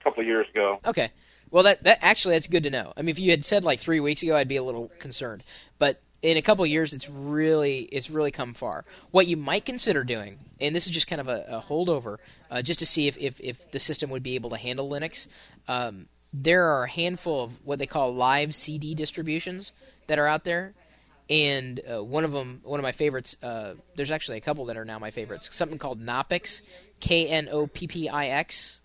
a 0.00 0.04
couple 0.04 0.20
of 0.20 0.26
years 0.26 0.46
ago. 0.52 0.80
Okay. 0.86 1.10
Well, 1.50 1.64
that 1.64 1.82
that 1.84 1.98
actually 2.02 2.34
that's 2.34 2.46
good 2.46 2.64
to 2.64 2.70
know. 2.70 2.92
I 2.96 3.02
mean, 3.02 3.10
if 3.10 3.18
you 3.18 3.30
had 3.30 3.44
said 3.44 3.64
like 3.64 3.80
three 3.80 4.00
weeks 4.00 4.22
ago, 4.22 4.36
I'd 4.36 4.48
be 4.48 4.56
a 4.56 4.62
little 4.62 4.90
concerned. 4.98 5.44
But 5.78 6.00
in 6.20 6.36
a 6.36 6.42
couple 6.42 6.64
of 6.64 6.70
years, 6.70 6.92
it's 6.92 7.08
really 7.08 7.80
it's 7.92 8.10
really 8.10 8.30
come 8.30 8.54
far. 8.54 8.84
What 9.10 9.26
you 9.26 9.36
might 9.36 9.64
consider 9.64 10.04
doing, 10.04 10.38
and 10.60 10.74
this 10.74 10.86
is 10.86 10.92
just 10.92 11.06
kind 11.06 11.20
of 11.20 11.28
a, 11.28 11.44
a 11.48 11.64
holdover, 11.66 12.18
uh, 12.50 12.62
just 12.62 12.80
to 12.80 12.86
see 12.86 13.08
if, 13.08 13.16
if 13.18 13.40
if 13.40 13.70
the 13.70 13.78
system 13.78 14.10
would 14.10 14.22
be 14.22 14.34
able 14.34 14.50
to 14.50 14.56
handle 14.56 14.88
Linux. 14.88 15.28
Um, 15.68 16.08
there 16.32 16.64
are 16.64 16.84
a 16.84 16.90
handful 16.90 17.44
of 17.44 17.52
what 17.64 17.78
they 17.78 17.86
call 17.86 18.14
live 18.14 18.54
CD 18.54 18.94
distributions 18.94 19.72
that 20.08 20.18
are 20.18 20.26
out 20.26 20.44
there, 20.44 20.74
and 21.30 21.80
uh, 21.90 22.02
one 22.02 22.24
of 22.24 22.32
them, 22.32 22.60
one 22.64 22.80
of 22.80 22.84
my 22.84 22.92
favorites. 22.92 23.36
Uh, 23.42 23.74
there's 23.96 24.10
actually 24.10 24.38
a 24.38 24.40
couple 24.40 24.66
that 24.66 24.76
are 24.76 24.84
now 24.84 24.98
my 24.98 25.10
favorites. 25.10 25.50
Something 25.52 25.78
called 25.78 26.00
Knoppix, 26.00 26.62
K 27.00 27.28
N 27.28 27.48
O 27.50 27.66
P 27.66 27.86
P 27.86 28.08
I 28.08 28.28
X. 28.28 28.80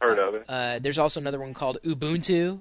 Heard 0.00 0.18
of 0.18 0.34
it? 0.34 0.44
Uh, 0.48 0.78
there's 0.78 0.98
also 0.98 1.20
another 1.20 1.40
one 1.40 1.54
called 1.54 1.78
Ubuntu, 1.84 2.60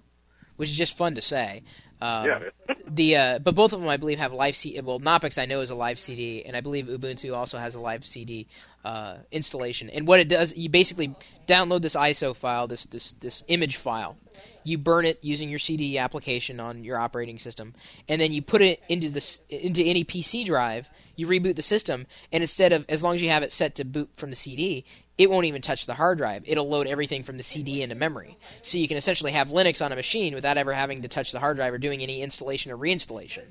which 0.55 0.69
is 0.69 0.77
just 0.77 0.95
fun 0.97 1.15
to 1.15 1.21
say. 1.21 1.63
Um, 2.01 2.25
yeah. 2.25 2.39
the 2.87 3.15
uh, 3.15 3.39
but 3.39 3.55
both 3.55 3.73
of 3.73 3.79
them 3.79 3.89
I 3.89 3.97
believe 3.97 4.19
have 4.19 4.33
live 4.33 4.55
CD. 4.55 4.79
Well, 4.81 4.99
Knoppix 4.99 5.41
I 5.41 5.45
know 5.45 5.61
is 5.61 5.69
a 5.69 5.75
live 5.75 5.99
CD, 5.99 6.43
and 6.45 6.55
I 6.55 6.61
believe 6.61 6.85
Ubuntu 6.85 7.35
also 7.35 7.57
has 7.57 7.75
a 7.75 7.79
live 7.79 8.05
CD 8.05 8.47
uh, 8.83 9.17
installation. 9.31 9.89
And 9.89 10.07
what 10.07 10.19
it 10.19 10.27
does, 10.27 10.55
you 10.55 10.69
basically 10.69 11.15
download 11.47 11.81
this 11.81 11.95
ISO 11.95 12.35
file, 12.35 12.67
this 12.67 12.85
this 12.85 13.13
this 13.13 13.43
image 13.47 13.77
file. 13.77 14.17
You 14.63 14.77
burn 14.77 15.05
it 15.05 15.19
using 15.21 15.49
your 15.49 15.59
CD 15.59 15.97
application 15.97 16.59
on 16.59 16.83
your 16.83 16.99
operating 16.99 17.39
system, 17.39 17.73
and 18.09 18.19
then 18.19 18.31
you 18.31 18.41
put 18.41 18.61
it 18.61 18.81
into 18.89 19.09
this 19.09 19.39
into 19.49 19.81
any 19.81 20.03
PC 20.03 20.45
drive. 20.45 20.89
You 21.15 21.27
reboot 21.27 21.55
the 21.55 21.61
system, 21.61 22.07
and 22.31 22.43
instead 22.43 22.73
of 22.73 22.85
as 22.89 23.03
long 23.03 23.15
as 23.15 23.21
you 23.21 23.29
have 23.29 23.43
it 23.43 23.53
set 23.53 23.75
to 23.75 23.85
boot 23.85 24.09
from 24.17 24.31
the 24.31 24.35
CD, 24.35 24.85
it 25.17 25.29
won't 25.29 25.45
even 25.45 25.61
touch 25.61 25.85
the 25.85 25.93
hard 25.93 26.17
drive. 26.17 26.43
It'll 26.45 26.67
load 26.67 26.87
everything 26.87 27.23
from 27.23 27.37
the 27.37 27.43
CD 27.43 27.81
into 27.81 27.95
memory. 27.95 28.37
So 28.61 28.77
you 28.77 28.87
can 28.87 28.97
essentially 28.97 29.31
have 29.31 29.47
Linux 29.49 29.83
on 29.83 29.91
a 29.91 29.95
machine 29.95 30.33
without 30.33 30.57
ever 30.57 30.73
having 30.73 31.03
to 31.03 31.07
touch 31.07 31.31
the 31.31 31.39
hard 31.39 31.55
drive 31.55 31.73
or 31.73 31.77
doing 31.77 32.01
any 32.01 32.21
installation 32.21 32.71
or 32.71 32.77
reinstallation. 32.77 33.43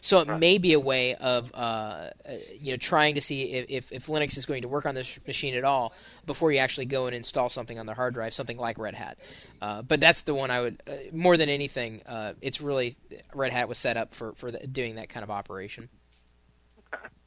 So 0.00 0.20
it 0.20 0.28
may 0.38 0.58
be 0.58 0.74
a 0.74 0.80
way 0.80 1.16
of 1.16 1.50
uh, 1.54 1.56
uh, 1.56 2.10
you 2.60 2.72
know 2.72 2.76
trying 2.76 3.16
to 3.16 3.20
see 3.20 3.52
if, 3.52 3.66
if, 3.68 3.92
if 3.92 4.06
Linux 4.06 4.36
is 4.36 4.46
going 4.46 4.62
to 4.62 4.68
work 4.68 4.86
on 4.86 4.94
this 4.94 5.18
machine 5.26 5.54
at 5.54 5.64
all 5.64 5.92
before 6.24 6.52
you 6.52 6.58
actually 6.58 6.86
go 6.86 7.06
and 7.06 7.16
install 7.16 7.48
something 7.48 7.78
on 7.78 7.86
the 7.86 7.94
hard 7.94 8.14
drive, 8.14 8.32
something 8.32 8.58
like 8.58 8.78
Red 8.78 8.94
Hat. 8.94 9.18
Uh, 9.60 9.82
but 9.82 9.98
that's 9.98 10.22
the 10.22 10.34
one 10.34 10.52
I 10.52 10.60
would 10.60 10.82
uh, 10.86 10.94
more 11.12 11.36
than 11.36 11.48
anything. 11.48 12.00
Uh, 12.06 12.34
it's 12.40 12.60
really 12.60 12.94
Red 13.34 13.52
Hat 13.52 13.68
was 13.68 13.78
set 13.78 13.96
up 13.96 14.14
for 14.14 14.34
for 14.34 14.52
the, 14.52 14.64
doing 14.68 14.94
that 14.96 15.08
kind 15.08 15.24
of 15.24 15.30
operation. 15.30 15.88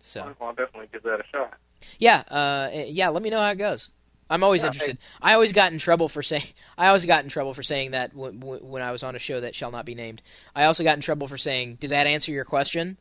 So 0.04 0.36
I'll 0.42 0.54
definitely 0.54 0.88
give 0.92 1.04
that 1.04 1.20
a 1.20 1.24
shot. 1.32 1.54
yeah, 2.00 2.24
uh, 2.30 2.70
yeah. 2.74 3.10
Let 3.10 3.24
me 3.24 3.30
know 3.30 3.40
how 3.40 3.52
it 3.52 3.58
goes. 3.58 3.90
I'm 4.30 4.44
always 4.46 4.62
Yeah, 4.62 4.68
interested. 4.68 4.98
I 5.22 5.34
always 5.34 5.52
got 5.52 5.74
in 5.74 5.80
trouble 5.80 6.08
for 6.08 6.24
saying. 6.24 6.44
I 6.78 6.88
always 6.88 7.06
got 7.06 7.24
in 7.24 7.30
trouble 7.30 7.54
for 7.54 7.64
saying 7.64 7.92
that 7.92 8.16
when, 8.16 8.40
when 8.40 8.82
I 8.82 8.92
was 8.92 9.04
on 9.04 9.16
a 9.16 9.20
show 9.20 9.42
that 9.42 9.56
shall 9.56 9.72
not 9.72 9.86
be 9.86 9.94
named. 9.96 10.22
I 10.56 10.64
also 10.66 10.84
got 10.84 10.96
in 10.96 11.02
trouble 11.02 11.28
for 11.28 11.38
saying, 11.38 11.76
"Did 11.76 11.92
that 11.92 12.08
answer 12.08 12.32
your 12.32 12.46
question?" 12.46 12.98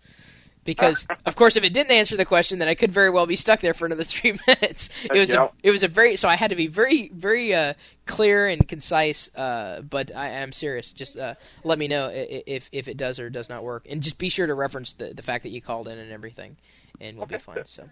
Because 0.70 1.06
of 1.26 1.35
course, 1.35 1.56
if 1.56 1.64
it 1.64 1.72
didn't 1.72 1.90
answer 1.90 2.16
the 2.16 2.24
question, 2.24 2.61
then 2.61 2.68
I 2.68 2.74
could 2.76 2.92
very 2.92 3.11
well 3.11 3.26
be 3.26 3.35
stuck 3.35 3.61
there 3.61 3.74
for 3.74 3.87
another 3.87 4.04
three 4.14 4.38
minutes. 4.46 4.88
It 5.02 5.18
was 5.18 5.33
Yeah. 5.33 5.46
a, 5.46 5.50
it 5.64 5.70
was 5.72 5.83
a 5.83 5.88
very 5.88 6.14
so 6.14 6.28
I 6.28 6.37
had 6.37 6.50
to 6.50 6.56
be 6.56 6.68
very 6.68 7.09
very 7.12 7.52
uh, 7.52 7.74
clear 8.06 8.46
and 8.46 8.66
concise. 8.68 9.28
Uh, 9.35 9.80
but 9.83 10.14
I 10.14 10.28
am 10.28 10.52
serious. 10.52 10.92
Just 10.92 11.16
uh, 11.18 11.35
let 11.64 11.78
me 11.78 11.88
know 11.88 12.09
if 12.12 12.68
if 12.72 12.87
it 12.87 12.96
does 12.96 13.18
or 13.18 13.31
does 13.31 13.48
not 13.48 13.64
work, 13.64 13.87
and 13.90 14.00
just 14.00 14.16
be 14.18 14.29
sure 14.29 14.46
to 14.46 14.54
reference 14.54 14.92
the 14.92 15.12
the 15.12 15.23
fact 15.23 15.42
that 15.42 15.50
you 15.50 15.60
called 15.60 15.88
in 15.88 15.98
and 15.98 16.12
everything, 16.12 16.56
and 17.00 17.16
we'll 17.16 17.27
be 17.27 17.38
fine. 17.38 17.64
So, 17.66 17.88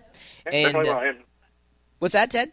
And, 0.47 0.77
uh, 0.77 0.99
and 0.99 1.19
what's 1.99 2.15
that, 2.15 2.31
Ted? 2.31 2.53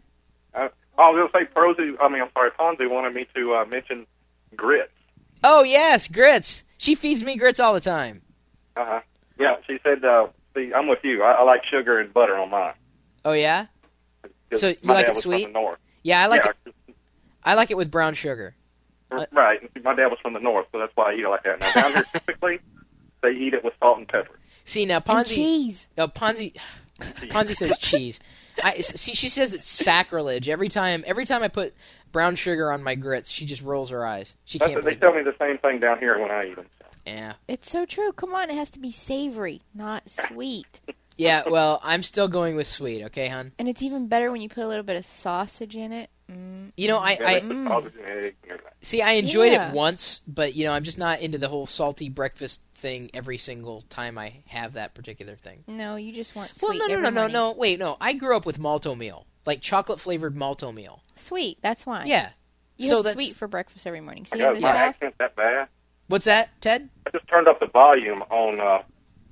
uh, 0.55 0.69
I 0.97 1.09
was 1.11 1.29
going 1.31 1.45
to 1.45 1.49
say, 1.49 1.53
Prosy, 1.53 1.95
I 1.99 2.09
mean, 2.09 2.21
I'm 2.23 2.29
sorry, 2.33 2.49
Fonzie 2.59 2.89
wanted 2.89 3.13
me 3.13 3.27
to 3.35 3.53
uh, 3.55 3.65
mention 3.65 4.07
grits. 4.55 4.91
Oh 5.43 5.63
yes, 5.63 6.07
grits. 6.07 6.63
She 6.77 6.95
feeds 6.95 7.23
me 7.23 7.35
grits 7.35 7.59
all 7.59 7.73
the 7.75 7.79
time. 7.79 8.21
Uh 8.75 8.85
huh. 8.85 8.99
Yeah, 9.39 9.55
she 9.67 9.79
said, 9.83 10.03
uh, 10.05 10.27
see, 10.55 10.71
I'm 10.73 10.87
with 10.87 10.99
you. 11.03 11.23
I, 11.23 11.33
I 11.33 11.43
like 11.43 11.61
sugar 11.65 11.99
and 11.99 12.13
butter 12.13 12.35
on 12.37 12.49
mine." 12.49 12.73
Oh 13.23 13.33
yeah, 13.33 13.65
So 14.53 14.67
you 14.69 14.75
my 14.83 14.93
like 14.95 15.05
dad 15.05 15.11
it 15.11 15.15
was 15.15 15.23
sweet? 15.23 15.43
From 15.45 15.53
the 15.53 15.59
north. 15.59 15.79
yeah. 16.03 16.21
I 16.23 16.27
like 16.27 16.45
yeah, 16.45 16.51
it. 16.67 16.95
I 17.43 17.53
like 17.55 17.71
it 17.71 17.77
with 17.77 17.89
brown 17.91 18.13
sugar. 18.13 18.55
Uh, 19.11 19.25
right. 19.31 19.59
My 19.83 19.95
dad 19.95 20.07
was 20.07 20.17
from 20.21 20.33
the 20.33 20.39
north, 20.39 20.67
so 20.71 20.79
that's 20.79 20.91
why 20.95 21.11
I 21.11 21.15
eat 21.15 21.21
it 21.23 21.29
like 21.29 21.43
that. 21.43 21.59
Now 21.59 21.71
down 21.73 21.91
here, 21.93 22.05
typically, 22.13 22.59
they 23.23 23.29
eat 23.31 23.53
it 23.53 23.63
with 23.63 23.73
salt 23.79 23.97
and 23.99 24.07
pepper. 24.07 24.37
See 24.63 24.85
now, 24.85 24.95
And 24.95 25.05
Ponzi. 25.05 25.35
cheese. 25.35 25.87
Oh, 25.97 26.07
Ponzi. 26.07 26.55
Ponzi 26.99 27.55
says 27.55 27.77
cheese. 27.77 28.19
I 28.63 28.79
see. 28.79 29.13
She 29.13 29.27
says 29.27 29.53
it's 29.53 29.67
sacrilege 29.67 30.47
every 30.49 30.69
time. 30.69 31.03
Every 31.05 31.25
time 31.25 31.43
I 31.43 31.49
put 31.49 31.73
brown 32.11 32.35
sugar 32.35 32.71
on 32.71 32.81
my 32.83 32.95
grits, 32.95 33.29
she 33.29 33.45
just 33.45 33.61
rolls 33.61 33.89
her 33.89 34.05
eyes. 34.05 34.33
She 34.45 34.57
That's, 34.59 34.71
can't 34.71 34.85
they 34.85 34.95
tell 34.95 35.13
it. 35.13 35.17
me 35.17 35.23
the 35.23 35.35
same 35.37 35.57
thing 35.57 35.79
down 35.79 35.99
here 35.99 36.17
when 36.19 36.31
I 36.31 36.47
eat 36.49 36.55
them. 36.55 36.65
Yeah. 37.05 37.33
It's 37.47 37.69
so 37.69 37.85
true. 37.85 38.11
Come 38.13 38.33
on, 38.33 38.49
it 38.49 38.55
has 38.55 38.69
to 38.71 38.79
be 38.79 38.91
savory, 38.91 39.61
not 39.73 40.09
sweet. 40.09 40.81
Yeah. 41.17 41.43
Well, 41.47 41.79
I'm 41.81 42.03
still 42.03 42.27
going 42.27 42.57
with 42.57 42.67
sweet. 42.67 43.03
Okay, 43.05 43.29
hon. 43.29 43.53
And 43.57 43.69
it's 43.69 43.81
even 43.81 44.07
better 44.07 44.31
when 44.31 44.41
you 44.41 44.49
put 44.49 44.65
a 44.65 44.67
little 44.67 44.83
bit 44.83 44.97
of 44.97 45.05
sausage 45.05 45.75
in 45.77 45.93
it. 45.93 46.09
Mm. 46.29 46.73
You 46.75 46.89
know, 46.89 46.97
I, 46.97 47.11
I 47.11 47.39
mm. 47.39 47.67
sausage 47.67 47.93
and 47.95 48.05
eggs 48.05 48.33
and 48.43 48.51
everything. 48.51 48.71
see. 48.81 49.01
I 49.01 49.11
enjoyed 49.11 49.53
Yeah. 49.53 49.69
it 49.69 49.73
once, 49.73 50.19
but 50.27 50.55
you 50.55 50.65
know, 50.65 50.73
I'm 50.73 50.83
just 50.83 50.97
not 50.97 51.21
into 51.21 51.37
the 51.37 51.47
whole 51.47 51.67
salty 51.67 52.09
breakfast 52.09 52.61
thing 52.73 53.11
every 53.13 53.37
single 53.37 53.83
time 53.83 54.17
I 54.17 54.41
have 54.47 54.73
that 54.73 54.93
particular 54.93 55.35
thing. 55.35 55.63
No, 55.67 55.95
you 55.95 56.11
just 56.11 56.35
want 56.35 56.51
Well, 56.61 56.71
sweet. 56.71 56.79
no, 56.79 56.87
no, 56.87 56.95
no, 56.95 57.09
no, 57.09 57.11
morning. 57.11 57.33
no. 57.33 57.51
Wait, 57.53 57.79
no. 57.79 57.95
I 58.01 58.11
grew 58.11 58.35
up 58.35 58.45
with 58.45 58.59
Malt-O-Meal, 58.59 59.25
like 59.45 59.61
chocolate 59.61 60.01
flavored 60.01 60.35
Malt-O-Meal. 60.35 61.01
Sweet. 61.15 61.59
That's 61.61 61.85
why. 61.85 62.03
Yeah. 62.07 62.31
You 62.77 62.89
so 62.89 62.95
have 62.97 63.05
that's 63.05 63.15
sweet 63.15 63.35
for 63.37 63.47
breakfast 63.47 63.87
every 63.87 64.01
morning. 64.01 64.25
See, 64.25 64.37
God, 64.37 64.49
in 64.49 64.53
the 64.55 64.59
my 64.61 64.71
South, 64.71 64.77
accent 64.77 65.15
that 65.19 65.35
bad? 65.37 65.69
What's 66.07 66.25
that, 66.25 66.49
Ted? 66.61 66.89
I 67.07 67.09
just 67.11 67.27
turned 67.27 67.47
up 67.47 67.59
the 67.59 67.67
volume 67.67 68.21
on 68.29 68.59
uh, 68.59 68.81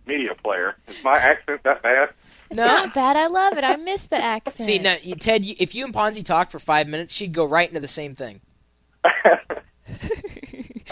media 0.05 0.35
player. 0.43 0.75
Is 0.87 0.97
my 1.03 1.17
accent 1.17 1.61
that 1.63 1.81
bad? 1.81 2.09
it's 2.49 2.57
No. 2.57 2.65
not 2.65 2.93
bad. 2.93 3.15
I 3.17 3.27
love 3.27 3.57
it. 3.57 3.63
I 3.63 3.75
miss 3.77 4.05
the 4.05 4.21
accent. 4.23 4.57
See, 4.57 4.79
now, 4.79 4.95
you- 5.01 5.15
Ted, 5.15 5.43
you, 5.45 5.55
if 5.59 5.73
you 5.75 5.85
and 5.85 5.93
Ponzi 5.93 6.23
talked 6.23 6.51
for 6.51 6.59
five 6.59 6.87
minutes, 6.87 7.13
she'd 7.13 7.33
go 7.33 7.45
right 7.45 7.67
into 7.67 7.79
the 7.79 7.87
same 7.87 8.15
thing. 8.15 8.41
I 9.05 9.41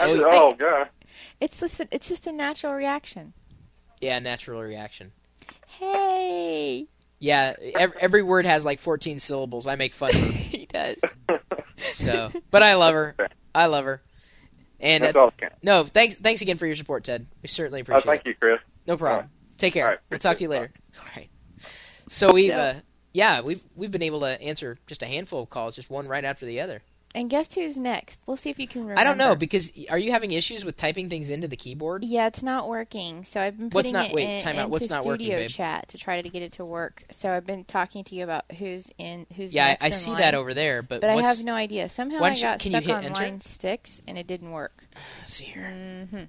Oh, 0.00 0.24
oh 0.30 0.54
god. 0.54 0.88
it's 1.40 1.60
just 1.60 1.78
a, 1.80 1.88
it's 1.90 2.08
just 2.08 2.26
a 2.26 2.32
natural 2.32 2.72
reaction. 2.74 3.32
Yeah, 4.00 4.18
natural 4.18 4.60
reaction. 4.62 5.12
Hey, 5.68 6.86
Yeah, 7.20 7.54
every, 7.74 7.96
every 8.00 8.22
word 8.22 8.46
has 8.46 8.64
like 8.64 8.80
14 8.80 9.18
syllables. 9.20 9.66
I 9.66 9.76
make 9.76 9.92
fun 9.92 10.10
of 10.10 10.16
her. 10.20 10.26
he 10.32 10.66
does. 10.66 10.96
So, 11.78 12.30
but 12.50 12.62
I 12.62 12.74
love 12.74 12.94
her. 12.94 13.16
I 13.54 13.66
love 13.66 13.84
her. 13.84 14.02
And 14.82 15.04
That's 15.04 15.14
uh, 15.16 15.20
all. 15.20 15.28
I 15.28 15.40
can. 15.40 15.50
no, 15.62 15.84
thanks, 15.84 16.16
thanks 16.16 16.42
again 16.42 16.58
for 16.58 16.66
your 16.66 16.74
support, 16.76 17.04
Ted. 17.04 17.26
We 17.40 17.48
certainly 17.48 17.80
Oh, 17.80 17.82
appreciate 17.82 18.04
thank 18.04 18.20
it. 18.22 18.26
you, 18.30 18.34
Chris. 18.34 18.58
No 18.86 18.96
problem. 18.96 19.30
Take 19.56 19.74
care. 19.74 19.84
All 19.84 19.90
right. 19.90 19.98
We'll 20.10 20.18
talk 20.18 20.38
to 20.38 20.42
you 20.42 20.48
later. 20.48 20.72
All 20.98 21.04
right. 21.16 21.28
So 22.08 22.32
we've, 22.32 22.50
So- 22.50 22.56
uh, 22.58 22.80
yeah, 23.14 23.42
we've 23.42 23.62
we've 23.76 23.90
been 23.92 24.02
able 24.02 24.20
to 24.20 24.40
answer 24.42 24.78
just 24.86 25.02
a 25.02 25.06
handful 25.06 25.42
of 25.42 25.50
calls, 25.50 25.76
just 25.76 25.88
one 25.88 26.08
right 26.08 26.24
after 26.24 26.46
the 26.46 26.60
other. 26.60 26.82
And 27.14 27.28
guess 27.28 27.54
who's 27.54 27.76
next? 27.76 28.20
We'll 28.26 28.38
see 28.38 28.48
if 28.48 28.58
you 28.58 28.66
can 28.66 28.82
remember. 28.82 28.98
I 29.00 29.04
don't 29.04 29.18
know 29.18 29.36
because 29.36 29.70
are 29.90 29.98
you 29.98 30.12
having 30.12 30.32
issues 30.32 30.64
with 30.64 30.76
typing 30.78 31.10
things 31.10 31.28
into 31.28 31.46
the 31.46 31.56
keyboard? 31.56 32.04
Yeah, 32.04 32.26
it's 32.26 32.42
not 32.42 32.68
working. 32.68 33.24
So 33.24 33.40
I've 33.40 33.56
been 33.58 33.66
What's 33.68 33.90
putting 33.90 33.92
not- 33.92 34.10
it 34.10 34.14
wait, 34.14 34.36
in, 34.36 34.40
time 34.42 34.58
out. 34.58 34.70
What's 34.70 34.84
into 34.86 34.94
not 34.94 35.04
working, 35.04 35.28
babe? 35.28 35.50
chat 35.50 35.88
to 35.88 35.98
try 35.98 36.22
to 36.22 36.28
get 36.30 36.42
it 36.42 36.52
to 36.52 36.64
work. 36.64 37.04
So 37.10 37.30
I've 37.30 37.44
been 37.44 37.64
talking 37.64 38.02
to 38.04 38.14
you 38.14 38.24
about 38.24 38.50
who's 38.52 38.90
in 38.96 39.26
who's 39.36 39.54
Yeah, 39.54 39.76
I, 39.80 39.86
I 39.86 39.90
see 39.90 40.10
line, 40.12 40.20
that 40.20 40.34
over 40.34 40.54
there, 40.54 40.82
but, 40.82 41.02
But 41.02 41.10
I 41.10 41.20
have 41.20 41.44
no 41.44 41.52
idea. 41.54 41.90
Somehow 41.90 42.22
I 42.24 42.40
got 42.40 42.62
stuck 42.62 42.82
hit 42.82 42.90
on 42.90 43.04
enter? 43.04 43.20
line 43.20 43.40
six 43.42 44.00
and 44.08 44.16
it 44.16 44.26
didn't 44.26 44.50
work. 44.52 44.84
Let's 45.20 45.34
see 45.36 45.44
here. 45.44 46.06
hmm 46.10 46.22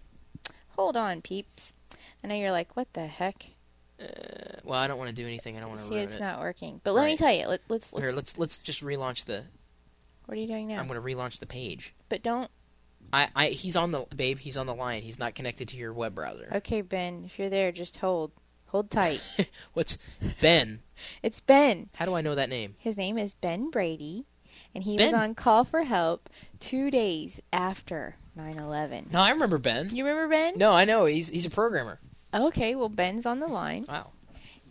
Hold 0.76 0.98
on, 0.98 1.22
peeps. 1.22 1.74
I 2.24 2.28
know 2.28 2.36
you're 2.36 2.52
like, 2.52 2.76
what 2.76 2.92
the 2.94 3.06
heck? 3.06 3.46
Uh, 4.02 4.06
well, 4.64 4.80
I 4.80 4.88
don't 4.88 4.98
want 4.98 5.10
to 5.12 5.16
do 5.16 5.26
anything. 5.26 5.56
I 5.56 5.60
don't 5.62 5.70
want 5.70 5.82
to 5.82 5.88
See, 5.88 5.96
it's 5.96 6.16
it. 6.16 6.20
not 6.20 6.40
working. 6.40 6.82
But 6.84 6.94
let 6.94 7.06
me 7.06 7.16
tell 7.16 7.32
you. 7.32 7.48
Let, 7.48 7.62
let's 7.70 7.94
let's. 7.94 8.04
Here, 8.04 8.12
let's 8.12 8.38
let's 8.38 8.58
just 8.58 8.84
relaunch 8.84 9.26
the. 9.26 9.46
What 10.26 10.38
are 10.38 10.42
you 10.42 10.48
doing 10.48 10.68
now? 10.68 10.80
I'm 10.80 10.88
going 10.88 11.02
to 11.02 11.06
relaunch 11.06 11.40
the 11.40 11.46
page. 11.46 11.94
But 12.10 12.24
don't. 12.24 12.50
I, 13.12 13.28
I 13.36 13.48
he's 13.48 13.76
on 13.76 13.92
the 13.92 14.06
babe. 14.16 14.40
He's 14.40 14.58
on 14.58 14.66
the 14.66 14.74
line. 14.74 15.04
He's 15.04 15.20
not 15.20 15.36
connected 15.36 15.68
to 15.70 15.78
your 15.78 15.94
web 15.94 16.16
browser. 16.16 16.50
Okay, 16.56 16.82
Ben. 16.82 17.24
If 17.26 17.38
you're 17.38 17.50
there, 17.50 17.72
just 17.72 17.98
hold. 17.98 18.32
Hold 18.68 18.90
tight. 18.90 19.22
What's 19.74 20.00
Ben? 20.42 20.80
it's 21.22 21.40
Ben. 21.40 21.90
How 21.94 22.06
do 22.06 22.16
I 22.16 22.22
know 22.22 22.34
that 22.34 22.50
name? 22.50 22.76
His 22.80 22.98
name 22.98 23.20
is 23.20 23.36
Ben 23.36 23.70
Brady, 23.70 24.26
and 24.74 24.84
he 24.84 24.98
Ben? 24.98 25.08
was 25.08 25.14
on 25.14 25.36
call 25.36 25.64
for 25.64 25.84
help 25.84 26.28
two 26.60 26.90
days 26.90 27.40
after 27.52 28.16
9/11. 28.36 29.12
No, 29.12 29.20
I 29.22 29.30
remember 29.32 29.60
Ben. 29.60 29.94
You 29.96 30.06
remember 30.06 30.28
Ben? 30.28 30.58
No, 30.58 30.74
I 30.74 30.86
know 30.86 31.06
he's 31.06 31.30
he's 31.30 31.46
a 31.46 31.52
programmer. 31.52 32.00
Okay, 32.34 32.74
well 32.74 32.90
Ben's 32.90 33.28
on 33.28 33.40
the 33.40 33.48
line, 33.48 33.86
Wow. 33.88 34.10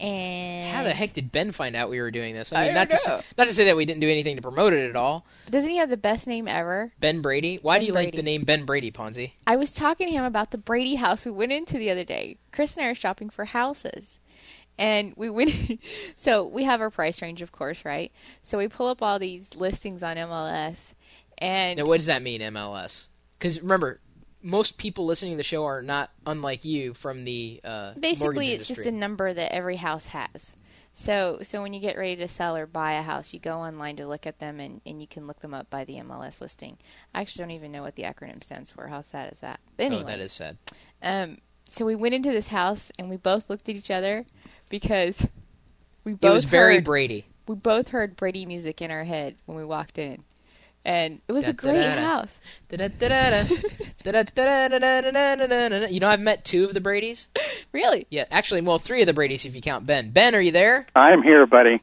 And 0.00 0.74
How 0.74 0.82
the 0.82 0.90
heck 0.90 1.12
did 1.12 1.30
Ben 1.30 1.52
find 1.52 1.76
out 1.76 1.90
we 1.90 2.00
were 2.00 2.10
doing 2.10 2.34
this? 2.34 2.52
I 2.52 2.56
I 2.56 2.60
mean, 2.60 2.66
don't 2.68 2.74
not 2.74 2.90
to 2.90 2.98
say, 2.98 3.20
not 3.38 3.46
to 3.48 3.54
say 3.54 3.64
that 3.66 3.76
we 3.76 3.84
didn't 3.84 4.00
do 4.00 4.08
anything 4.08 4.36
to 4.36 4.42
promote 4.42 4.72
it 4.72 4.88
at 4.88 4.96
all. 4.96 5.26
Doesn't 5.50 5.70
he 5.70 5.76
have 5.76 5.90
the 5.90 5.96
best 5.96 6.26
name 6.26 6.48
ever? 6.48 6.92
Ben 7.00 7.20
Brady. 7.20 7.58
Why 7.62 7.74
Ben 7.74 7.80
do 7.80 7.86
you 7.86 7.92
like 7.92 8.14
the 8.14 8.22
name 8.22 8.44
Ben 8.44 8.64
Brady, 8.64 8.90
Ponzi? 8.90 9.32
I 9.46 9.56
was 9.56 9.72
talking 9.72 10.08
to 10.08 10.12
him 10.12 10.24
about 10.24 10.50
the 10.50 10.58
Brady 10.58 10.96
house 10.96 11.24
we 11.24 11.30
went 11.30 11.52
into 11.52 11.78
the 11.78 11.90
other 11.90 12.04
day. 12.04 12.38
Chris 12.52 12.76
and 12.76 12.84
I 12.84 12.88
are 12.88 12.94
shopping 12.94 13.30
for 13.30 13.44
houses. 13.44 14.18
And 14.78 15.12
we 15.16 15.30
went, 15.30 15.52
so 16.16 16.46
we 16.46 16.64
have 16.64 16.80
our 16.80 16.90
price 16.90 17.20
range, 17.22 17.42
of 17.42 17.52
course, 17.52 17.84
right? 17.84 18.10
So 18.40 18.58
we 18.58 18.68
pull 18.68 18.88
up 18.88 19.02
all 19.02 19.18
these 19.18 19.54
listings 19.54 20.02
on 20.02 20.16
MLS, 20.16 20.94
and 21.38 21.78
Now, 21.78 21.84
what 21.84 21.98
does 21.98 22.06
that 22.06 22.22
mean, 22.22 22.40
MLS? 22.40 23.08
Because 23.38 23.60
remember, 23.60 24.00
most 24.42 24.76
people 24.76 25.06
listening 25.06 25.32
to 25.32 25.36
the 25.36 25.42
show 25.42 25.64
are 25.64 25.82
not 25.82 26.10
unlike 26.26 26.64
you 26.64 26.94
from 26.94 27.24
the 27.24 27.60
uh, 27.64 27.92
basically 27.98 28.52
it's 28.52 28.66
just 28.66 28.80
a 28.80 28.92
number 28.92 29.32
that 29.32 29.54
every 29.54 29.76
house 29.76 30.06
has. 30.06 30.54
So, 30.94 31.38
so 31.40 31.62
when 31.62 31.72
you 31.72 31.80
get 31.80 31.96
ready 31.96 32.16
to 32.16 32.28
sell 32.28 32.54
or 32.54 32.66
buy 32.66 32.92
a 32.92 33.02
house, 33.02 33.32
you 33.32 33.40
go 33.40 33.60
online 33.60 33.96
to 33.96 34.06
look 34.06 34.26
at 34.26 34.40
them, 34.40 34.60
and, 34.60 34.82
and 34.84 35.00
you 35.00 35.06
can 35.06 35.26
look 35.26 35.40
them 35.40 35.54
up 35.54 35.70
by 35.70 35.84
the 35.84 35.94
MLS 35.94 36.42
listing. 36.42 36.76
I 37.14 37.22
actually 37.22 37.44
don't 37.44 37.52
even 37.52 37.72
know 37.72 37.80
what 37.82 37.94
the 37.94 38.02
acronym 38.02 38.44
stands 38.44 38.70
for. 38.70 38.88
How 38.88 39.00
sad 39.00 39.32
is 39.32 39.38
that? 39.38 39.58
But 39.78 39.90
Oh, 39.90 40.02
that 40.02 40.20
is 40.20 40.32
sad. 40.32 40.58
Um, 41.02 41.38
so 41.64 41.86
we 41.86 41.94
went 41.94 42.14
into 42.14 42.30
this 42.30 42.48
house 42.48 42.92
and 42.98 43.08
we 43.08 43.16
both 43.16 43.48
looked 43.48 43.70
at 43.70 43.76
each 43.76 43.90
other 43.90 44.26
because 44.68 45.26
we 46.04 46.12
It 46.12 46.20
both 46.20 46.32
was 46.34 46.44
very 46.44 46.74
heard, 46.74 46.84
Brady. 46.84 47.24
we 47.46 47.54
both 47.54 47.88
heard 47.88 48.14
Brady 48.14 48.44
music 48.44 48.82
in 48.82 48.90
our 48.90 49.04
head 49.04 49.36
when 49.46 49.56
we 49.56 49.64
walked 49.64 49.96
in, 49.98 50.24
and 50.84 51.20
it 51.28 51.32
was 51.32 51.46
a 51.46 51.52
great 51.52 51.76
house. 51.98 52.38
you 52.70 52.78
know, 56.00 56.08
I've 56.08 56.20
met 56.20 56.44
two 56.44 56.64
of 56.64 56.74
the 56.74 56.80
Brady's. 56.80 57.28
Really? 57.72 58.06
Yeah, 58.10 58.24
actually, 58.30 58.62
well, 58.62 58.78
three 58.78 59.00
of 59.00 59.06
the 59.06 59.12
Brady's 59.12 59.44
if 59.44 59.54
you 59.54 59.62
count 59.62 59.86
Ben. 59.86 60.10
Ben, 60.10 60.34
are 60.34 60.40
you 60.40 60.52
there? 60.52 60.86
I'm 60.94 61.22
here, 61.22 61.46
buddy. 61.46 61.80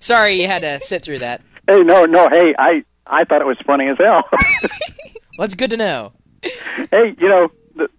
Sorry, 0.00 0.40
you 0.40 0.46
had 0.46 0.62
to 0.62 0.80
sit 0.80 1.02
through 1.02 1.18
that. 1.20 1.42
Hey, 1.68 1.80
no, 1.80 2.04
no, 2.04 2.28
hey, 2.30 2.54
I 2.58 2.84
I 3.06 3.24
thought 3.24 3.40
it 3.40 3.46
was 3.46 3.58
funny 3.66 3.88
as 3.88 3.98
hell. 3.98 4.24
well, 5.38 5.44
it's 5.44 5.54
good 5.54 5.70
to 5.70 5.76
know. 5.76 6.12
Hey, 6.42 7.14
you 7.18 7.28
know, 7.28 7.48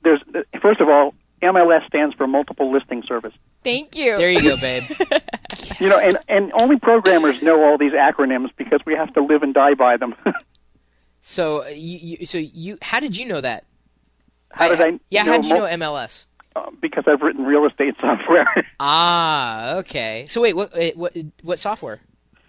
there's 0.03 0.21
first 0.61 0.80
of 0.80 0.88
all, 0.89 1.13
MLS 1.41 1.86
stands 1.88 2.15
for 2.15 2.28
multiple 2.28 2.71
listing 2.71 3.03
service. 3.07 3.34
Thank 3.63 3.95
you. 3.95 4.17
There 4.17 4.29
you 4.29 4.41
go, 4.41 4.57
babe. 4.57 4.83
You 5.79 5.89
know, 5.89 5.99
and 5.99 6.17
and 6.27 6.51
only 6.59 6.79
programmers 6.79 7.41
know 7.43 7.63
all 7.63 7.77
these 7.77 7.91
acronyms 7.91 8.49
because 8.57 8.79
we 8.85 8.95
have 8.95 9.13
to 9.13 9.21
live 9.23 9.43
and 9.43 9.53
die 9.53 9.75
by 9.75 9.97
them. 9.97 10.15
So 11.19 11.65
uh, 11.65 11.69
you, 11.69 12.17
you, 12.19 12.25
so 12.25 12.37
you, 12.37 12.77
how 12.81 12.99
did 13.01 13.17
you 13.17 13.27
know 13.27 13.41
that? 13.41 13.65
How 14.51 14.69
did 14.69 14.79
I 14.79 14.99
Yeah, 15.09 15.25
how 15.25 15.35
did 15.35 15.45
you 15.45 15.55
mul- 15.55 15.67
know 15.67 15.85
MLS? 15.85 16.25
Uh, 16.55 16.69
because 16.81 17.03
I've 17.05 17.21
written 17.21 17.43
real 17.43 17.65
estate 17.65 17.95
software. 18.01 18.47
Ah, 18.79 19.75
okay. 19.77 20.25
So 20.27 20.41
wait, 20.41 20.55
what, 20.55 20.71
eh, 20.75 20.91
what, 20.95 21.15
what 21.43 21.59
software 21.59 21.99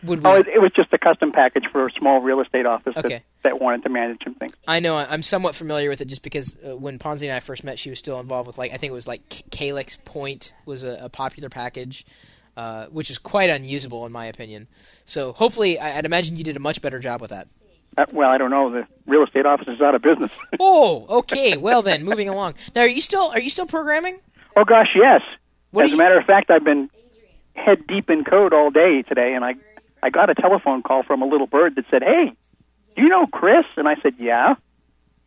would 0.02 0.22
we? 0.22 0.30
oh, 0.30 0.34
it, 0.34 0.46
it 0.48 0.60
was 0.60 0.70
just 0.74 0.92
a 0.92 0.98
custom 0.98 1.32
package 1.32 1.64
for 1.72 1.84
a 1.86 1.90
small 1.92 2.20
real 2.20 2.40
estate 2.40 2.66
office 2.66 2.96
Okay. 2.96 3.08
that, 3.08 3.22
that 3.42 3.60
wanted 3.60 3.82
to 3.82 3.88
manage 3.88 4.22
some 4.24 4.34
things. 4.34 4.54
I 4.66 4.80
know 4.80 4.96
I'm 4.96 5.22
somewhat 5.22 5.54
familiar 5.54 5.88
with 5.88 6.00
it 6.00 6.06
just 6.08 6.22
because 6.22 6.56
uh, 6.66 6.76
when 6.76 6.98
Ponzi 6.98 7.22
and 7.22 7.32
I 7.32 7.40
first 7.40 7.64
met, 7.64 7.78
she 7.78 7.90
was 7.90 7.98
still 7.98 8.20
involved 8.20 8.46
with 8.46 8.58
like 8.58 8.72
I 8.72 8.76
think 8.76 8.90
it 8.90 8.94
was 8.94 9.08
like 9.08 9.28
Calyx 9.50 9.96
Point 10.04 10.52
was 10.66 10.82
a, 10.84 10.98
a 11.02 11.08
popular 11.08 11.48
package, 11.48 12.04
uh, 12.56 12.86
which 12.86 13.10
is 13.10 13.18
quite 13.18 13.50
unusable 13.50 14.06
in 14.06 14.12
my 14.12 14.26
opinion. 14.26 14.68
So 15.04 15.32
hopefully, 15.32 15.78
I, 15.78 15.98
I'd 15.98 16.04
imagine 16.06 16.36
you 16.36 16.44
did 16.44 16.56
a 16.56 16.60
much 16.60 16.80
better 16.82 16.98
job 17.00 17.20
with 17.20 17.30
that. 17.30 17.48
Uh, 17.96 18.04
well, 18.12 18.30
I 18.30 18.38
don't 18.38 18.50
know. 18.50 18.70
The 18.70 18.86
real 19.06 19.24
estate 19.24 19.46
office 19.46 19.66
is 19.66 19.80
out 19.80 19.94
of 19.94 20.02
business. 20.02 20.30
Oh, 20.60 21.06
okay. 21.20 21.56
Well 21.56 21.82
then, 21.82 22.04
moving 22.04 22.28
along. 22.28 22.54
Now, 22.76 22.82
are 22.82 22.86
you 22.88 23.00
still 23.00 23.30
are 23.30 23.40
you 23.40 23.50
still 23.50 23.66
programming? 23.66 24.20
oh 24.56 24.64
gosh, 24.64 24.88
yes. 24.94 25.22
What 25.70 25.84
As 25.84 25.90
a 25.90 25.92
you- 25.92 25.98
matter 25.98 26.18
of 26.18 26.24
fact, 26.24 26.50
I've 26.50 26.64
been 26.64 26.90
head 27.54 27.86
deep 27.88 28.08
in 28.08 28.24
code 28.24 28.52
all 28.52 28.70
day 28.70 29.02
today, 29.02 29.34
and 29.34 29.44
I 29.44 29.54
I 30.02 30.10
got 30.10 30.30
a 30.30 30.34
telephone 30.34 30.82
call 30.82 31.02
from 31.02 31.22
a 31.22 31.26
little 31.26 31.46
bird 31.46 31.76
that 31.76 31.84
said, 31.90 32.02
"Hey, 32.02 32.32
do 32.96 33.02
you 33.02 33.08
know 33.08 33.26
Chris?" 33.26 33.64
And 33.76 33.88
I 33.88 33.94
said, 34.02 34.14
"Yeah." 34.18 34.54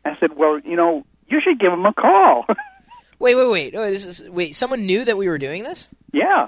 I 0.06 0.18
said, 0.20 0.36
"Well, 0.36 0.60
you 0.60 0.76
know, 0.76 1.06
you 1.28 1.42
should 1.42 1.60
give 1.60 1.72
him 1.72 1.86
a 1.86 1.94
call." 1.94 2.46
Wait, 3.20 3.36
wait, 3.36 3.52
wait. 3.52 3.76
Oh, 3.76 3.88
this 3.88 4.04
is, 4.04 4.28
wait, 4.32 4.56
someone 4.56 4.88
knew 4.88 5.06
that 5.06 5.16
we 5.16 5.28
were 5.28 5.38
doing 5.38 5.62
this? 5.62 5.90
yeah, 6.12 6.48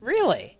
Really? 0.00 0.58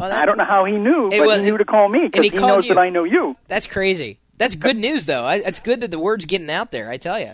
Oh, 0.00 0.08
that, 0.08 0.22
I 0.22 0.26
don't 0.26 0.38
know 0.38 0.44
how 0.44 0.64
he 0.64 0.78
knew, 0.78 1.10
but 1.10 1.26
was- 1.26 1.36
he 1.38 1.42
knew 1.42 1.58
to 1.58 1.64
call 1.64 1.88
me 1.88 2.04
because 2.04 2.24
he 2.24 2.30
he, 2.30 2.36
knows 2.36 2.66
you. 2.66 2.74
that 2.74 2.80
I 2.80 2.88
know 2.88 3.04
you. 3.04 3.36
That's 3.48 3.66
crazy. 3.66 4.20
That's 4.36 4.54
good 4.54 4.76
news, 4.76 5.06
though. 5.06 5.24
I, 5.24 5.36
it's 5.36 5.58
good 5.58 5.80
that 5.80 5.90
the 5.90 5.98
word's 5.98 6.24
getting 6.24 6.48
out 6.48 6.70
there. 6.70 6.88
I 6.90 6.96
tell 6.96 7.18
you, 7.18 7.32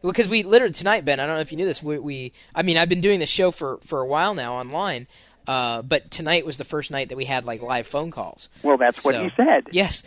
because 0.00 0.28
we 0.28 0.44
literally 0.44 0.72
tonight, 0.72 1.04
Ben. 1.04 1.18
I 1.18 1.26
don't 1.26 1.34
know 1.34 1.40
if 1.40 1.50
you 1.50 1.58
knew 1.58 1.64
this. 1.64 1.82
We, 1.82 1.98
we 1.98 2.32
I 2.54 2.62
mean, 2.62 2.78
I've 2.78 2.88
been 2.88 3.00
doing 3.00 3.18
the 3.18 3.26
show 3.26 3.50
for 3.50 3.78
for 3.78 4.00
a 4.00 4.06
while 4.06 4.34
now 4.34 4.54
online. 4.54 5.08
Uh, 5.46 5.82
but 5.82 6.10
tonight 6.10 6.46
was 6.46 6.56
the 6.58 6.64
first 6.64 6.90
night 6.90 7.10
that 7.10 7.16
we 7.16 7.24
had 7.24 7.44
like 7.44 7.60
live 7.62 7.86
phone 7.86 8.10
calls. 8.10 8.48
Well, 8.62 8.76
that's 8.78 9.04
what 9.04 9.14
So- 9.14 9.22
he 9.24 9.30
said. 9.36 9.64
Yes. 9.70 10.02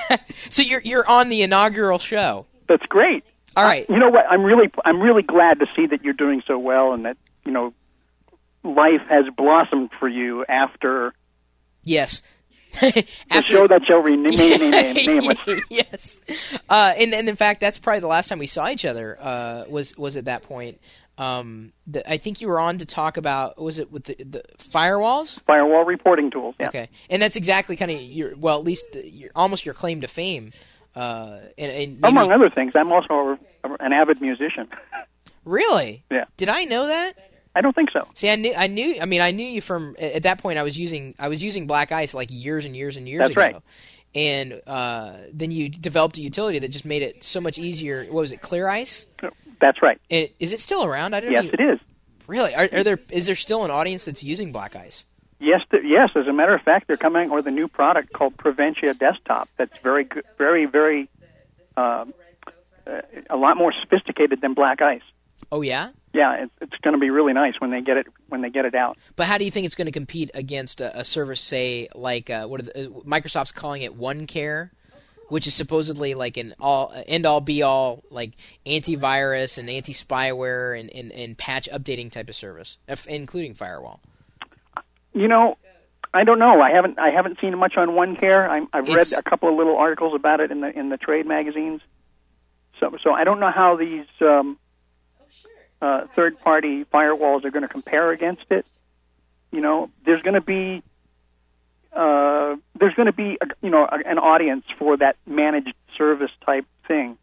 so 0.50 0.62
you're 0.62 0.80
you're 0.82 1.08
on 1.08 1.28
the 1.28 1.42
inaugural 1.42 1.98
show. 1.98 2.46
That's 2.68 2.84
great. 2.86 3.24
All 3.56 3.64
right. 3.64 3.84
You 3.88 3.98
know 3.98 4.10
what? 4.10 4.26
I'm 4.30 4.42
really 4.42 4.70
I'm 4.84 5.00
really 5.00 5.22
glad 5.22 5.60
to 5.60 5.66
see 5.76 5.86
that 5.86 6.02
you're 6.04 6.12
doing 6.14 6.42
so 6.46 6.58
well 6.58 6.92
and 6.92 7.04
that 7.04 7.16
you 7.44 7.52
know 7.52 7.72
life 8.64 9.02
has 9.08 9.24
blossomed 9.36 9.90
for 9.98 10.08
you 10.08 10.44
after 10.48 11.14
Yes. 11.82 12.22
the 12.80 13.42
show 13.42 13.66
that 13.66 13.80
shall 13.84 13.98
remain 13.98 14.36
name, 14.36 14.70
name, 14.70 14.94
nameless. 14.94 15.38
yes. 15.70 16.20
Uh, 16.68 16.92
and 16.96 17.12
and 17.14 17.28
in 17.28 17.34
fact, 17.34 17.60
that's 17.60 17.78
probably 17.78 17.98
the 17.98 18.06
last 18.06 18.28
time 18.28 18.38
we 18.38 18.46
saw 18.46 18.68
each 18.68 18.84
other. 18.84 19.18
Uh, 19.20 19.64
was 19.68 19.96
was 19.98 20.16
at 20.16 20.26
that 20.26 20.42
point. 20.44 20.80
Um, 21.20 21.72
the, 21.86 22.10
I 22.10 22.16
think 22.16 22.40
you 22.40 22.48
were 22.48 22.58
on 22.58 22.78
to 22.78 22.86
talk 22.86 23.16
about 23.18 23.60
was 23.60 23.78
it 23.78 23.92
with 23.92 24.04
the, 24.04 24.14
the 24.24 24.42
firewalls? 24.58 25.38
Firewall 25.44 25.84
reporting 25.84 26.30
tools. 26.30 26.54
Yeah. 26.58 26.68
Okay, 26.68 26.88
and 27.10 27.20
that's 27.20 27.36
exactly 27.36 27.76
kind 27.76 27.90
of 27.90 28.00
your 28.00 28.34
well, 28.36 28.58
at 28.58 28.64
least 28.64 28.86
the, 28.92 29.06
your, 29.08 29.30
almost 29.36 29.66
your 29.66 29.74
claim 29.74 30.00
to 30.00 30.08
fame. 30.08 30.52
Uh, 30.94 31.38
and, 31.58 31.70
and 31.70 32.00
maybe- 32.00 32.08
Among 32.08 32.32
other 32.32 32.50
things, 32.50 32.72
I'm 32.74 32.90
also 32.90 33.38
a, 33.64 33.68
an 33.80 33.92
avid 33.92 34.20
musician. 34.20 34.66
really, 35.44 36.04
Yeah. 36.10 36.24
Did 36.36 36.48
I 36.48 36.64
know 36.64 36.86
that? 36.86 37.12
I 37.54 37.60
don't 37.60 37.74
think 37.74 37.90
so. 37.92 38.06
See, 38.14 38.30
I 38.30 38.36
knew, 38.36 38.54
I 38.56 38.66
knew, 38.68 39.00
I 39.00 39.06
mean, 39.06 39.20
I 39.20 39.32
knew 39.32 39.44
you 39.46 39.60
from 39.60 39.96
at 39.98 40.22
that 40.22 40.38
point. 40.38 40.58
I 40.58 40.62
was 40.62 40.78
using, 40.78 41.14
I 41.18 41.28
was 41.28 41.42
using 41.42 41.66
Black 41.66 41.90
Ice 41.92 42.14
like 42.14 42.28
years 42.30 42.64
and 42.64 42.76
years 42.76 42.96
and 42.96 43.08
years 43.08 43.18
That's 43.20 43.32
ago. 43.32 43.40
right. 43.40 43.56
And 44.14 44.60
uh, 44.66 45.16
then 45.32 45.50
you 45.50 45.68
developed 45.68 46.16
a 46.16 46.20
utility 46.20 46.58
that 46.60 46.68
just 46.70 46.84
made 46.84 47.02
it 47.02 47.22
so 47.24 47.40
much 47.40 47.58
easier. 47.58 48.04
What 48.04 48.20
was 48.22 48.32
it, 48.32 48.40
Clear 48.40 48.68
Ice? 48.68 49.06
That's 49.60 49.82
right. 49.82 50.00
And 50.10 50.28
is 50.38 50.52
it 50.52 50.60
still 50.60 50.84
around? 50.84 51.14
I 51.14 51.20
don't 51.20 51.32
Yes, 51.32 51.44
even, 51.44 51.60
it 51.60 51.72
is. 51.74 51.80
Really? 52.26 52.54
Are, 52.54 52.68
are 52.72 52.84
there? 52.84 52.98
Is 53.10 53.26
there 53.26 53.34
still 53.34 53.64
an 53.64 53.70
audience 53.70 54.04
that's 54.04 54.22
using 54.24 54.52
Black 54.52 54.76
Ice? 54.76 55.04
Yes, 55.38 55.62
th- 55.70 55.82
yes. 55.86 56.10
As 56.14 56.26
a 56.26 56.32
matter 56.32 56.54
of 56.54 56.62
fact, 56.62 56.86
they're 56.86 56.96
coming 56.96 57.30
with 57.30 57.46
a 57.46 57.50
new 57.50 57.66
product 57.68 58.12
called 58.12 58.36
Proventia 58.36 58.94
Desktop. 58.94 59.48
That's 59.56 59.76
very, 59.82 60.04
good, 60.04 60.24
very, 60.38 60.66
very, 60.66 61.08
um, 61.76 62.12
uh, 62.86 63.00
a 63.28 63.36
lot 63.36 63.56
more 63.56 63.72
sophisticated 63.82 64.40
than 64.40 64.54
Black 64.54 64.82
Ice. 64.82 65.02
Oh 65.50 65.62
yeah. 65.62 65.90
Yeah, 66.12 66.44
it's, 66.44 66.52
it's 66.60 66.76
going 66.82 66.94
to 66.94 66.98
be 67.00 67.10
really 67.10 67.32
nice 67.32 67.54
when 67.60 67.70
they 67.70 67.80
get 67.80 67.96
it 67.96 68.06
when 68.28 68.42
they 68.42 68.50
get 68.50 68.64
it 68.64 68.74
out. 68.74 68.98
But 69.16 69.26
how 69.26 69.38
do 69.38 69.44
you 69.44 69.50
think 69.50 69.64
it's 69.66 69.76
going 69.76 69.86
to 69.86 69.92
compete 69.92 70.30
against 70.34 70.80
a, 70.80 71.00
a 71.00 71.04
service, 71.04 71.40
say, 71.40 71.88
like 71.94 72.30
uh, 72.30 72.46
what 72.46 72.60
are 72.60 72.64
the, 72.64 72.86
uh, 72.86 73.00
Microsoft's 73.06 73.52
calling 73.52 73.82
it 73.82 73.96
OneCare, 73.96 74.70
which 75.30 75.46
is 75.46 75.54
supposedly 75.54 76.14
like 76.14 76.36
an 76.36 76.54
all 76.60 76.92
end 77.06 77.24
all 77.24 77.40
be 77.40 77.62
all 77.62 78.02
like 78.10 78.32
antivirus 78.66 79.56
and 79.58 79.70
anti 79.70 79.92
spyware 79.92 80.78
and, 80.78 80.90
and, 80.90 81.12
and 81.12 81.38
patch 81.38 81.68
updating 81.72 82.10
type 82.10 82.28
of 82.28 82.34
service, 82.34 82.78
including 83.08 83.54
firewall. 83.54 84.00
You 85.12 85.28
know, 85.28 85.56
I 86.12 86.24
don't 86.24 86.38
know. 86.38 86.60
I 86.60 86.70
haven't 86.70 86.98
I 86.98 87.10
haven't 87.10 87.40
seen 87.40 87.56
much 87.56 87.76
on 87.76 87.90
OneCare. 87.90 88.48
I'm, 88.48 88.68
I've 88.72 88.88
It's- 88.88 89.12
read 89.12 89.18
a 89.18 89.22
couple 89.22 89.48
of 89.48 89.56
little 89.56 89.76
articles 89.76 90.14
about 90.14 90.40
it 90.40 90.50
in 90.50 90.60
the 90.60 90.76
in 90.78 90.88
the 90.88 90.96
trade 90.96 91.26
magazines. 91.26 91.80
So 92.78 92.96
so 93.02 93.12
I 93.12 93.24
don't 93.24 93.40
know 93.40 93.50
how 93.50 93.76
these 93.76 94.06
um, 94.20 94.58
uh, 95.80 96.06
third 96.16 96.38
party 96.40 96.84
firewalls 96.84 97.44
are 97.44 97.50
going 97.50 97.62
to 97.62 97.68
compare 97.68 98.10
against 98.10 98.44
it. 98.50 98.66
You 99.52 99.60
know, 99.60 99.90
there's 100.04 100.22
going 100.22 100.34
to 100.34 100.40
be 100.40 100.82
uh, 101.94 102.56
there's 102.78 102.94
going 102.94 103.06
to 103.06 103.12
be 103.12 103.38
a, 103.40 103.46
you 103.62 103.70
know 103.70 103.84
a, 103.84 103.98
an 104.06 104.18
audience 104.18 104.64
for 104.78 104.96
that 104.96 105.16
managed 105.26 105.74
service 105.96 106.30
type 106.44 106.66
thing, 106.86 107.18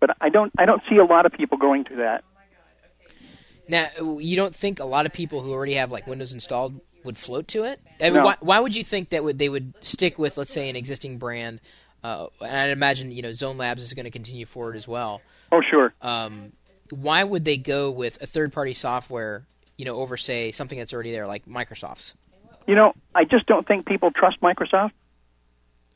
but 0.00 0.16
I 0.20 0.28
don't 0.28 0.52
I 0.58 0.64
don't 0.64 0.82
see 0.88 0.96
a 0.96 1.04
lot 1.04 1.26
of 1.26 1.32
people 1.32 1.58
going 1.58 1.84
to 1.84 1.96
that. 1.96 2.24
Now, 3.68 3.88
you 4.18 4.36
don't 4.36 4.54
think 4.54 4.80
a 4.80 4.84
lot 4.84 5.06
of 5.06 5.12
people 5.12 5.40
who 5.40 5.52
already 5.52 5.74
have 5.74 5.90
like 5.90 6.06
Windows 6.06 6.32
installed 6.32 6.80
would 7.04 7.16
float 7.16 7.48
to 7.48 7.64
it? 7.64 7.80
I 8.00 8.04
mean, 8.10 8.14
No. 8.14 8.24
why, 8.24 8.36
why 8.40 8.60
would 8.60 8.76
you 8.76 8.84
think 8.84 9.10
that 9.10 9.24
would 9.24 9.38
they 9.38 9.48
would 9.48 9.72
stick 9.80 10.18
with, 10.18 10.36
let's 10.36 10.52
say, 10.52 10.68
an 10.68 10.76
existing 10.76 11.18
brand? 11.18 11.60
Uh, 12.04 12.26
and 12.40 12.56
I'd 12.56 12.70
imagine 12.70 13.12
you 13.12 13.22
know 13.22 13.32
Zone 13.32 13.56
Labs 13.58 13.82
is 13.82 13.92
going 13.94 14.04
to 14.04 14.10
continue 14.10 14.44
forward 14.46 14.76
as 14.76 14.88
well. 14.88 15.22
Oh 15.52 15.62
sure. 15.62 15.94
um, 16.02 16.52
why 16.90 17.24
would 17.24 17.44
they 17.44 17.56
go 17.56 17.90
with 17.90 18.20
a 18.22 18.26
third 18.26 18.52
party 18.52 18.74
software, 18.74 19.44
you 19.78 19.84
know, 19.86 19.96
over 19.96 20.16
say 20.18 20.50
something 20.52 20.78
that's 20.78 20.92
already 20.92 21.10
there, 21.12 21.26
like 21.26 21.46
Microsoft's? 21.46 22.14
You 22.66 22.74
know, 22.74 22.92
I 23.14 23.24
just 23.24 23.46
don't 23.46 23.66
think 23.66 23.86
people 23.86 24.10
trust 24.10 24.40
Microsoft. 24.40 24.92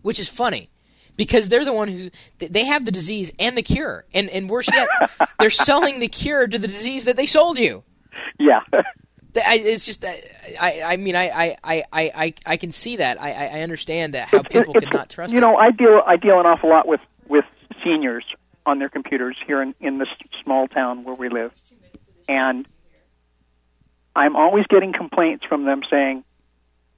Which 0.03 0.19
is 0.21 0.29
funny, 0.29 0.69
because 1.17 1.49
they're 1.49 1.64
the 1.64 1.73
one 1.73 1.89
who 1.89 2.11
they 2.39 2.64
have 2.64 2.85
the 2.85 2.93
disease 2.93 3.33
and 3.39 3.57
the 3.57 3.62
cure, 3.62 4.05
and 4.14 4.29
and 4.31 4.49
worse 4.49 4.69
yet, 4.73 4.89
they're 5.39 5.51
selling 5.51 5.99
the 5.99 6.09
cure 6.09 6.47
to 6.47 6.59
the 6.59 6.69
disease 6.69 7.07
that 7.07 7.17
they 7.17 7.27
sold 7.27 7.59
you. 7.59 7.83
Yeah. 8.39 8.61
I, 8.73 9.57
it's 9.59 9.85
just, 9.85 10.03
I, 10.05 10.23
I, 10.59 10.83
I 10.93 10.97
mean, 10.97 11.14
I, 11.14 11.29
I, 11.29 11.57
I, 11.62 11.85
I, 11.93 12.35
I 12.47 12.57
can 12.57 12.73
see 12.73 12.97
that. 12.97 13.21
I, 13.21 13.33
I- 13.33 13.59
I 13.59 13.61
understand 13.62 14.14
that 14.14 14.29
how 14.29 14.39
It's- 14.39 14.51
people 14.53 14.75
it's- 14.77 14.85
could 14.91 14.97
not 14.97 15.11
trust. 15.11 15.33
You 15.35 15.39
it. 15.39 15.43
know, 15.43 15.57
I 15.57 15.73
deal 15.73 16.03
I 16.07 16.17
deal 16.17 16.41
an 16.41 16.47
awful 16.47 16.71
lot 16.71 16.87
with 16.89 17.01
with 17.29 17.45
seniors 17.85 18.25
on 18.64 18.79
their 18.79 18.89
computers 18.89 19.37
here 19.47 19.61
in 19.61 19.75
in 19.81 19.99
this 19.99 20.09
small 20.43 20.69
town 20.69 21.05
where 21.05 21.14
we 21.14 21.29
live, 21.29 21.53
and 22.29 22.67
I'm 24.14 24.37
always 24.37 24.67
getting 24.69 24.93
complaints 24.93 25.45
from 25.45 25.64
them 25.64 25.83
saying, 25.91 26.25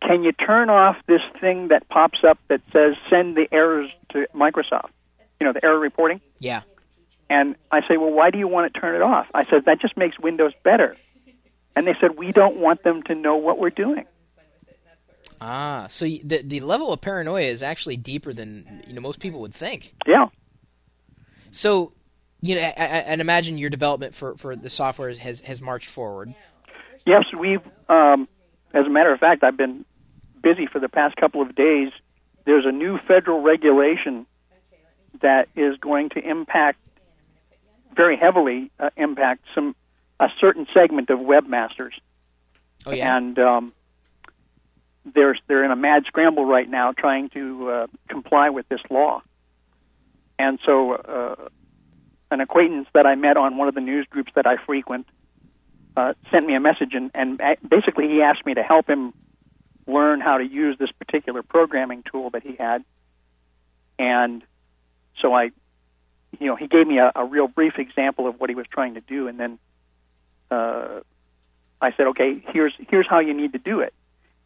"Can 0.01 0.22
you 0.22 0.32
turn 0.32 0.70
off 0.70 0.96
this 1.07 1.22
thing 1.40 1.68
that 1.68 1.88
pops 1.88 2.20
up 2.24 2.38
that 2.49 2.61
says 2.72 2.94
send 3.11 3.36
the 3.36 3.49
errors 3.53 3.90
to 4.11 4.26
Microsoft?" 4.34 4.90
You 5.40 5.46
know, 5.46 5.53
the 5.53 5.64
error 5.64 5.78
reporting. 5.78 6.20
yeah. 6.38 6.62
And 7.30 7.57
I 7.70 7.82
say, 7.86 7.99
"Well, 7.99 8.11
why 8.11 8.30
do 8.30 8.38
you 8.38 8.49
want 8.49 8.72
to 8.72 8.80
turn 8.80 8.94
it 8.94 9.03
off?" 9.03 9.26
I 9.34 9.44
said, 9.44 9.66
"That 9.66 9.80
just 9.80 9.96
makes 9.96 10.18
Windows 10.18 10.55
better." 10.62 10.96
And 11.76 11.86
they 11.86 11.94
said, 12.01 12.16
"We 12.16 12.32
don't 12.32 12.57
want 12.57 12.82
them 12.82 13.03
to 13.05 13.14
know 13.14 13.36
what 13.36 13.59
we're 13.59 13.68
doing." 13.70 14.07
Ah, 15.40 15.86
so 15.88 16.05
the 16.07 16.42
the 16.42 16.61
level 16.61 16.92
of 16.92 17.01
paranoia 17.01 17.42
is 17.42 17.62
actually 17.62 17.96
deeper 17.96 18.32
than 18.32 18.82
you 18.86 18.94
know 18.94 19.01
most 19.01 19.20
people 19.20 19.40
would 19.40 19.55
think. 19.55 19.94
Yeah. 20.07 20.26
So, 21.51 21.92
you 22.40 22.57
know, 22.57 22.62
I, 22.62 22.70
I, 22.76 22.99
and 23.07 23.20
imagine 23.20 23.57
your 23.59 23.70
development 23.70 24.14
for, 24.14 24.36
for 24.36 24.57
the 24.57 24.70
software 24.70 25.14
has 25.14 25.40
has 25.42 25.61
marched 25.62 25.88
forward. 25.88 26.34
Yes, 27.07 27.24
we've. 27.38 27.61
Um, 27.88 28.28
as 28.73 28.87
a 28.87 28.91
matter 28.91 29.12
of 29.12 29.21
fact, 29.21 29.43
I've 29.43 29.57
been 29.57 29.85
busy 30.43 30.66
for 30.66 30.79
the 30.79 30.89
past 30.89 31.16
couple 31.16 31.43
of 31.43 31.55
days. 31.55 31.91
There's 32.45 32.66
a 32.66 32.73
new 32.73 32.99
federal 33.07 33.43
regulation 33.43 34.27
that 35.21 35.49
is 35.57 35.77
going 35.79 36.11
to 36.11 36.21
impact 36.21 36.79
very 37.97 38.16
heavily 38.16 38.71
uh, 38.79 38.91
impact 38.97 39.43
some 39.55 39.75
a 40.21 40.29
certain 40.41 40.66
segment 40.75 41.11
of 41.11 41.19
webmasters, 41.19 41.93
Oh 42.87 42.93
yeah, 42.93 43.16
and 43.16 43.39
um, 43.39 43.73
they're 45.14 45.37
they're 45.47 45.64
in 45.64 45.71
a 45.71 45.77
mad 45.77 46.05
scramble 46.07 46.45
right 46.45 46.69
now 46.69 46.93
trying 46.93 47.29
to 47.31 47.71
uh, 47.71 47.87
comply 48.09 48.51
with 48.51 48.69
this 48.69 48.81
law. 48.91 49.23
And 50.39 50.61
so, 50.64 50.93
uh, 50.93 51.49
an 52.31 52.41
acquaintance 52.41 52.87
that 52.95 53.07
I 53.07 53.16
met 53.16 53.37
on 53.37 53.57
one 53.57 53.66
of 53.66 53.75
the 53.75 53.81
news 53.81 54.07
groups 54.09 54.31
that 54.37 54.47
I 54.47 54.57
frequent 54.64 55.07
uh, 55.99 56.14
sent 56.30 56.46
me 56.46 56.55
a 56.55 56.61
message, 56.61 56.94
and, 56.94 57.11
and 57.12 57.40
basically 57.68 58.07
he 58.07 58.22
asked 58.22 58.46
me 58.46 58.55
to 58.55 58.62
help 58.62 58.88
him 58.88 59.12
learn 59.88 60.20
how 60.20 60.38
to 60.38 60.44
use 60.44 60.78
this 60.78 60.92
particular 60.92 61.42
programming 61.42 62.05
tool 62.05 62.30
that 62.30 62.44
he 62.44 62.55
had. 62.55 62.84
And 63.99 64.44
so 65.20 65.34
I, 65.34 65.51
you 66.38 66.46
know, 66.46 66.55
he 66.55 66.68
gave 66.68 66.86
me 66.86 66.99
a, 66.99 67.11
a 67.16 67.24
real 67.24 67.49
brief 67.49 67.78
example 67.78 68.28
of 68.28 68.38
what 68.38 68.49
he 68.49 68.55
was 68.55 68.66
trying 68.68 68.94
to 68.94 69.01
do, 69.01 69.26
and 69.26 69.40
then 69.40 69.59
uh, 70.53 71.01
I 71.80 71.90
said, 71.96 72.07
okay, 72.09 72.40
here's 72.53 72.74
here's 72.88 73.09
how 73.09 73.18
you 73.18 73.34
need 73.34 73.53
to 73.55 73.59
do 73.59 73.80
it. 73.80 73.92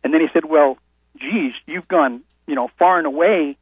And 0.03 0.15
then 0.15 0.23
he 0.23 0.29
said, 0.33 0.47
well, 0.47 0.79
geez, 1.19 1.53
you've 1.67 1.87
gone, 1.87 2.23
you 2.47 2.55
know, 2.55 2.71
far 2.79 2.97
and 2.97 3.07
away 3.07 3.59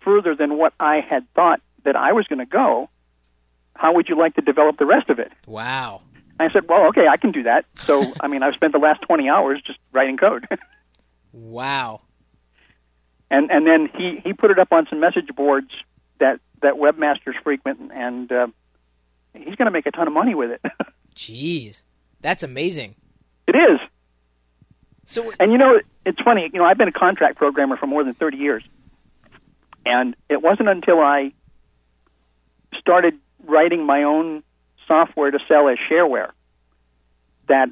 further 0.00 0.34
than 0.34 0.58
what 0.58 0.74
I 0.80 0.96
had 0.96 1.32
thought 1.34 1.60
that 1.84 1.94
I 1.94 2.12
was 2.12 2.26
going 2.26 2.40
to 2.40 2.46
go. 2.46 2.90
How 3.76 3.94
would 3.94 4.08
you 4.08 4.18
like 4.18 4.34
to 4.34 4.40
develop 4.40 4.78
the 4.78 4.86
rest 4.86 5.10
of 5.10 5.20
it? 5.20 5.30
wow. 5.46 6.02
I 6.40 6.50
said, 6.52 6.68
well, 6.68 6.86
okay, 6.88 7.06
I 7.08 7.16
can 7.16 7.30
do 7.32 7.42
that. 7.44 7.64
So, 7.76 8.02
I 8.20 8.26
mean, 8.28 8.42
I've 8.42 8.54
spent 8.54 8.72
the 8.72 8.78
last 8.78 9.02
20 9.02 9.28
hours 9.28 9.62
just 9.66 9.78
writing 9.92 10.16
code. 10.16 10.46
Wow. 11.36 12.02
and 13.28 13.50
and 13.50 13.66
then 13.66 13.88
he 13.96 14.20
he 14.22 14.32
put 14.34 14.52
it 14.52 14.58
up 14.60 14.68
on 14.72 14.86
some 14.88 15.00
message 15.00 15.26
boards 15.34 15.70
that 16.20 16.38
that 16.62 16.74
webmasters 16.74 17.34
frequent 17.42 17.90
and 17.92 18.30
uh, 18.30 18.46
he's 19.32 19.56
going 19.56 19.66
to 19.66 19.72
make 19.72 19.84
a 19.86 19.90
ton 19.90 20.06
of 20.06 20.12
money 20.12 20.36
with 20.36 20.52
it. 20.52 20.60
Jeez. 21.16 21.82
That's 22.20 22.44
amazing. 22.44 22.94
it 23.48 23.56
is. 23.56 23.80
So 25.06 25.32
And 25.40 25.50
you 25.50 25.58
know, 25.58 25.80
it's 26.06 26.20
funny. 26.22 26.48
You 26.52 26.60
know, 26.60 26.64
I've 26.64 26.78
been 26.78 26.86
a 26.86 26.92
contract 26.92 27.36
programmer 27.36 27.76
for 27.76 27.88
more 27.88 28.04
than 28.04 28.14
30 28.14 28.36
years. 28.36 28.62
And 29.84 30.14
it 30.28 30.40
wasn't 30.40 30.68
until 30.68 31.00
I 31.00 31.32
started 32.78 33.18
writing 33.44 33.84
my 33.84 34.04
own 34.04 34.44
software 34.86 35.30
to 35.30 35.38
sell 35.48 35.68
as 35.68 35.78
shareware 35.90 36.30
that 37.48 37.68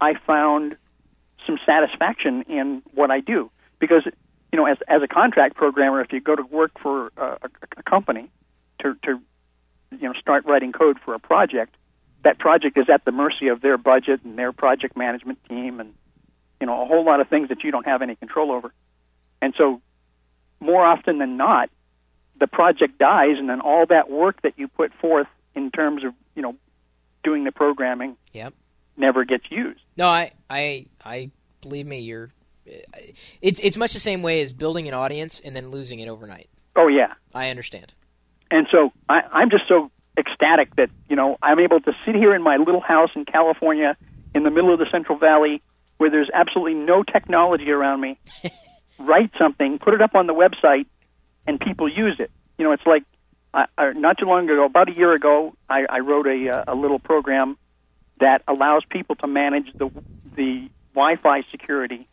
I 0.00 0.14
found 0.26 0.76
some 1.46 1.58
satisfaction 1.64 2.42
in 2.42 2.82
what 2.94 3.10
I 3.10 3.20
do. 3.20 3.50
Because, 3.78 4.04
you 4.52 4.56
know, 4.56 4.66
as, 4.66 4.78
as 4.88 5.02
a 5.02 5.08
contract 5.08 5.56
programmer, 5.56 6.00
if 6.00 6.12
you 6.12 6.20
go 6.20 6.36
to 6.36 6.42
work 6.42 6.72
for 6.80 7.12
a, 7.16 7.24
a, 7.24 7.50
a 7.78 7.82
company 7.82 8.30
to, 8.80 8.94
to, 9.04 9.20
you 9.90 10.08
know, 10.08 10.12
start 10.14 10.44
writing 10.46 10.72
code 10.72 10.98
for 11.04 11.14
a 11.14 11.18
project, 11.18 11.74
that 12.24 12.38
project 12.38 12.78
is 12.78 12.88
at 12.88 13.04
the 13.04 13.12
mercy 13.12 13.48
of 13.48 13.60
their 13.60 13.76
budget 13.76 14.20
and 14.24 14.38
their 14.38 14.52
project 14.52 14.96
management 14.96 15.38
team, 15.48 15.80
and 15.80 15.92
you 16.60 16.66
know 16.66 16.82
a 16.82 16.86
whole 16.86 17.04
lot 17.04 17.20
of 17.20 17.28
things 17.28 17.48
that 17.48 17.64
you 17.64 17.70
don't 17.70 17.86
have 17.86 18.02
any 18.02 18.14
control 18.14 18.52
over. 18.52 18.72
And 19.40 19.54
so, 19.56 19.80
more 20.60 20.84
often 20.84 21.18
than 21.18 21.36
not, 21.36 21.70
the 22.38 22.46
project 22.46 22.98
dies, 22.98 23.38
and 23.38 23.48
then 23.48 23.60
all 23.60 23.86
that 23.86 24.10
work 24.10 24.40
that 24.42 24.54
you 24.56 24.68
put 24.68 24.92
forth 24.94 25.26
in 25.54 25.70
terms 25.70 26.04
of 26.04 26.12
you 26.34 26.42
know 26.42 26.54
doing 27.24 27.44
the 27.44 27.52
programming 27.52 28.16
Yep. 28.32 28.54
never 28.96 29.24
gets 29.24 29.44
used. 29.50 29.80
No, 29.96 30.06
I, 30.08 30.32
I, 30.50 30.86
I 31.04 31.30
believe 31.60 31.86
me. 31.86 32.00
You're. 32.00 32.30
It's 33.40 33.60
it's 33.60 33.76
much 33.76 33.92
the 33.92 34.00
same 34.00 34.22
way 34.22 34.40
as 34.40 34.52
building 34.52 34.88
an 34.88 34.94
audience 34.94 35.40
and 35.40 35.54
then 35.54 35.70
losing 35.70 35.98
it 35.98 36.08
overnight. 36.08 36.48
Oh 36.76 36.88
yeah, 36.88 37.12
I 37.34 37.50
understand. 37.50 37.92
and 38.50 38.66
so 38.70 38.92
I, 39.08 39.20
I'm 39.32 39.50
just 39.50 39.64
so 39.68 39.90
ecstatic 40.16 40.74
that 40.76 40.90
you 41.08 41.16
know 41.16 41.38
I'm 41.42 41.58
able 41.58 41.80
to 41.80 41.92
sit 42.06 42.14
here 42.14 42.34
in 42.34 42.42
my 42.42 42.56
little 42.56 42.80
house 42.80 43.10
in 43.14 43.24
California, 43.24 43.96
in 44.34 44.42
the 44.44 44.50
middle 44.50 44.72
of 44.72 44.78
the 44.78 44.86
Central 44.90 45.18
Valley, 45.18 45.60
where 45.98 46.10
there's 46.10 46.30
absolutely 46.32 46.74
no 46.74 47.02
technology 47.02 47.70
around 47.70 48.00
me. 48.00 48.18
write 48.98 49.30
something, 49.38 49.78
put 49.78 49.94
it 49.94 50.00
up 50.02 50.14
on 50.14 50.26
the 50.26 50.34
website, 50.34 50.86
and 51.46 51.58
people 51.58 51.88
use 51.88 52.16
it. 52.20 52.30
You 52.58 52.64
know, 52.64 52.72
it's 52.72 52.86
like 52.86 53.02
I, 53.54 53.66
I, 53.76 53.92
not 53.92 54.18
too 54.18 54.26
long 54.26 54.44
ago, 54.48 54.64
about 54.64 54.88
a 54.88 54.96
year 54.96 55.12
ago, 55.12 55.54
I, 55.68 55.84
I 55.88 55.98
wrote 55.98 56.26
a, 56.26 56.48
uh, 56.48 56.64
a 56.68 56.74
little 56.74 56.98
program 56.98 57.56
that 58.20 58.42
allows 58.48 58.82
people 58.88 59.16
to 59.16 59.26
manage 59.26 59.72
the 59.74 59.90
the 60.36 60.70
Wi-Fi 60.94 61.42
security 61.50 62.08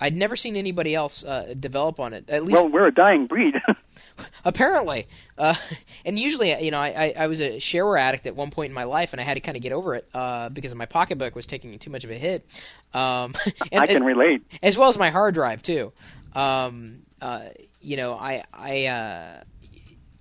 I'd 0.00 0.16
never 0.16 0.36
seen 0.36 0.56
anybody 0.56 0.94
else 0.94 1.24
uh, 1.24 1.54
develop 1.58 1.98
on 2.00 2.12
it. 2.12 2.30
At 2.30 2.44
least 2.44 2.54
Well, 2.54 2.68
we're 2.68 2.86
a 2.86 2.94
dying 2.94 3.26
breed. 3.26 3.54
apparently. 4.44 5.06
Uh, 5.36 5.54
and 6.04 6.18
usually, 6.18 6.54
you 6.62 6.70
know, 6.70 6.80
I, 6.80 7.14
I, 7.16 7.26
was 7.26 7.40
a 7.40 7.58
shareware 7.58 8.00
addict 8.00 8.26
at 8.26 8.36
one 8.36 8.50
point 8.50 8.70
in 8.70 8.74
my 8.74 8.84
life, 8.84 9.12
and 9.12 9.20
I 9.20 9.24
had 9.24 9.34
to 9.34 9.40
kind 9.40 9.56
of 9.56 9.62
get 9.62 9.72
over 9.72 9.94
it 9.94 10.08
uh, 10.14 10.48
because 10.48 10.74
my 10.74 10.86
pocketbook 10.86 11.34
was 11.34 11.46
taking 11.46 11.78
too 11.78 11.90
much 11.90 12.04
of 12.04 12.10
a 12.10 12.14
hit. 12.14 12.46
Um, 12.94 13.34
and 13.72 13.82
I 13.82 13.86
can 13.86 13.96
as, 13.96 14.02
relate. 14.02 14.42
as 14.62 14.76
well 14.78 14.88
as 14.88 14.98
my 14.98 15.10
hard 15.10 15.34
drive 15.34 15.62
too. 15.62 15.92
Um, 16.34 17.02
uh, 17.20 17.48
you 17.80 17.96
know, 17.96 18.14
I 18.14 18.44
I 18.52 18.86
uh, 18.86 19.42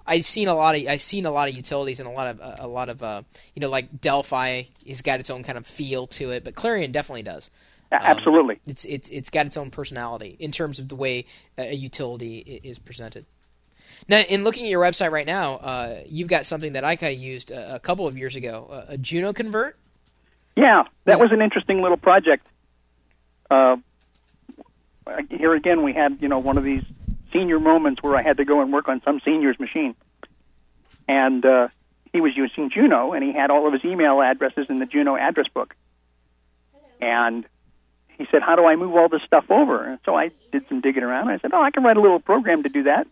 I've 0.06 0.26
seen 0.26 0.48
a 0.48 0.56
lot 0.56 0.76
of 0.76 0.88
I've 0.88 1.02
seen 1.02 1.26
a 1.26 1.32
lot 1.32 1.50
of 1.50 1.56
utilities 1.56 2.00
and 2.00 2.08
a 2.08 2.12
lot 2.12 2.28
of 2.28 2.42
uh, 2.42 2.56
a 2.60 2.68
lot 2.68 2.90
of 2.90 3.04
uh, 3.04 3.24
you 3.54 3.60
know 3.60 3.70
like 3.70 4.00
Delphi 4.00 4.64
has 4.88 5.02
got 5.02 5.20
its 5.20 5.30
own 5.30 5.44
kind 5.44 5.58
of 5.58 5.68
feel 5.68 6.08
to 6.08 6.32
it, 6.32 6.44
but 6.44 6.56
Clarion 6.56 6.92
definitely 6.92 7.24
does. 7.24 7.50
A- 7.92 7.96
Absolutely. 7.96 8.60
It's 8.66 8.86
it's 8.86 9.10
it's 9.10 9.30
got 9.30 9.46
its 9.46 9.58
own 9.58 9.70
personality 9.70 10.36
in 10.40 10.52
terms 10.52 10.80
of 10.80 10.88
the 10.88 10.96
way 10.96 11.26
a 11.58 11.74
utility 11.74 12.62
is 12.64 12.80
presented. 12.80 13.26
Now, 14.08 14.20
in 14.20 14.44
looking 14.44 14.66
at 14.66 14.70
your 14.70 14.82
website 14.82 15.12
right 15.12 15.26
now, 15.26 15.56
uh, 15.56 16.02
you've 16.08 16.28
got 16.28 16.46
something 16.46 16.74
that 16.74 16.84
I 16.84 16.96
kind 16.96 17.14
of 17.14 17.20
used 17.20 17.52
a, 17.52 17.76
a 17.76 17.80
couple 17.80 18.08
of 18.08 18.18
years 18.18 18.36
ago, 18.36 18.68
uh, 18.72 18.86
a 18.90 18.98
Juno 18.98 19.34
convert. 19.34 19.78
Yeah, 20.56 20.84
that 21.06 21.20
was 21.20 21.32
an 21.32 21.42
interesting 21.42 21.82
little 21.82 21.98
project. 21.98 22.46
Uh, 23.50 23.78
here 25.30 25.54
again, 25.54 25.84
we 25.84 25.94
had 25.94 26.18
you 26.22 26.28
know 26.28 26.40
one 26.40 26.58
of 26.58 26.64
these 26.64 26.84
senior 27.32 27.60
moments 27.60 28.02
where 28.02 28.16
I 28.16 28.24
had 28.24 28.38
to 28.38 28.46
go 28.46 28.62
and 28.62 28.74
work 28.74 28.88
on 28.88 29.02
some 29.04 29.22
senior's 29.24 29.60
machine, 29.60 29.96
and 31.08 31.46
uh, 31.46 31.68
he 32.12 32.22
was 32.22 32.36
using 32.36 32.70
Juno, 32.70 33.14
and 33.14 33.24
he 33.24 33.32
had 33.34 33.52
all 33.52 33.68
of 33.68 33.74
his 33.74 33.86
email 33.86 34.22
addresses 34.22 34.66
in 34.70 34.80
the 34.80 34.86
Juno 34.86 35.16
address 35.16 35.48
book, 35.48 35.76
and 37.00 37.46
he 38.18 38.26
said, 38.32 38.42
"How 38.42 38.56
do 38.56 38.66
I 38.66 38.76
move 38.76 38.96
all 38.96 39.10
this 39.10 39.22
stuff 39.26 39.46
over?" 39.50 39.84
And 39.84 40.00
so 40.06 40.16
I 40.16 40.32
did 40.52 40.68
some 40.68 40.82
digging 40.82 41.04
around. 41.04 41.30
I 41.30 41.38
said, 41.38 41.52
"Oh, 41.54 41.62
I 41.62 41.72
can 41.72 41.84
write 41.84 41.98
a 41.98 42.02
little 42.02 42.20
program 42.20 42.64
to 42.64 42.70
do 42.70 42.84
that," 42.84 43.08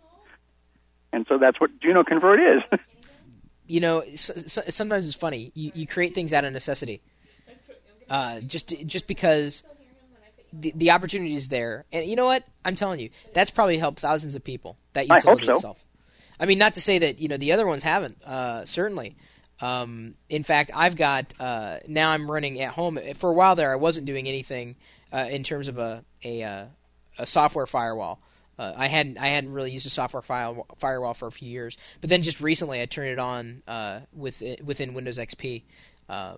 and 1.15 1.25
so 1.27 1.37
that's 1.37 1.59
what 1.61 1.79
Juno 1.79 2.03
convert 2.03 2.39
is. 2.41 2.79
you 3.67 3.79
know, 3.79 3.99
s- 3.99 4.57
s- 4.57 4.75
sometimes 4.75 5.07
it's 5.07 5.15
funny. 5.15 5.51
You, 5.55 5.71
you 5.73 5.87
create 5.87 6.13
things 6.13 6.33
out 6.33 6.43
of 6.43 6.51
necessity, 6.51 7.01
uh, 8.09 8.41
just 8.41 8.85
just 8.85 9.07
because 9.07 9.63
the 10.51 10.73
the 10.75 10.91
opportunity 10.91 11.35
is 11.35 11.47
there. 11.47 11.85
And 11.93 12.05
you 12.05 12.17
know 12.17 12.25
what? 12.25 12.43
I'm 12.65 12.75
telling 12.75 12.99
you, 12.99 13.09
that's 13.33 13.49
probably 13.49 13.77
helped 13.77 13.99
thousands 13.99 14.35
of 14.35 14.43
people. 14.43 14.77
That 14.93 15.09
I 15.09 15.15
utility 15.15 15.45
so. 15.45 15.53
itself. 15.53 15.85
I 16.37 16.45
mean, 16.45 16.57
not 16.57 16.73
to 16.73 16.81
say 16.81 16.99
that 16.99 17.19
you 17.19 17.29
know 17.29 17.37
the 17.37 17.53
other 17.53 17.65
ones 17.65 17.81
haven't. 17.81 18.21
Uh, 18.23 18.65
certainly. 18.65 19.15
Um, 19.61 20.15
in 20.27 20.43
fact, 20.43 20.71
I've 20.75 20.97
got 20.97 21.33
uh, 21.39 21.77
now. 21.87 22.09
I'm 22.09 22.29
running 22.29 22.59
at 22.59 22.73
home. 22.73 22.99
For 23.15 23.29
a 23.29 23.33
while 23.33 23.55
there, 23.55 23.71
I 23.71 23.77
wasn't 23.77 24.05
doing 24.05 24.27
anything 24.27 24.75
uh, 25.13 25.27
in 25.31 25.43
terms 25.43 25.69
of 25.69 25.77
a 25.77 26.03
a, 26.25 26.43
uh, 26.43 26.65
a 27.17 27.25
software 27.25 27.65
firewall. 27.65 28.19
Uh, 28.57 28.73
I 28.75 28.87
hadn't 28.87 29.17
I 29.17 29.27
hadn't 29.27 29.51
really 29.51 29.71
used 29.71 29.85
a 29.85 29.89
software 29.89 30.21
file, 30.21 30.65
firewall 30.77 31.13
for 31.13 31.27
a 31.27 31.31
few 31.31 31.49
years, 31.49 31.77
but 32.01 32.09
then 32.09 32.21
just 32.21 32.39
recently 32.41 32.81
I 32.81 32.85
turned 32.85 33.09
it 33.09 33.19
on 33.19 33.61
uh, 33.67 34.01
with 34.13 34.41
within 34.63 34.93
Windows 34.93 35.17
XP, 35.17 35.63
uh, 36.09 36.35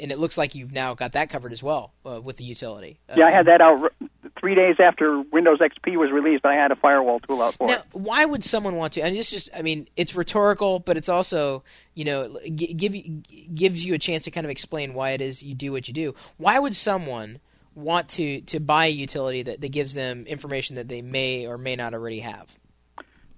and 0.00 0.12
it 0.12 0.18
looks 0.18 0.38
like 0.38 0.54
you've 0.54 0.72
now 0.72 0.94
got 0.94 1.12
that 1.14 1.30
covered 1.30 1.52
as 1.52 1.62
well 1.62 1.92
uh, 2.06 2.20
with 2.20 2.36
the 2.36 2.44
utility. 2.44 3.00
Uh, 3.08 3.14
yeah, 3.18 3.26
I 3.26 3.30
had 3.32 3.46
that 3.46 3.60
out 3.60 3.82
r- 3.82 3.92
three 4.38 4.54
days 4.54 4.76
after 4.78 5.20
Windows 5.32 5.58
XP 5.58 5.96
was 5.96 6.12
released. 6.12 6.44
I 6.46 6.54
had 6.54 6.70
a 6.70 6.76
firewall 6.76 7.18
tool 7.18 7.42
out 7.42 7.54
for 7.54 7.66
Now, 7.66 7.74
it. 7.74 7.82
why 7.92 8.24
would 8.24 8.44
someone 8.44 8.76
want 8.76 8.92
to? 8.92 9.00
And 9.00 9.16
it's 9.16 9.30
just, 9.30 9.50
I 9.56 9.62
mean, 9.62 9.88
it's 9.96 10.14
rhetorical, 10.14 10.78
but 10.78 10.96
it's 10.96 11.08
also, 11.08 11.64
you 11.94 12.04
know, 12.04 12.38
g- 12.54 12.72
give 12.74 12.94
you, 12.94 13.22
gives 13.54 13.84
you 13.84 13.94
a 13.94 13.98
chance 13.98 14.22
to 14.24 14.30
kind 14.30 14.46
of 14.46 14.50
explain 14.50 14.94
why 14.94 15.10
it 15.10 15.20
is 15.20 15.42
you 15.42 15.54
do 15.56 15.72
what 15.72 15.88
you 15.88 15.94
do. 15.94 16.14
Why 16.38 16.58
would 16.60 16.76
someone 16.76 17.40
want 17.74 18.10
to 18.10 18.40
to 18.42 18.60
buy 18.60 18.86
a 18.86 18.90
utility 18.90 19.42
that, 19.42 19.60
that 19.60 19.72
gives 19.72 19.94
them 19.94 20.26
information 20.26 20.76
that 20.76 20.88
they 20.88 21.02
may 21.02 21.46
or 21.46 21.58
may 21.58 21.76
not 21.76 21.94
already 21.94 22.20
have? 22.20 22.54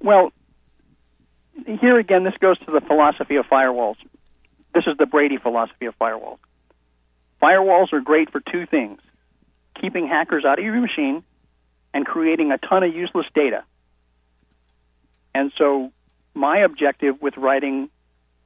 Well, 0.00 0.32
here 1.80 1.98
again, 1.98 2.24
this 2.24 2.34
goes 2.40 2.58
to 2.60 2.70
the 2.70 2.80
philosophy 2.80 3.36
of 3.36 3.46
firewalls. 3.46 3.96
This 4.74 4.84
is 4.86 4.96
the 4.98 5.06
Brady 5.06 5.38
philosophy 5.38 5.86
of 5.86 5.96
firewalls. 5.98 6.38
Firewalls 7.40 7.92
are 7.92 8.00
great 8.00 8.30
for 8.30 8.40
two 8.40 8.66
things 8.66 9.00
keeping 9.80 10.06
hackers 10.06 10.44
out 10.44 10.58
of 10.58 10.64
your 10.64 10.80
machine 10.80 11.24
and 11.92 12.06
creating 12.06 12.52
a 12.52 12.58
ton 12.58 12.82
of 12.82 12.94
useless 12.94 13.26
data. 13.34 13.64
And 15.34 15.52
so, 15.58 15.92
my 16.32 16.58
objective 16.58 17.20
with 17.20 17.36
writing 17.36 17.90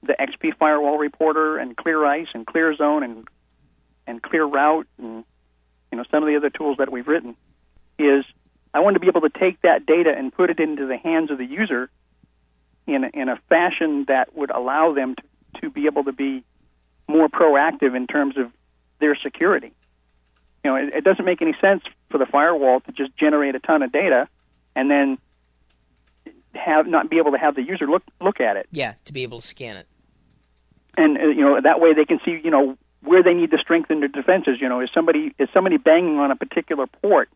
the 0.02 0.14
XP 0.18 0.56
Firewall 0.58 0.98
Reporter 0.98 1.58
and 1.58 1.76
Clear 1.76 2.04
Ice 2.04 2.28
and 2.34 2.46
Clear 2.46 2.74
Zone 2.74 3.02
and 3.02 3.28
and 4.06 4.22
Clear 4.22 4.44
Route 4.44 4.86
and 4.98 5.24
know 5.98 6.04
some 6.10 6.22
of 6.22 6.28
the 6.28 6.36
other 6.36 6.50
tools 6.50 6.78
that 6.78 6.90
we've 6.90 7.06
written 7.06 7.36
is 7.98 8.24
I 8.72 8.80
want 8.80 8.94
to 8.94 9.00
be 9.00 9.08
able 9.08 9.22
to 9.22 9.30
take 9.30 9.60
that 9.62 9.86
data 9.86 10.14
and 10.16 10.32
put 10.32 10.50
it 10.50 10.60
into 10.60 10.86
the 10.86 10.96
hands 10.96 11.30
of 11.30 11.38
the 11.38 11.44
user 11.44 11.90
in 12.86 13.04
a, 13.04 13.10
in 13.12 13.28
a 13.28 13.36
fashion 13.48 14.04
that 14.08 14.34
would 14.34 14.50
allow 14.50 14.92
them 14.94 15.14
to, 15.14 15.60
to 15.60 15.70
be 15.70 15.86
able 15.86 16.04
to 16.04 16.12
be 16.12 16.44
more 17.06 17.28
proactive 17.28 17.96
in 17.96 18.06
terms 18.06 18.36
of 18.36 18.50
their 19.00 19.16
security. 19.16 19.72
You 20.64 20.70
know, 20.70 20.76
it, 20.76 20.94
it 20.94 21.04
doesn't 21.04 21.24
make 21.24 21.40
any 21.40 21.54
sense 21.60 21.82
for 22.10 22.18
the 22.18 22.26
firewall 22.26 22.80
to 22.80 22.92
just 22.92 23.16
generate 23.16 23.54
a 23.54 23.60
ton 23.60 23.82
of 23.82 23.92
data 23.92 24.28
and 24.74 24.90
then 24.90 25.18
have 26.54 26.86
not 26.86 27.08
be 27.08 27.18
able 27.18 27.32
to 27.32 27.38
have 27.38 27.54
the 27.54 27.62
user 27.62 27.86
look 27.86 28.02
look 28.20 28.40
at 28.40 28.56
it. 28.56 28.68
Yeah, 28.72 28.94
to 29.04 29.12
be 29.12 29.22
able 29.22 29.40
to 29.40 29.46
scan 29.46 29.76
it. 29.76 29.86
And 30.96 31.16
uh, 31.16 31.26
you 31.26 31.42
know 31.42 31.60
that 31.60 31.80
way 31.80 31.94
they 31.94 32.04
can 32.04 32.20
see 32.24 32.40
you 32.42 32.50
know 32.50 32.76
where 33.02 33.22
they 33.22 33.34
need 33.34 33.50
to 33.50 33.58
strengthen 33.58 34.00
their 34.00 34.08
defenses. 34.08 34.58
You 34.60 34.68
know, 34.68 34.80
is 34.80 34.90
somebody 34.94 35.34
is 35.38 35.48
somebody 35.52 35.76
banging 35.76 36.18
on 36.18 36.30
a 36.30 36.36
particular 36.36 36.86
port 36.86 37.28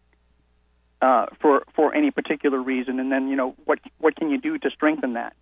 uh, 1.01 1.27
for 1.41 1.65
for 1.75 1.95
any 1.95 2.11
particular 2.11 2.61
reason, 2.61 3.01
and 3.01 3.11
then 3.11 3.29
you 3.29 3.37
know 3.37 3.55
what 3.65 3.79
what 3.99 4.17
can 4.17 4.31
you 4.31 4.39
do 4.39 4.59
to 4.59 4.71
strengthen 4.71 5.15
that? 5.15 5.35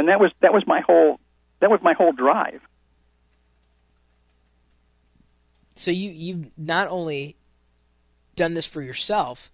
and 0.00 0.08
that 0.08 0.18
was 0.18 0.32
that 0.40 0.52
was 0.52 0.66
my 0.66 0.80
whole 0.80 1.20
that 1.60 1.70
was 1.70 1.80
my 1.82 1.92
whole 1.92 2.12
drive. 2.12 2.62
So 5.74 5.90
you 5.90 6.10
you've 6.10 6.46
not 6.56 6.88
only 6.88 7.36
done 8.34 8.54
this 8.54 8.64
for 8.64 8.80
yourself, 8.80 9.50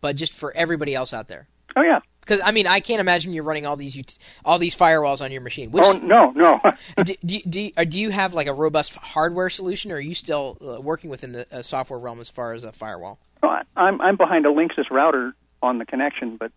but 0.00 0.14
just 0.14 0.32
for 0.32 0.52
everybody 0.54 0.94
else 0.94 1.12
out 1.12 1.26
there. 1.26 1.48
Oh 1.76 1.82
yeah. 1.82 1.98
Because 2.28 2.42
I 2.44 2.50
mean, 2.52 2.66
I 2.66 2.80
can't 2.80 3.00
imagine 3.00 3.32
you're 3.32 3.42
running 3.44 3.64
all 3.64 3.76
these 3.76 4.18
all 4.44 4.58
these 4.58 4.76
firewalls 4.76 5.22
on 5.22 5.32
your 5.32 5.40
machine. 5.40 5.70
Which 5.70 5.82
oh 5.86 5.92
no, 5.92 6.30
no. 6.32 6.60
do, 7.02 7.14
do, 7.24 7.38
do, 7.48 7.70
uh, 7.78 7.84
do 7.84 7.98
you 7.98 8.10
have 8.10 8.34
like 8.34 8.46
a 8.48 8.52
robust 8.52 8.94
hardware 8.96 9.48
solution, 9.48 9.90
or 9.90 9.94
are 9.96 10.00
you 10.00 10.14
still 10.14 10.58
uh, 10.60 10.78
working 10.80 11.08
within 11.08 11.32
the 11.32 11.46
uh, 11.50 11.62
software 11.62 11.98
realm 11.98 12.20
as 12.20 12.28
far 12.28 12.52
as 12.52 12.64
a 12.64 12.72
firewall? 12.72 13.18
I- 13.42 13.62
I'm 13.76 14.00
I'm 14.02 14.16
behind 14.16 14.44
a 14.44 14.50
Linksys 14.50 14.90
router 14.90 15.32
on 15.62 15.78
the 15.78 15.86
connection, 15.86 16.36
but 16.36 16.52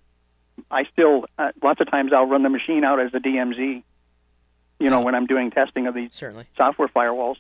I 0.70 0.84
still 0.92 1.26
uh, 1.40 1.52
lots 1.64 1.80
of 1.80 1.90
times 1.90 2.12
I'll 2.14 2.26
run 2.28 2.44
the 2.44 2.50
machine 2.50 2.84
out 2.84 3.00
as 3.00 3.14
a 3.14 3.20
DMZ. 3.20 3.84
You 4.80 4.90
know, 4.90 5.00
Oh. 5.02 5.06
when 5.06 5.16
I'm 5.16 5.28
doing 5.28 5.52
testing 5.52 5.86
of 5.88 5.94
these 5.94 6.10
Certainly. 6.12 6.48
software 6.58 6.88
firewalls, 6.90 7.36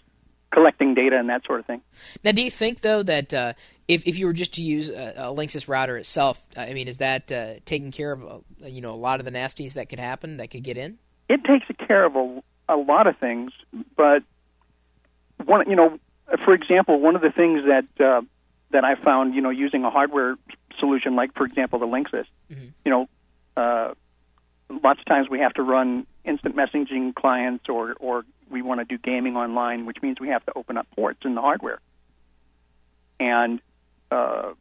collecting 0.51 0.93
data 0.93 1.17
and 1.17 1.29
that 1.29 1.45
sort 1.45 1.59
of 1.59 1.65
thing. 1.65 1.81
Now, 2.23 2.31
do 2.31 2.43
you 2.43 2.51
think 2.51 2.81
though 2.81 3.03
that 3.03 3.33
uh, 3.33 3.53
if 3.87 4.07
if 4.07 4.17
you 4.17 4.25
were 4.25 4.33
just 4.33 4.53
to 4.55 4.61
use 4.61 4.89
a, 4.89 5.13
a 5.17 5.33
Linksys 5.33 5.67
router 5.67 5.97
itself, 5.97 6.43
uh, 6.57 6.61
I 6.61 6.73
mean, 6.73 6.87
is 6.87 6.97
that 6.97 7.31
uh, 7.31 7.53
taking 7.65 7.91
care 7.91 8.11
of 8.11 8.23
uh, 8.23 8.39
you 8.67 8.81
know 8.81 8.91
a 8.91 9.01
lot 9.07 9.19
of 9.19 9.25
the 9.25 9.31
nasties 9.31 9.73
that 9.73 9.89
could 9.89 9.99
happen 9.99 10.37
that 10.37 10.49
could 10.51 10.63
get 10.63 10.77
in? 10.77 10.97
It 11.29 11.43
takes 11.45 11.65
care 11.87 12.03
of 12.03 12.15
a, 12.15 12.41
a 12.69 12.75
lot 12.75 13.07
of 13.07 13.17
things, 13.17 13.51
but 13.95 14.23
one, 15.45 15.69
you 15.69 15.75
know, 15.75 15.97
for 16.43 16.53
example, 16.53 16.99
one 16.99 17.15
of 17.15 17.21
the 17.21 17.31
things 17.31 17.61
that 17.65 17.85
uh, 18.05 18.21
that 18.71 18.83
I 18.83 18.95
found, 18.95 19.33
you 19.35 19.41
know, 19.41 19.49
using 19.49 19.83
a 19.85 19.89
hardware 19.89 20.35
solution 20.79 21.15
like, 21.15 21.33
for 21.33 21.45
example, 21.45 21.79
the 21.79 21.87
Linksys, 21.87 22.25
Mhm. 22.51 22.73
you 22.85 22.91
know, 22.91 23.09
uh, 23.57 23.93
lots 24.83 24.99
of 24.99 25.05
times 25.05 25.29
we 25.29 25.39
have 25.39 25.53
to 25.53 25.63
run 25.63 26.05
instant 26.25 26.55
messaging 26.55 27.13
clients, 27.15 27.67
or 27.69 27.95
or 27.99 28.25
we 28.51 28.61
want 28.61 28.79
to 28.79 28.85
do 28.85 28.97
gaming 28.97 29.35
online, 29.35 29.85
which 29.85 29.97
means 30.01 30.19
we 30.19 30.29
have 30.29 30.45
to 30.45 30.53
open 30.55 30.77
up 30.77 30.87
ports 30.95 31.19
in 31.23 31.35
the 31.35 31.41
hardware. 31.41 31.79
And 33.19 33.61
uh, 34.09 34.53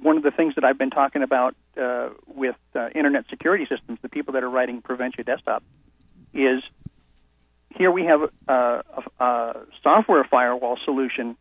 one 0.00 0.16
of 0.16 0.22
the 0.22 0.30
things 0.30 0.54
that 0.54 0.64
I've 0.64 0.78
been 0.78 0.90
talking 0.90 1.22
about 1.22 1.54
uh, 1.80 2.10
with 2.26 2.56
uh, 2.74 2.88
internet 2.94 3.24
security 3.30 3.66
systems, 3.66 3.98
the 4.02 4.08
people 4.08 4.34
that 4.34 4.44
are 4.44 4.50
writing 4.50 4.82
Proventia 4.82 5.24
Desktop, 5.24 5.62
is 6.32 6.62
here 7.70 7.90
we 7.90 8.04
have 8.04 8.22
uh, 8.48 8.82
a, 9.18 9.24
a 9.24 9.66
software 9.82 10.24
firewall 10.24 10.78
solution. 10.84 11.36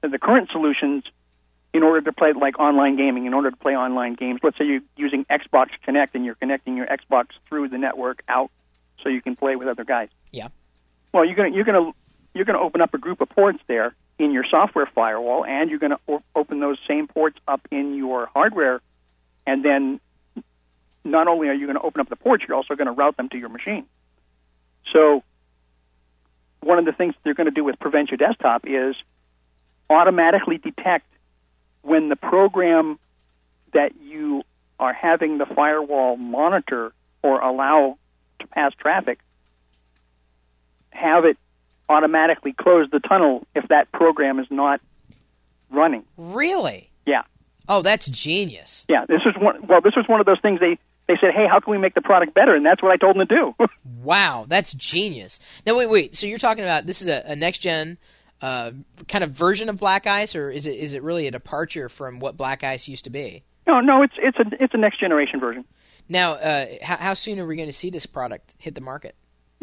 The 0.00 0.18
current 0.18 0.50
solutions, 0.50 1.04
in 1.72 1.82
order 1.82 2.00
to 2.02 2.12
play 2.12 2.32
like 2.32 2.58
online 2.58 2.96
gaming, 2.96 3.26
in 3.26 3.34
order 3.34 3.50
to 3.50 3.56
play 3.56 3.76
online 3.76 4.14
games, 4.14 4.40
let's 4.42 4.58
say 4.58 4.64
you're 4.64 4.80
using 4.96 5.24
Xbox 5.26 5.68
Connect 5.84 6.14
and 6.14 6.24
you're 6.24 6.34
connecting 6.34 6.76
your 6.76 6.86
Xbox 6.86 7.26
through 7.48 7.68
the 7.68 7.78
network 7.78 8.22
out 8.28 8.50
so 9.02 9.08
you 9.08 9.22
can 9.22 9.36
play 9.36 9.56
with 9.56 9.68
other 9.68 9.84
guys. 9.84 10.08
Yeah. 10.30 10.48
Well, 11.12 11.24
you're 11.24 11.36
gonna 11.36 11.50
you're 11.50 11.64
gonna 11.64 11.92
you're 12.34 12.44
gonna 12.44 12.60
open 12.60 12.80
up 12.80 12.94
a 12.94 12.98
group 12.98 13.20
of 13.20 13.28
ports 13.28 13.62
there 13.66 13.94
in 14.18 14.32
your 14.32 14.44
software 14.48 14.86
firewall, 14.86 15.44
and 15.44 15.70
you're 15.70 15.78
gonna 15.78 15.98
o- 16.08 16.22
open 16.34 16.60
those 16.60 16.78
same 16.88 17.06
ports 17.06 17.38
up 17.46 17.60
in 17.70 17.94
your 17.94 18.26
hardware, 18.26 18.80
and 19.46 19.64
then 19.64 20.00
not 21.04 21.28
only 21.28 21.48
are 21.48 21.54
you 21.54 21.66
going 21.66 21.78
to 21.78 21.82
open 21.82 22.00
up 22.00 22.08
the 22.08 22.16
ports, 22.16 22.44
you're 22.46 22.56
also 22.56 22.74
going 22.74 22.86
to 22.86 22.92
route 22.92 23.16
them 23.16 23.28
to 23.30 23.38
your 23.38 23.48
machine. 23.48 23.86
So, 24.92 25.22
one 26.60 26.78
of 26.78 26.84
the 26.84 26.92
things 26.92 27.14
they're 27.24 27.34
going 27.34 27.46
to 27.46 27.50
do 27.50 27.64
with 27.64 27.78
Proventia 27.78 28.16
Desktop 28.16 28.66
is 28.66 28.94
automatically 29.90 30.58
detect 30.58 31.06
when 31.82 32.08
the 32.08 32.16
program 32.16 32.98
that 33.72 33.92
you 34.00 34.44
are 34.78 34.92
having 34.92 35.38
the 35.38 35.46
firewall 35.46 36.16
monitor 36.16 36.92
or 37.22 37.40
allow 37.40 37.98
to 38.42 38.48
pass 38.48 38.72
traffic, 38.78 39.18
have 40.90 41.24
it 41.24 41.36
automatically 41.88 42.52
close 42.52 42.88
the 42.90 43.00
tunnel 43.00 43.46
if 43.54 43.68
that 43.68 43.90
program 43.92 44.38
is 44.38 44.46
not 44.50 44.80
running. 45.70 46.04
Really? 46.16 46.90
Yeah. 47.06 47.22
Oh, 47.68 47.82
that's 47.82 48.06
genius. 48.08 48.84
Yeah, 48.88 49.06
this 49.06 49.20
is 49.26 49.34
one. 49.40 49.66
Well, 49.66 49.80
this 49.80 49.94
was 49.96 50.06
one 50.08 50.20
of 50.20 50.26
those 50.26 50.40
things 50.40 50.60
they 50.60 50.78
they 51.08 51.14
said, 51.20 51.32
"Hey, 51.34 51.46
how 51.48 51.60
can 51.60 51.70
we 51.70 51.78
make 51.78 51.94
the 51.94 52.00
product 52.00 52.34
better?" 52.34 52.54
And 52.54 52.64
that's 52.64 52.82
what 52.82 52.92
I 52.92 52.96
told 52.96 53.16
them 53.16 53.26
to 53.26 53.34
do. 53.34 53.54
Wow, 54.02 54.46
that's 54.48 54.72
genius. 54.72 55.38
Now, 55.64 55.76
wait, 55.76 55.88
wait. 55.88 56.16
So 56.16 56.26
you're 56.26 56.38
talking 56.38 56.64
about 56.64 56.86
this 56.86 57.02
is 57.02 57.08
a, 57.08 57.22
a 57.24 57.36
next 57.36 57.58
gen 57.58 57.98
uh, 58.40 58.72
kind 59.06 59.22
of 59.22 59.30
version 59.30 59.68
of 59.68 59.78
Black 59.78 60.08
Ice, 60.08 60.34
or 60.34 60.50
is 60.50 60.66
it 60.66 60.74
is 60.74 60.92
it 60.94 61.04
really 61.04 61.28
a 61.28 61.30
departure 61.30 61.88
from 61.88 62.18
what 62.18 62.36
Black 62.36 62.64
Ice 62.64 62.88
used 62.88 63.04
to 63.04 63.10
be? 63.10 63.44
no, 63.66 63.80
no, 63.80 64.02
it's 64.02 64.14
it's 64.18 64.38
a 64.38 64.62
it's 64.62 64.74
a 64.74 64.76
next 64.76 64.98
generation 65.00 65.40
version. 65.40 65.64
Now, 66.12 66.32
uh, 66.34 66.66
how, 66.82 66.96
how 66.96 67.14
soon 67.14 67.38
are 67.40 67.46
we 67.46 67.56
going 67.56 67.68
to 67.68 67.72
see 67.72 67.88
this 67.88 68.04
product 68.04 68.54
hit 68.58 68.74
the 68.74 68.82
market? 68.82 69.14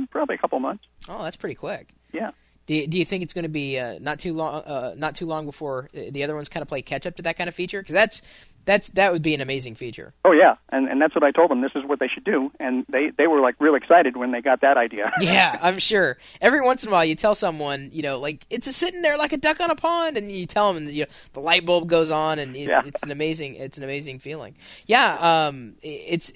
Probably 0.10 0.34
a 0.34 0.38
couple 0.40 0.60
months. 0.60 0.84
Oh, 1.08 1.24
that's 1.24 1.36
pretty 1.36 1.54
quick. 1.54 1.94
Yeah. 2.12 2.32
Do 2.66 2.74
you, 2.74 2.88
do 2.88 2.98
you 2.98 3.06
think 3.06 3.22
it's 3.22 3.34
going 3.34 3.44
to 3.44 3.50
be 3.50 3.78
uh, 3.78 4.00
not 4.00 4.18
too 4.18 4.34
long? 4.34 4.64
Uh, 4.64 4.96
not 4.98 5.14
too 5.14 5.28
long 5.28 5.46
before 5.46 5.90
the 5.94 6.24
other 6.24 6.36
ones 6.36 6.50
kind 6.50 6.64
of 6.64 6.68
play 6.68 6.82
catch 6.82 7.06
up 7.06 7.16
to 7.18 7.22
that 7.22 7.38
kind 7.38 7.48
of 7.48 7.54
feature? 7.54 7.82
Because 7.82 7.94
that's 7.94 8.22
that's 8.66 8.90
that 8.90 9.12
would 9.12 9.22
be 9.22 9.34
an 9.34 9.42
amazing 9.42 9.76
feature. 9.76 10.14
Oh 10.26 10.32
yeah, 10.32 10.56
and 10.70 10.88
and 10.88 11.02
that's 11.02 11.16
what 11.16 11.24
I 11.24 11.32
told 11.32 11.50
them. 11.52 11.62
This 11.62 11.72
is 11.76 11.84
what 11.86 12.00
they 12.00 12.08
should 12.08 12.24
do, 12.24 12.52
and 12.60 12.86
they 12.90 13.10
they 13.18 13.28
were 13.28 13.40
like 13.42 13.56
real 13.60 13.76
excited 13.76 14.16
when 14.18 14.32
they 14.32 14.42
got 14.42 14.62
that 14.62 14.78
idea. 14.78 15.12
Yeah, 15.22 15.58
I'm 15.62 15.80
sure. 15.80 16.18
Every 16.42 16.62
once 16.62 16.84
in 16.84 16.90
a 16.90 16.92
while, 16.92 17.06
you 17.06 17.16
tell 17.16 17.36
someone, 17.36 17.90
you 17.94 18.02
know, 18.02 18.20
like 18.20 18.46
it's 18.50 18.68
a 18.68 18.74
sitting 18.74 19.02
there 19.02 19.18
like 19.18 19.34
a 19.34 19.38
duck 19.38 19.60
on 19.60 19.70
a 19.72 19.76
pond, 19.76 20.18
and 20.18 20.32
you 20.32 20.46
tell 20.46 20.72
them, 20.74 20.84
and 20.84 20.92
you 20.94 21.04
know, 21.04 21.10
the 21.34 21.40
light 21.40 21.66
bulb 21.66 21.88
goes 21.88 22.12
on, 22.12 22.40
and 22.40 22.56
it's 22.56 22.68
Yeah. 22.70 22.82
it's 22.86 23.04
an 23.04 23.12
amazing 23.12 23.56
it's 23.56 23.78
an 23.78 23.84
amazing 23.84 24.20
feeling. 24.20 24.56
Yeah, 24.86 25.48
um, 25.50 25.76
it's 25.82 26.32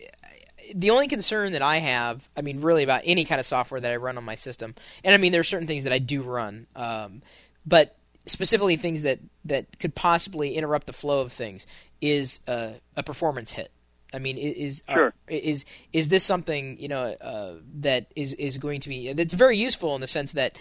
the 0.73 0.91
only 0.91 1.07
concern 1.07 1.51
that 1.53 1.61
I 1.61 1.77
have. 1.77 2.27
I 2.37 2.41
mean, 2.41 2.61
really 2.61 2.83
about 2.83 3.01
any 3.05 3.25
kind 3.25 3.39
of 3.39 3.45
software 3.45 3.79
that 3.81 3.91
I 3.91 3.97
run 3.97 4.17
on 4.17 4.23
my 4.23 4.35
system, 4.35 4.75
and 5.03 5.13
I 5.13 5.17
mean, 5.17 5.31
there 5.31 5.41
are 5.41 5.45
certain 5.45 5.67
things 5.67 5.83
that 5.83 5.93
I 5.93 5.99
do 5.99 6.21
run, 6.23 6.67
um, 6.75 7.21
but 7.65 7.95
specifically 8.25 8.77
things 8.77 9.03
that 9.03 9.19
that 9.45 9.79
could 9.79 9.93
possibly 9.93 10.55
interrupt 10.55 10.87
the 10.87 10.93
flow 10.93 11.19
of 11.19 11.31
things 11.33 11.67
is 12.03 12.41
uh, 12.47 12.73
a 12.97 13.01
performance 13.01 13.49
hit. 13.51 13.71
I 14.13 14.19
mean, 14.19 14.37
is 14.37 14.83
are- 14.89 15.13
is 15.27 15.65
is 15.93 16.09
this 16.09 16.23
something 16.23 16.77
you 16.77 16.89
know 16.89 17.01
uh, 17.01 17.53
that 17.79 18.07
is 18.15 18.33
is 18.33 18.57
going 18.57 18.81
to 18.81 18.89
be 18.89 19.13
that's 19.13 19.33
very 19.33 19.57
useful 19.57 19.95
in 19.95 20.01
the 20.01 20.07
sense 20.07 20.33
that 20.33 20.57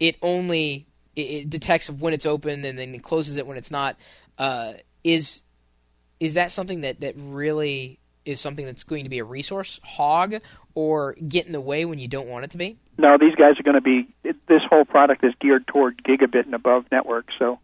it 0.00 0.16
only 0.20 0.86
it, 1.14 1.20
it 1.20 1.50
detects 1.50 1.88
when 1.88 2.12
it's 2.12 2.26
open 2.26 2.64
and 2.64 2.78
then 2.78 2.94
it 2.94 3.02
closes 3.02 3.38
it 3.38 3.46
when 3.46 3.56
it's 3.56 3.70
not. 3.70 3.96
Uh, 4.36 4.72
is 5.04 5.42
is 6.18 6.34
that 6.34 6.50
something 6.50 6.80
that 6.82 7.00
that 7.00 7.14
really 7.16 8.00
is 8.26 8.40
something 8.40 8.66
that's 8.66 8.82
going 8.82 9.04
to 9.04 9.10
be 9.10 9.20
a 9.20 9.24
resource 9.24 9.80
hog 9.82 10.34
or 10.74 11.14
get 11.26 11.46
in 11.46 11.52
the 11.52 11.60
way 11.60 11.84
when 11.84 11.98
you 11.98 12.08
don't 12.08 12.28
want 12.28 12.44
it 12.44 12.50
to 12.50 12.58
be? 12.58 12.76
no, 12.98 13.16
these 13.16 13.34
guys 13.34 13.58
are 13.58 13.62
going 13.62 13.76
to 13.76 13.80
be. 13.80 14.08
It, 14.24 14.36
this 14.46 14.60
whole 14.68 14.84
product 14.84 15.24
is 15.24 15.32
geared 15.40 15.66
toward 15.66 16.02
gigabit 16.04 16.44
and 16.44 16.54
above 16.54 16.84
networks, 16.92 17.32
so 17.38 17.58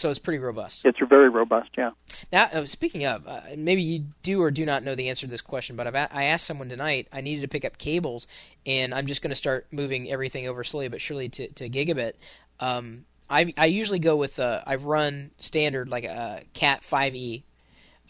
So 0.00 0.08
it's 0.08 0.18
pretty 0.18 0.38
robust. 0.38 0.86
it's 0.86 0.98
very 1.10 1.28
robust. 1.28 1.68
Yeah. 1.76 1.90
Now, 2.32 2.44
uh, 2.54 2.64
speaking 2.64 3.04
of, 3.04 3.26
uh, 3.26 3.40
maybe 3.54 3.82
you 3.82 4.06
do 4.22 4.40
or 4.40 4.50
do 4.50 4.64
not 4.64 4.82
know 4.82 4.94
the 4.94 5.10
answer 5.10 5.26
to 5.26 5.30
this 5.30 5.42
question, 5.42 5.76
but 5.76 5.86
I've 5.86 5.94
a- 5.94 6.08
I 6.16 6.24
asked 6.24 6.46
someone 6.46 6.70
tonight. 6.70 7.06
I 7.12 7.20
needed 7.20 7.42
to 7.42 7.48
pick 7.48 7.66
up 7.66 7.76
cables, 7.76 8.26
and 8.64 8.94
I'm 8.94 9.04
just 9.04 9.20
going 9.20 9.28
to 9.30 9.36
start 9.36 9.66
moving 9.72 10.10
everything 10.10 10.48
over 10.48 10.64
slowly 10.64 10.88
but 10.88 11.02
surely 11.02 11.28
to, 11.28 11.48
to 11.52 11.68
gigabit. 11.68 12.14
Um, 12.60 13.04
I 13.28 13.52
I 13.58 13.66
usually 13.66 13.98
go 13.98 14.16
with 14.16 14.38
uh, 14.38 14.62
I 14.66 14.76
run 14.76 15.32
standard 15.36 15.90
like 15.90 16.04
a 16.04 16.44
Cat 16.54 16.80
5e. 16.80 17.42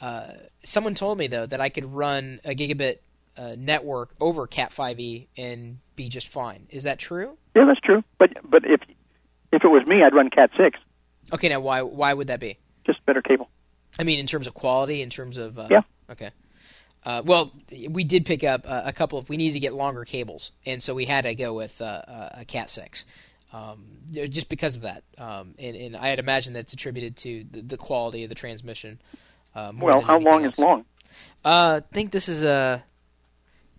Uh, 0.00 0.28
someone 0.62 0.94
told 0.94 1.18
me 1.18 1.26
though 1.26 1.46
that 1.46 1.60
I 1.60 1.70
could 1.70 1.86
run 1.92 2.40
a 2.44 2.54
gigabit 2.54 2.98
uh, 3.36 3.56
network 3.58 4.14
over 4.20 4.46
Cat 4.46 4.70
5e 4.70 5.26
and 5.36 5.78
be 5.96 6.08
just 6.08 6.28
fine. 6.28 6.68
Is 6.70 6.84
that 6.84 7.00
true? 7.00 7.36
Yeah, 7.56 7.64
that's 7.66 7.80
true. 7.80 8.04
But 8.16 8.30
but 8.48 8.62
if 8.64 8.80
if 9.50 9.64
it 9.64 9.68
was 9.68 9.84
me, 9.88 10.04
I'd 10.04 10.14
run 10.14 10.30
Cat 10.30 10.50
six, 10.56 10.78
Okay, 11.32 11.48
now 11.48 11.60
why 11.60 11.82
why 11.82 12.12
would 12.14 12.28
that 12.28 12.40
be? 12.40 12.58
just 12.86 13.04
better 13.06 13.22
cable. 13.22 13.48
I 13.98 14.04
mean, 14.04 14.18
in 14.18 14.26
terms 14.26 14.46
of 14.46 14.54
quality, 14.54 15.02
in 15.02 15.10
terms 15.10 15.36
of 15.36 15.58
uh, 15.58 15.68
Yeah. 15.70 15.82
Okay. 16.10 16.30
Uh, 17.04 17.22
well, 17.24 17.52
we 17.88 18.04
did 18.04 18.26
pick 18.26 18.44
up 18.44 18.62
uh, 18.66 18.82
a 18.84 18.92
couple 18.92 19.18
of. 19.18 19.28
We 19.28 19.36
needed 19.36 19.54
to 19.54 19.60
get 19.60 19.72
longer 19.74 20.04
cables, 20.04 20.52
and 20.66 20.82
so 20.82 20.94
we 20.94 21.06
had 21.06 21.22
to 21.22 21.34
go 21.34 21.54
with 21.54 21.80
uh, 21.80 21.84
uh, 21.84 22.28
a 22.40 22.44
Cat 22.44 22.68
six, 22.68 23.06
um, 23.52 23.86
just 24.10 24.48
because 24.50 24.76
of 24.76 24.82
that. 24.82 25.02
Um, 25.16 25.54
and, 25.58 25.76
and 25.76 25.96
I 25.96 26.08
had 26.08 26.18
imagined 26.18 26.56
that's 26.56 26.72
attributed 26.74 27.16
to 27.18 27.44
the, 27.50 27.62
the 27.62 27.76
quality 27.78 28.24
of 28.24 28.28
the 28.28 28.34
transmission. 28.34 29.00
Uh, 29.54 29.72
more 29.72 29.90
Well, 29.90 30.00
how 30.02 30.18
long 30.18 30.44
else. 30.44 30.54
is 30.54 30.58
long? 30.58 30.84
Uh, 31.44 31.80
I 31.82 31.94
think 31.94 32.10
this 32.10 32.28
is 32.28 32.42
a 32.42 32.82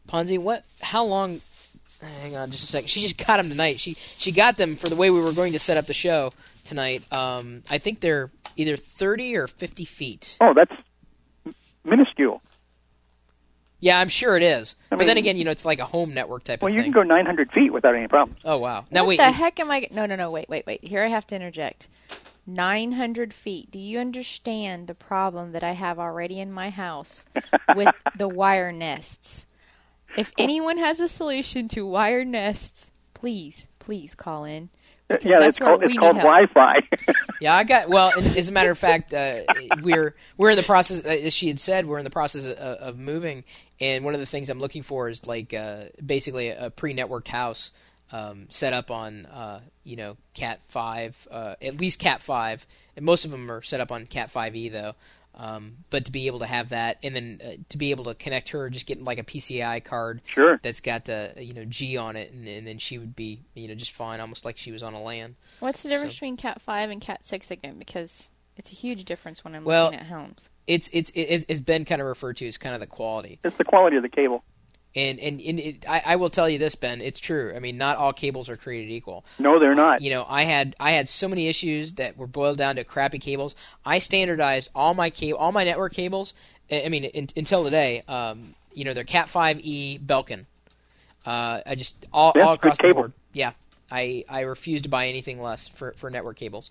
Ponzi. 0.08 0.40
What? 0.40 0.64
How 0.82 1.04
long? 1.06 1.42
Hang 2.02 2.36
on, 2.36 2.50
just 2.52 2.64
a 2.64 2.68
second. 2.68 2.88
She 2.90 3.02
just 3.02 3.18
got 3.18 3.38
them 3.38 3.50
tonight. 3.50 3.80
She 3.80 3.94
she 3.94 4.32
got 4.32 4.58
them 4.58 4.76
for 4.76 4.90
the 4.90 4.96
way 4.96 5.10
we 5.12 5.22
were 5.22 5.34
going 5.34 5.54
to 5.54 5.60
set 5.60 5.78
up 5.78 5.86
the 5.86 5.94
show 5.94 6.34
tonight. 6.66 7.04
Um, 7.14 7.64
I 7.70 7.78
think 7.78 8.00
they're 8.00 8.32
either 8.58 8.76
thirty 8.76 9.36
or 9.36 9.48
fifty 9.48 9.86
feet. 9.86 10.38
Oh, 10.42 10.54
that's 10.56 10.74
minuscule. 11.84 12.42
Yeah, 13.80 14.00
I'm 14.00 14.10
sure 14.10 14.38
it 14.38 14.44
is. 14.44 14.76
I 14.92 14.96
but 14.96 15.08
then 15.08 15.18
again, 15.18 15.38
you 15.38 15.44
know, 15.44 15.50
it's 15.52 15.66
like 15.66 15.80
a 15.80 15.86
home 15.86 16.14
network 16.14 16.44
type 16.44 16.62
Well, 16.62 16.68
of 16.70 16.74
thing. 16.74 16.78
Well, 16.78 16.86
you 16.86 16.94
can 16.94 17.02
go 17.10 17.16
900 17.16 17.52
feet 17.52 17.74
without 17.74 17.96
any 17.96 18.08
problems. 18.08 18.40
oh 18.46 18.58
wow! 18.58 18.86
Now 18.92 19.02
what 19.02 19.08
wait, 19.10 19.18
the 19.18 19.32
heck 19.32 19.60
am 19.60 19.72
I? 19.72 19.88
No, 19.92 20.06
no, 20.06 20.16
no. 20.16 20.30
Wait, 20.30 20.48
wait, 20.50 20.66
wait. 20.68 20.84
Here 20.84 21.04
I 21.04 21.08
have 21.08 21.26
to 21.28 21.36
interject. 21.36 21.88
900 22.48 23.34
feet. 23.34 23.72
Do 23.72 23.80
you 23.80 24.00
understand 24.00 24.88
the 24.88 24.96
problem 24.96 25.52
that 25.54 25.64
I 25.64 25.72
have 25.74 26.00
already 26.00 26.40
in 26.40 26.52
my 26.52 26.70
house 26.70 27.26
with 27.76 27.88
the 28.18 28.28
wire 28.28 28.72
nests? 28.72 29.46
If 30.18 30.32
anyone 30.38 30.78
has 30.78 31.00
a 31.00 31.08
solution 31.08 31.68
to 31.70 31.86
wired 31.86 32.28
nests, 32.28 32.92
please, 33.14 33.68
please 33.80 34.16
call 34.16 34.46
in. 34.46 34.70
Because 35.08 35.26
yeah, 35.26 35.40
that's 35.40 35.50
it's 35.50 35.60
called 35.60 35.80
we 35.82 35.88
it's 35.88 35.94
need 35.94 36.00
called 36.00 36.16
help. 36.16 36.54
Wi-Fi. 36.54 37.14
Yeah, 37.42 37.56
I 37.56 37.64
got. 37.64 37.90
Well, 37.90 38.12
and 38.16 38.38
as 38.38 38.50
a 38.50 38.52
matter 38.52 38.70
of 38.72 38.78
fact, 38.78 39.14
uh, 39.14 39.42
we're 39.82 40.16
we're 40.38 40.52
in 40.52 40.58
the 40.58 40.64
process. 40.64 41.04
uh, 41.04 41.10
As 41.10 41.34
she 41.34 41.48
had 41.48 41.60
said, 41.60 41.86
we're 41.88 41.98
in 41.98 42.04
the 42.04 42.12
process 42.12 42.46
of, 42.46 42.52
of 42.54 42.98
moving, 43.00 43.44
and 43.80 44.06
one 44.06 44.14
of 44.14 44.20
the 44.20 44.26
things 44.28 44.50
I'm 44.50 44.60
looking 44.60 44.84
for 44.84 45.10
is 45.10 45.26
like 45.26 45.54
uh, 45.54 45.86
basically 46.06 46.50
a, 46.50 46.70
pre-networked 46.70 47.28
house 47.28 47.72
um, 48.12 48.46
set 48.50 48.74
up 48.74 48.92
on 48.92 49.26
uh, 49.26 49.62
you 49.84 49.96
know 49.98 50.18
Cat 50.36 50.60
five, 50.68 51.28
uh, 51.32 51.56
at 51.62 51.80
least 51.80 52.00
Cat 52.00 52.22
five, 52.22 52.66
and 52.96 53.04
most 53.04 53.26
of 53.26 53.32
them 53.32 53.52
are 53.52 53.62
set 53.64 53.80
up 53.80 53.92
on 53.92 54.06
Cat 54.06 54.30
five 54.30 54.56
E 54.56 54.70
though. 54.70 54.94
Um, 55.34 55.78
but 55.90 56.06
to 56.06 56.12
be 56.12 56.28
able 56.28 56.40
to 56.40 56.46
have 56.46 56.70
that, 56.70 56.98
and 57.04 57.16
then 57.16 57.40
uh, 57.44 57.52
to 57.70 57.78
be 57.78 57.92
able 57.92 58.04
to 58.06 58.14
connect 58.16 58.50
her, 58.50 58.70
just 58.70 58.86
getting 58.86 59.06
like 59.06 59.18
a 59.18 59.24
PCI 59.24 59.84
card 59.84 60.22
sure. 60.26 60.60
that's 60.62 60.82
got 60.82 61.10
uh, 61.10 61.30
you 61.38 61.54
know 61.54 61.66
G 61.66 61.98
on 61.98 62.16
it, 62.16 62.32
and, 62.34 62.48
and 62.48 62.68
then 62.68 62.78
she 62.78 62.98
would 62.98 63.16
be 63.16 63.42
you 63.54 63.68
know 63.68 63.76
just 63.76 63.94
fine, 63.94 64.20
almost 64.20 64.44
like 64.44 64.58
she 64.58 64.72
was 64.72 64.84
on 64.84 64.94
a 64.94 65.02
LAN. 65.02 65.36
What's 65.60 65.84
the 65.84 65.90
difference 65.90 66.14
So- 66.14 66.18
between 66.18 66.38
Cat 66.38 66.62
5 66.62 66.90
and 66.90 67.02
Cat 67.02 67.24
6 67.24 67.50
again? 67.50 67.80
Because 67.80 68.30
it's 68.58 68.72
a 68.72 68.76
huge 68.76 69.06
difference 69.06 69.44
when 69.44 69.56
I'm 69.56 69.64
Well- 69.64 69.86
looking 69.86 70.00
at 70.00 70.08
homes. 70.08 70.50
It's 70.68 70.90
it's 70.94 71.12
it's 71.16 71.44
it's 71.50 71.60
been 71.60 71.86
kind 71.86 72.02
of 72.02 72.08
referred 72.08 72.38
to 72.38 72.48
as 72.48 72.58
kind 72.58 72.76
of 72.76 72.82
the 72.82 72.88
quality. 72.88 73.40
It's 73.44 73.58
the 73.58 73.64
quality 73.64 73.98
of 73.98 74.04
the 74.04 74.10
cable. 74.10 74.44
And 74.96 75.20
and, 75.20 75.40
and 75.40 75.60
it, 75.60 75.90
I, 75.90 76.02
I 76.06 76.16
will 76.18 76.30
tell 76.30 76.50
you 76.50 76.58
this, 76.58 76.76
Ben. 76.76 77.00
It's 77.00 77.20
true. 77.20 77.54
I 77.56 77.60
mean, 77.60 77.78
not 77.78 77.98
all 77.98 78.12
cables 78.12 78.50
are 78.50 78.58
created 78.58 78.92
equal. 78.92 79.24
No, 79.40 79.58
they're 79.58 79.74
not. 79.76 80.02
You 80.02 80.10
know, 80.10 80.26
I 80.28 80.44
had 80.44 80.76
I 80.80 80.92
had 80.92 81.08
so 81.08 81.30
many 81.30 81.48
issues 81.48 81.94
that 81.94 82.18
were 82.18 82.28
boiled 82.28 82.58
down 82.58 82.76
to 82.76 82.84
crappy 82.84 83.18
cables. 83.20 83.56
I 83.86 84.00
standardized 84.00 84.70
all 84.76 84.94
my 84.94 85.10
cable, 85.10 85.40
all 85.40 85.54
my 85.54 85.64
network 85.64 85.94
cables. 85.94 86.34
I 86.70 86.84
I 86.84 86.90
mean, 86.90 87.06
in, 87.06 87.30
until 87.38 87.64
today, 87.64 88.04
um, 88.10 88.54
you 88.74 88.84
know, 88.84 88.94
they're 88.94 89.06
Cat 89.06 89.30
five 89.30 89.60
E 89.64 89.98
Belkin. 89.98 90.46
Uh, 91.26 91.62
I 91.66 91.76
just 91.76 92.06
all, 92.12 92.34
Yeah, 92.36 92.48
all 92.48 92.54
across 92.54 92.80
the 92.80 92.94
board. 92.94 93.14
Yeah, 93.32 93.54
I 93.90 94.26
I 94.28 94.42
refuse 94.42 94.82
to 94.82 94.90
buy 94.90 95.08
anything 95.08 95.42
less 95.42 95.70
for 95.70 95.94
for 95.96 96.10
network 96.10 96.36
cables. 96.38 96.70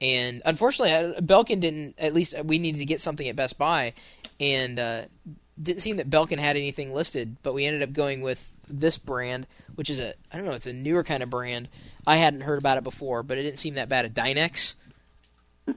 And 0.00 0.40
unfortunately, 0.44 0.94
I- 0.94 1.20
Belkin 1.20 1.60
didn't. 1.60 1.96
At 1.98 2.14
least 2.14 2.34
we 2.44 2.58
needed 2.58 2.78
to 2.78 2.84
get 2.86 3.00
something 3.02 3.28
at 3.28 3.36
Best 3.36 3.58
Buy, 3.58 3.92
and 4.40 4.78
uh, 4.78 5.02
didn't 5.62 5.82
seem 5.82 5.96
that 5.98 6.08
Belkin 6.10 6.38
had 6.38 6.56
anything 6.56 6.92
listed. 6.92 7.36
But 7.42 7.54
we 7.54 7.66
ended 7.66 7.82
up 7.82 7.92
going 7.92 8.20
with 8.22 8.50
this 8.68 8.98
brand, 8.98 9.46
which 9.76 9.90
is 9.90 9.98
a 10.00 10.14
I 10.32 10.36
don't 10.36 10.46
know, 10.46 10.52
it's 10.52 10.66
a 10.66 10.72
newer 10.72 11.02
kind 11.04 11.22
of 11.22 11.30
brand. 11.30 11.68
I 12.06 12.16
hadn't 12.16 12.42
heard 12.42 12.58
about 12.58 12.78
it 12.78 12.84
before, 12.84 13.22
but 13.22 13.38
it 13.38 13.42
didn't 13.42 13.58
seem 13.58 13.74
that 13.74 13.88
bad. 13.88 14.04
A 14.04 14.10
Dynex. 14.10 14.74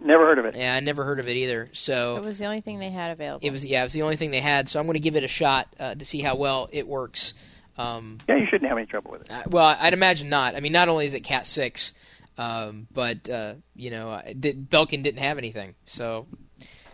Never 0.02 0.26
heard 0.26 0.40
of 0.40 0.46
it. 0.46 0.56
Yeah, 0.56 0.74
I 0.74 0.80
never 0.80 1.04
heard 1.04 1.20
of 1.20 1.28
it 1.28 1.36
either. 1.36 1.70
So 1.74 2.16
It 2.16 2.24
was 2.24 2.40
the 2.40 2.46
only 2.46 2.62
thing 2.62 2.80
they 2.80 2.92
had 2.92 3.12
available. 3.12 3.46
it 3.46 3.52
was 3.52 3.66
yeah, 3.66 3.82
it 3.82 3.84
was 3.84 3.94
the 3.94 4.04
only 4.04 4.16
thing 4.16 4.32
they 4.32 4.40
had. 4.40 4.70
So 4.70 4.80
I'm 4.80 4.86
going 4.86 4.94
to 4.94 5.02
give 5.02 5.18
it 5.18 5.24
a 5.26 5.28
shot 5.28 5.68
uh, 5.80 5.96
to 5.96 6.06
see 6.06 6.22
how 6.22 6.36
well 6.38 6.70
it 6.72 6.88
works. 6.88 7.34
Um, 7.78 8.20
Yeah, 8.30 8.36
you 8.38 8.46
shouldn't 8.46 8.70
have 8.70 8.78
any 8.78 8.88
trouble 8.88 9.12
with 9.12 9.24
it. 9.24 9.32
uh, 9.32 9.44
well, 9.50 9.76
I'd 9.78 9.94
imagine 9.94 10.30
not. 10.30 10.56
I 10.56 10.62
mean, 10.62 10.72
not 10.72 10.88
only 10.88 11.06
is 11.06 11.14
it 11.14 11.22
Cat 11.22 11.46
six, 11.46 11.94
um, 12.38 12.88
but 12.94 13.30
uh, 13.30 13.56
you 13.76 13.90
know, 13.92 14.22
did, 14.40 14.70
Belkin 14.70 15.04
didn't 15.04 15.20
have 15.20 15.38
anything, 15.38 15.76
so 15.86 16.26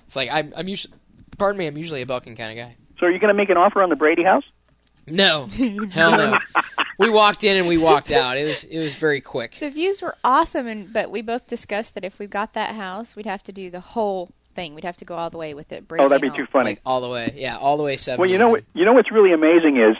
it's 0.03 0.15
like 0.15 0.29
I'm, 0.31 0.51
I'm 0.57 0.67
usually, 0.67 0.93
pardon 1.37 1.57
me, 1.59 1.67
I'm 1.67 1.77
usually 1.77 2.01
a 2.01 2.05
Belkin 2.05 2.37
kind 2.37 2.51
of 2.51 2.57
guy. 2.57 2.75
So 2.99 3.05
are 3.05 3.11
you 3.11 3.19
going 3.19 3.33
to 3.33 3.37
make 3.37 3.49
an 3.49 3.57
offer 3.57 3.81
on 3.83 3.89
the 3.89 3.95
Brady 3.95 4.23
house? 4.23 4.43
No, 5.09 5.47
hell 5.91 6.17
no. 6.17 6.37
we 6.99 7.09
walked 7.09 7.43
in 7.45 7.55
and 7.57 7.65
we 7.67 7.77
walked 7.77 8.11
out. 8.11 8.37
It 8.37 8.43
was 8.43 8.65
it 8.65 8.77
was 8.77 8.93
very 8.95 9.21
quick. 9.21 9.55
The 9.57 9.69
views 9.69 10.01
were 10.01 10.15
awesome, 10.23 10.67
and 10.67 10.91
but 10.91 11.09
we 11.11 11.21
both 11.21 11.47
discussed 11.47 11.93
that 11.95 12.03
if 12.03 12.19
we 12.19 12.27
got 12.27 12.53
that 12.55 12.75
house, 12.75 13.15
we'd 13.15 13.25
have 13.25 13.41
to 13.43 13.53
do 13.53 13.71
the 13.71 13.79
whole 13.79 14.31
thing. 14.53 14.75
We'd 14.75 14.83
have 14.83 14.97
to 14.97 15.05
go 15.05 15.15
all 15.15 15.29
the 15.29 15.37
way 15.37 15.53
with 15.53 15.71
it. 15.71 15.85
Oh, 15.91 16.09
that'd 16.09 16.21
be 16.21 16.27
and 16.27 16.35
too 16.35 16.45
funny. 16.51 16.71
Like 16.71 16.81
all 16.85 16.99
the 16.99 17.07
way, 17.07 17.31
yeah, 17.37 17.57
all 17.57 17.77
the 17.77 17.83
way 17.83 17.95
seven. 17.95 18.19
Well, 18.19 18.29
you 18.29 18.37
know 18.37 18.49
what? 18.49 18.65
You 18.73 18.83
know 18.83 18.91
what's 18.91 19.09
really 19.09 19.31
amazing 19.31 19.77
is, 19.77 19.95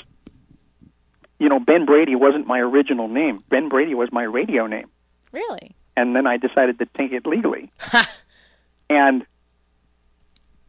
you 1.40 1.48
know, 1.48 1.60
Ben 1.62 1.86
Brady 1.86 2.16
wasn't 2.16 2.46
my 2.46 2.60
original 2.60 3.08
name. 3.08 3.42
Ben 3.50 3.70
Brady 3.70 3.94
was 3.94 4.10
my 4.12 4.24
radio 4.24 4.68
name, 4.68 4.88
Really? 5.32 5.74
and 5.96 6.14
then 6.18 6.28
I 6.28 6.36
decided 6.36 6.80
to 6.80 6.86
take 6.98 7.14
it 7.14 7.26
legally. 7.26 7.72
and 8.90 9.26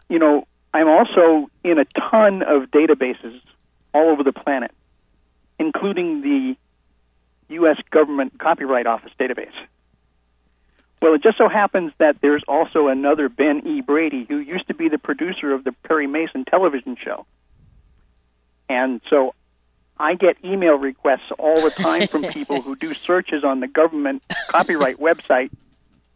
you 0.08 0.20
know, 0.20 0.46
I'm 0.72 0.88
also 0.88 1.50
in 1.64 1.78
a 1.78 1.84
ton 1.84 2.42
of 2.42 2.70
databases 2.70 3.40
all 3.94 4.10
over 4.10 4.22
the 4.22 4.32
planet, 4.32 4.70
including 5.58 6.20
the 6.20 6.56
U.S. 7.54 7.78
Government 7.90 8.38
Copyright 8.38 8.86
Office 8.86 9.12
database. 9.18 9.52
Well, 11.00 11.14
it 11.14 11.22
just 11.22 11.38
so 11.38 11.48
happens 11.48 11.92
that 11.98 12.20
there's 12.20 12.42
also 12.48 12.88
another 12.88 13.28
Ben 13.28 13.66
E. 13.66 13.80
Brady 13.80 14.26
who 14.28 14.38
used 14.38 14.66
to 14.68 14.74
be 14.74 14.88
the 14.88 14.98
producer 14.98 15.52
of 15.52 15.64
the 15.64 15.72
Perry 15.84 16.06
Mason 16.06 16.44
television 16.44 16.96
show. 16.96 17.24
And 18.68 19.00
so 19.08 19.34
I 19.98 20.14
get 20.14 20.36
email 20.44 20.74
requests 20.74 21.30
all 21.38 21.54
the 21.60 21.70
time 21.70 22.08
from 22.08 22.22
people 22.32 22.60
who 22.60 22.76
do 22.76 22.94
searches 22.94 23.44
on 23.44 23.60
the 23.60 23.68
government 23.68 24.24
copyright 24.48 24.98
website 24.98 25.50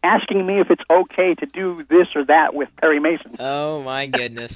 asking 0.03 0.45
me 0.45 0.59
if 0.59 0.69
it's 0.69 0.83
okay 0.89 1.33
to 1.35 1.45
do 1.45 1.83
this 1.89 2.07
or 2.15 2.25
that 2.25 2.53
with 2.53 2.69
Perry 2.77 2.99
Mason. 2.99 3.35
Oh 3.39 3.81
my 3.83 4.07
goodness. 4.07 4.55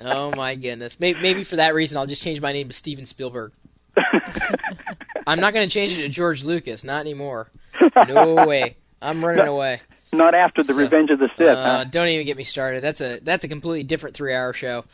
oh 0.00 0.30
my 0.34 0.54
goodness. 0.54 0.98
Maybe, 1.00 1.20
maybe 1.20 1.44
for 1.44 1.56
that 1.56 1.74
reason, 1.74 1.98
I'll 1.98 2.06
just 2.06 2.22
change 2.22 2.40
my 2.40 2.52
name 2.52 2.68
to 2.68 2.74
Steven 2.74 3.06
Spielberg. 3.06 3.52
I'm 5.26 5.40
not 5.40 5.52
going 5.54 5.66
to 5.68 5.72
change 5.72 5.92
it 5.94 6.02
to 6.02 6.08
George 6.08 6.44
Lucas. 6.44 6.84
Not 6.84 7.00
anymore. 7.00 7.48
No 8.08 8.46
way. 8.46 8.76
I'm 9.00 9.24
running 9.24 9.46
away. 9.46 9.80
Not 10.12 10.34
after 10.34 10.62
the 10.62 10.72
So, 10.74 10.80
Revenge 10.80 11.10
of 11.10 11.18
the 11.18 11.28
Sith. 11.36 11.48
Uh, 11.48 11.78
huh? 11.78 11.84
don't 11.90 12.08
even 12.08 12.24
get 12.24 12.36
me 12.36 12.44
started. 12.44 12.82
That's 12.82 13.00
a 13.00 13.18
that's 13.20 13.42
a 13.44 13.48
completely 13.48 13.82
different 13.82 14.14
three 14.14 14.32
hour 14.34 14.52
show. 14.52 14.84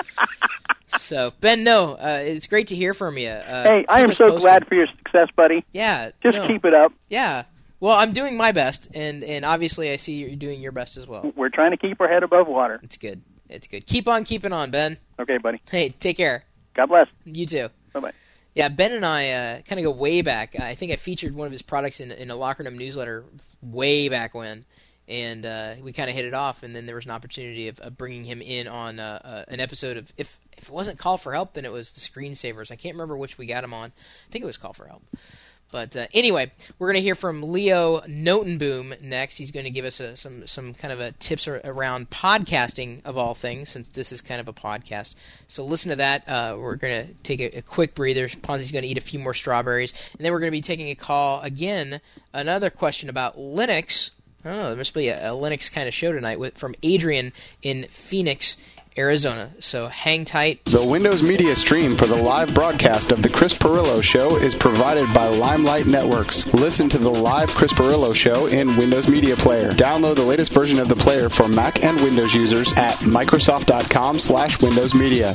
so 0.87 1.33
Ben, 1.41 1.63
no, 1.63 1.93
uh, 1.93 2.21
it's 2.23 2.47
great 2.47 2.69
to 2.69 2.75
hear 2.75 2.95
from 2.95 3.19
you. 3.19 3.29
Uh, 3.29 3.63
Hey, 3.65 3.85
I 3.89 4.01
am 4.01 4.15
so 4.15 4.31
posted. 4.31 4.49
glad 4.49 4.67
for 4.67 4.75
your 4.77 4.87
success, 4.87 5.29
buddy. 5.37 5.65
Yeah, 5.73 6.11
Just 6.23 6.39
no, 6.39 6.47
keep 6.47 6.65
it 6.65 6.73
up. 6.73 6.93
Yeah. 7.11 7.45
Well, 7.81 7.99
I'm 7.99 8.12
doing 8.12 8.37
my 8.37 8.53
best, 8.53 8.89
and 8.95 9.24
and 9.24 9.45
obviously 9.45 9.91
I 9.91 9.97
see 9.97 10.14
you're 10.14 10.37
doing 10.37 10.61
your 10.61 10.72
best 10.72 10.97
as 10.97 11.07
well. 11.07 11.33
We're 11.35 11.49
trying 11.49 11.70
to 11.70 11.76
keep 11.78 12.01
our 12.01 12.09
head 12.09 12.22
above 12.22 12.47
water. 12.47 12.78
It's 12.83 12.99
good. 12.99 13.22
It's 13.49 13.66
good. 13.66 13.87
Keep 13.87 14.07
on 14.07 14.24
keeping 14.24 14.53
on, 14.53 14.70
Ben. 14.70 14.99
Okay, 15.18 15.39
buddy. 15.39 15.61
Hey, 15.70 15.89
take 15.89 16.16
care. 16.18 16.45
God 16.74 16.87
bless. 16.87 17.09
You 17.24 17.47
too. 17.47 17.68
Bye 17.93 18.01
bye. 18.01 18.12
Yeah, 18.55 18.68
Ben 18.68 18.93
and 18.93 19.07
I 19.07 19.31
uh, 19.31 19.62
kind 19.62 19.78
of 19.78 19.85
go 19.85 19.91
way 19.93 20.22
back. 20.22 20.59
I 20.59 20.74
think 20.74 20.93
I 20.93 20.97
featured 20.97 21.35
one 21.35 21.47
of 21.47 21.53
his 21.53 21.62
products 21.62 22.01
in, 22.01 22.11
in 22.11 22.31
a 22.31 22.35
Lockergnome 22.35 22.76
newsletter 22.76 23.24
way 23.62 24.09
back 24.09 24.35
when, 24.35 24.64
and 25.09 25.47
uh, 25.47 25.74
we 25.83 25.93
kind 25.93 26.11
of 26.11 26.16
hit 26.16 26.24
it 26.24 26.35
off. 26.35 26.62
And 26.62 26.74
then 26.74 26.85
there 26.87 26.97
was 26.97 27.05
an 27.05 27.12
opportunity 27.12 27.68
of, 27.68 27.78
of 27.81 27.97
bringing 27.97 28.24
him 28.24 28.43
in 28.43 28.66
on 28.66 28.99
uh, 28.99 29.20
uh, 29.24 29.45
an 29.49 29.61
episode 29.61 29.97
of 29.97 30.12
if 30.16 30.39
if 30.59 30.64
it 30.64 30.70
wasn't 30.70 30.99
Call 30.99 31.16
for 31.16 31.33
Help, 31.33 31.55
then 31.55 31.64
it 31.64 31.72
was 31.72 31.93
the 31.93 32.01
Screensavers. 32.01 32.70
I 32.70 32.76
can't 32.76 32.95
remember 32.95 33.16
which 33.16 33.39
we 33.39 33.47
got 33.47 33.64
him 33.64 33.72
on. 33.72 33.91
I 33.91 34.31
think 34.31 34.43
it 34.43 34.47
was 34.47 34.59
Call 34.59 34.74
for 34.74 34.87
Help. 34.87 35.03
But 35.73 35.97
uh, 35.97 36.07
anyway, 36.12 36.51
we're 36.79 36.89
going 36.89 36.97
to 36.97 37.03
hear 37.03 37.14
from 37.14 37.43
Leo 37.43 38.01
Notenboom 38.01 39.01
next. 39.03 39.37
He's 39.37 39.51
going 39.51 39.64
to 39.64 39.71
give 39.71 39.85
us 39.85 40.01
a, 40.01 40.16
some 40.16 40.47
some 40.47 40.75
kind 40.75 40.93
of 40.93 41.18
tips 41.18 41.47
ar- 41.47 41.61
around 41.64 42.11
podcasting 42.11 43.05
of 43.05 43.16
all 43.16 43.35
things, 43.35 43.68
since 43.68 43.89
this 43.89 44.12
is 44.12 44.21
kind 44.21 44.41
of 44.41 44.49
a 44.49 44.53
podcast. 44.53 45.14
So 45.47 45.64
listen 45.64 45.91
to 45.91 45.97
that. 45.97 46.29
Uh, 46.29 46.57
we're 46.59 46.77
going 46.77 47.07
to 47.07 47.14
take 47.23 47.41
a, 47.41 47.59
a 47.59 47.62
quick 47.62 47.95
breather. 47.95 48.29
Ponzi's 48.29 48.73
going 48.73 48.83
to 48.83 48.89
eat 48.89 48.99
a 48.99 49.03
few 49.03 49.18
more 49.18 49.35
strawberries, 49.35 49.93
and 50.16 50.25
then 50.25 50.33
we're 50.33 50.41
going 50.41 50.51
to 50.51 50.57
be 50.57 50.61
taking 50.61 50.91
a 50.91 50.95
call 50.95 51.41
again. 51.41 52.01
Another 52.33 52.71
question 52.71 53.09
about 53.09 53.37
Linux. 53.37 54.11
I 54.45 54.49
don't 54.51 54.59
know. 54.59 54.68
There 54.68 54.77
must 54.77 54.95
be 54.95 55.09
a, 55.09 55.33
a 55.33 55.37
Linux 55.37 55.73
kind 55.73 55.87
of 55.87 55.95
show 55.95 56.12
tonight 56.12 56.39
with 56.39 56.57
from 56.57 56.75
Adrian 56.83 57.33
in 57.62 57.85
Phoenix, 57.91 58.57
Arizona. 58.97 59.51
So 59.61 59.88
hang 59.88 60.24
tight. 60.24 60.64
The 60.64 60.84
Windows 60.84 61.22
Media 61.22 61.55
stream 61.57 61.97
for 61.97 62.07
the 62.07 62.16
live 62.16 62.55
broadcast 62.55 63.12
of 63.12 63.22
The 63.22 63.28
Chris 63.28 63.55
Pirillo 63.55 64.03
Show 64.03 64.36
is 64.36 64.55
provided 64.55 65.12
by 65.12 65.28
Limelight 65.28 65.86
Networks. 65.86 66.47
Listen 66.55 66.88
to 66.88 66.99
the 66.99 67.11
live 67.11 67.51
Chris 67.51 67.72
Pirillo 67.72 68.14
Show 68.14 68.47
in 68.47 68.76
Windows 68.76 69.09
Media 69.09 69.36
Player. 69.36 69.70
Download 69.72 70.16
the 70.16 70.22
latest 70.22 70.53
version 70.53 70.78
of 70.78 70.88
the 70.88 70.97
player 70.97 71.28
for 71.28 71.49
Mac 71.49 71.84
and 71.84 72.01
Windows 72.01 72.34
users 72.34 72.72
at 72.74 72.95
Microsoft.com 72.99 74.18
slash 74.18 74.61
Windows 74.61 74.95
Media. 74.95 75.28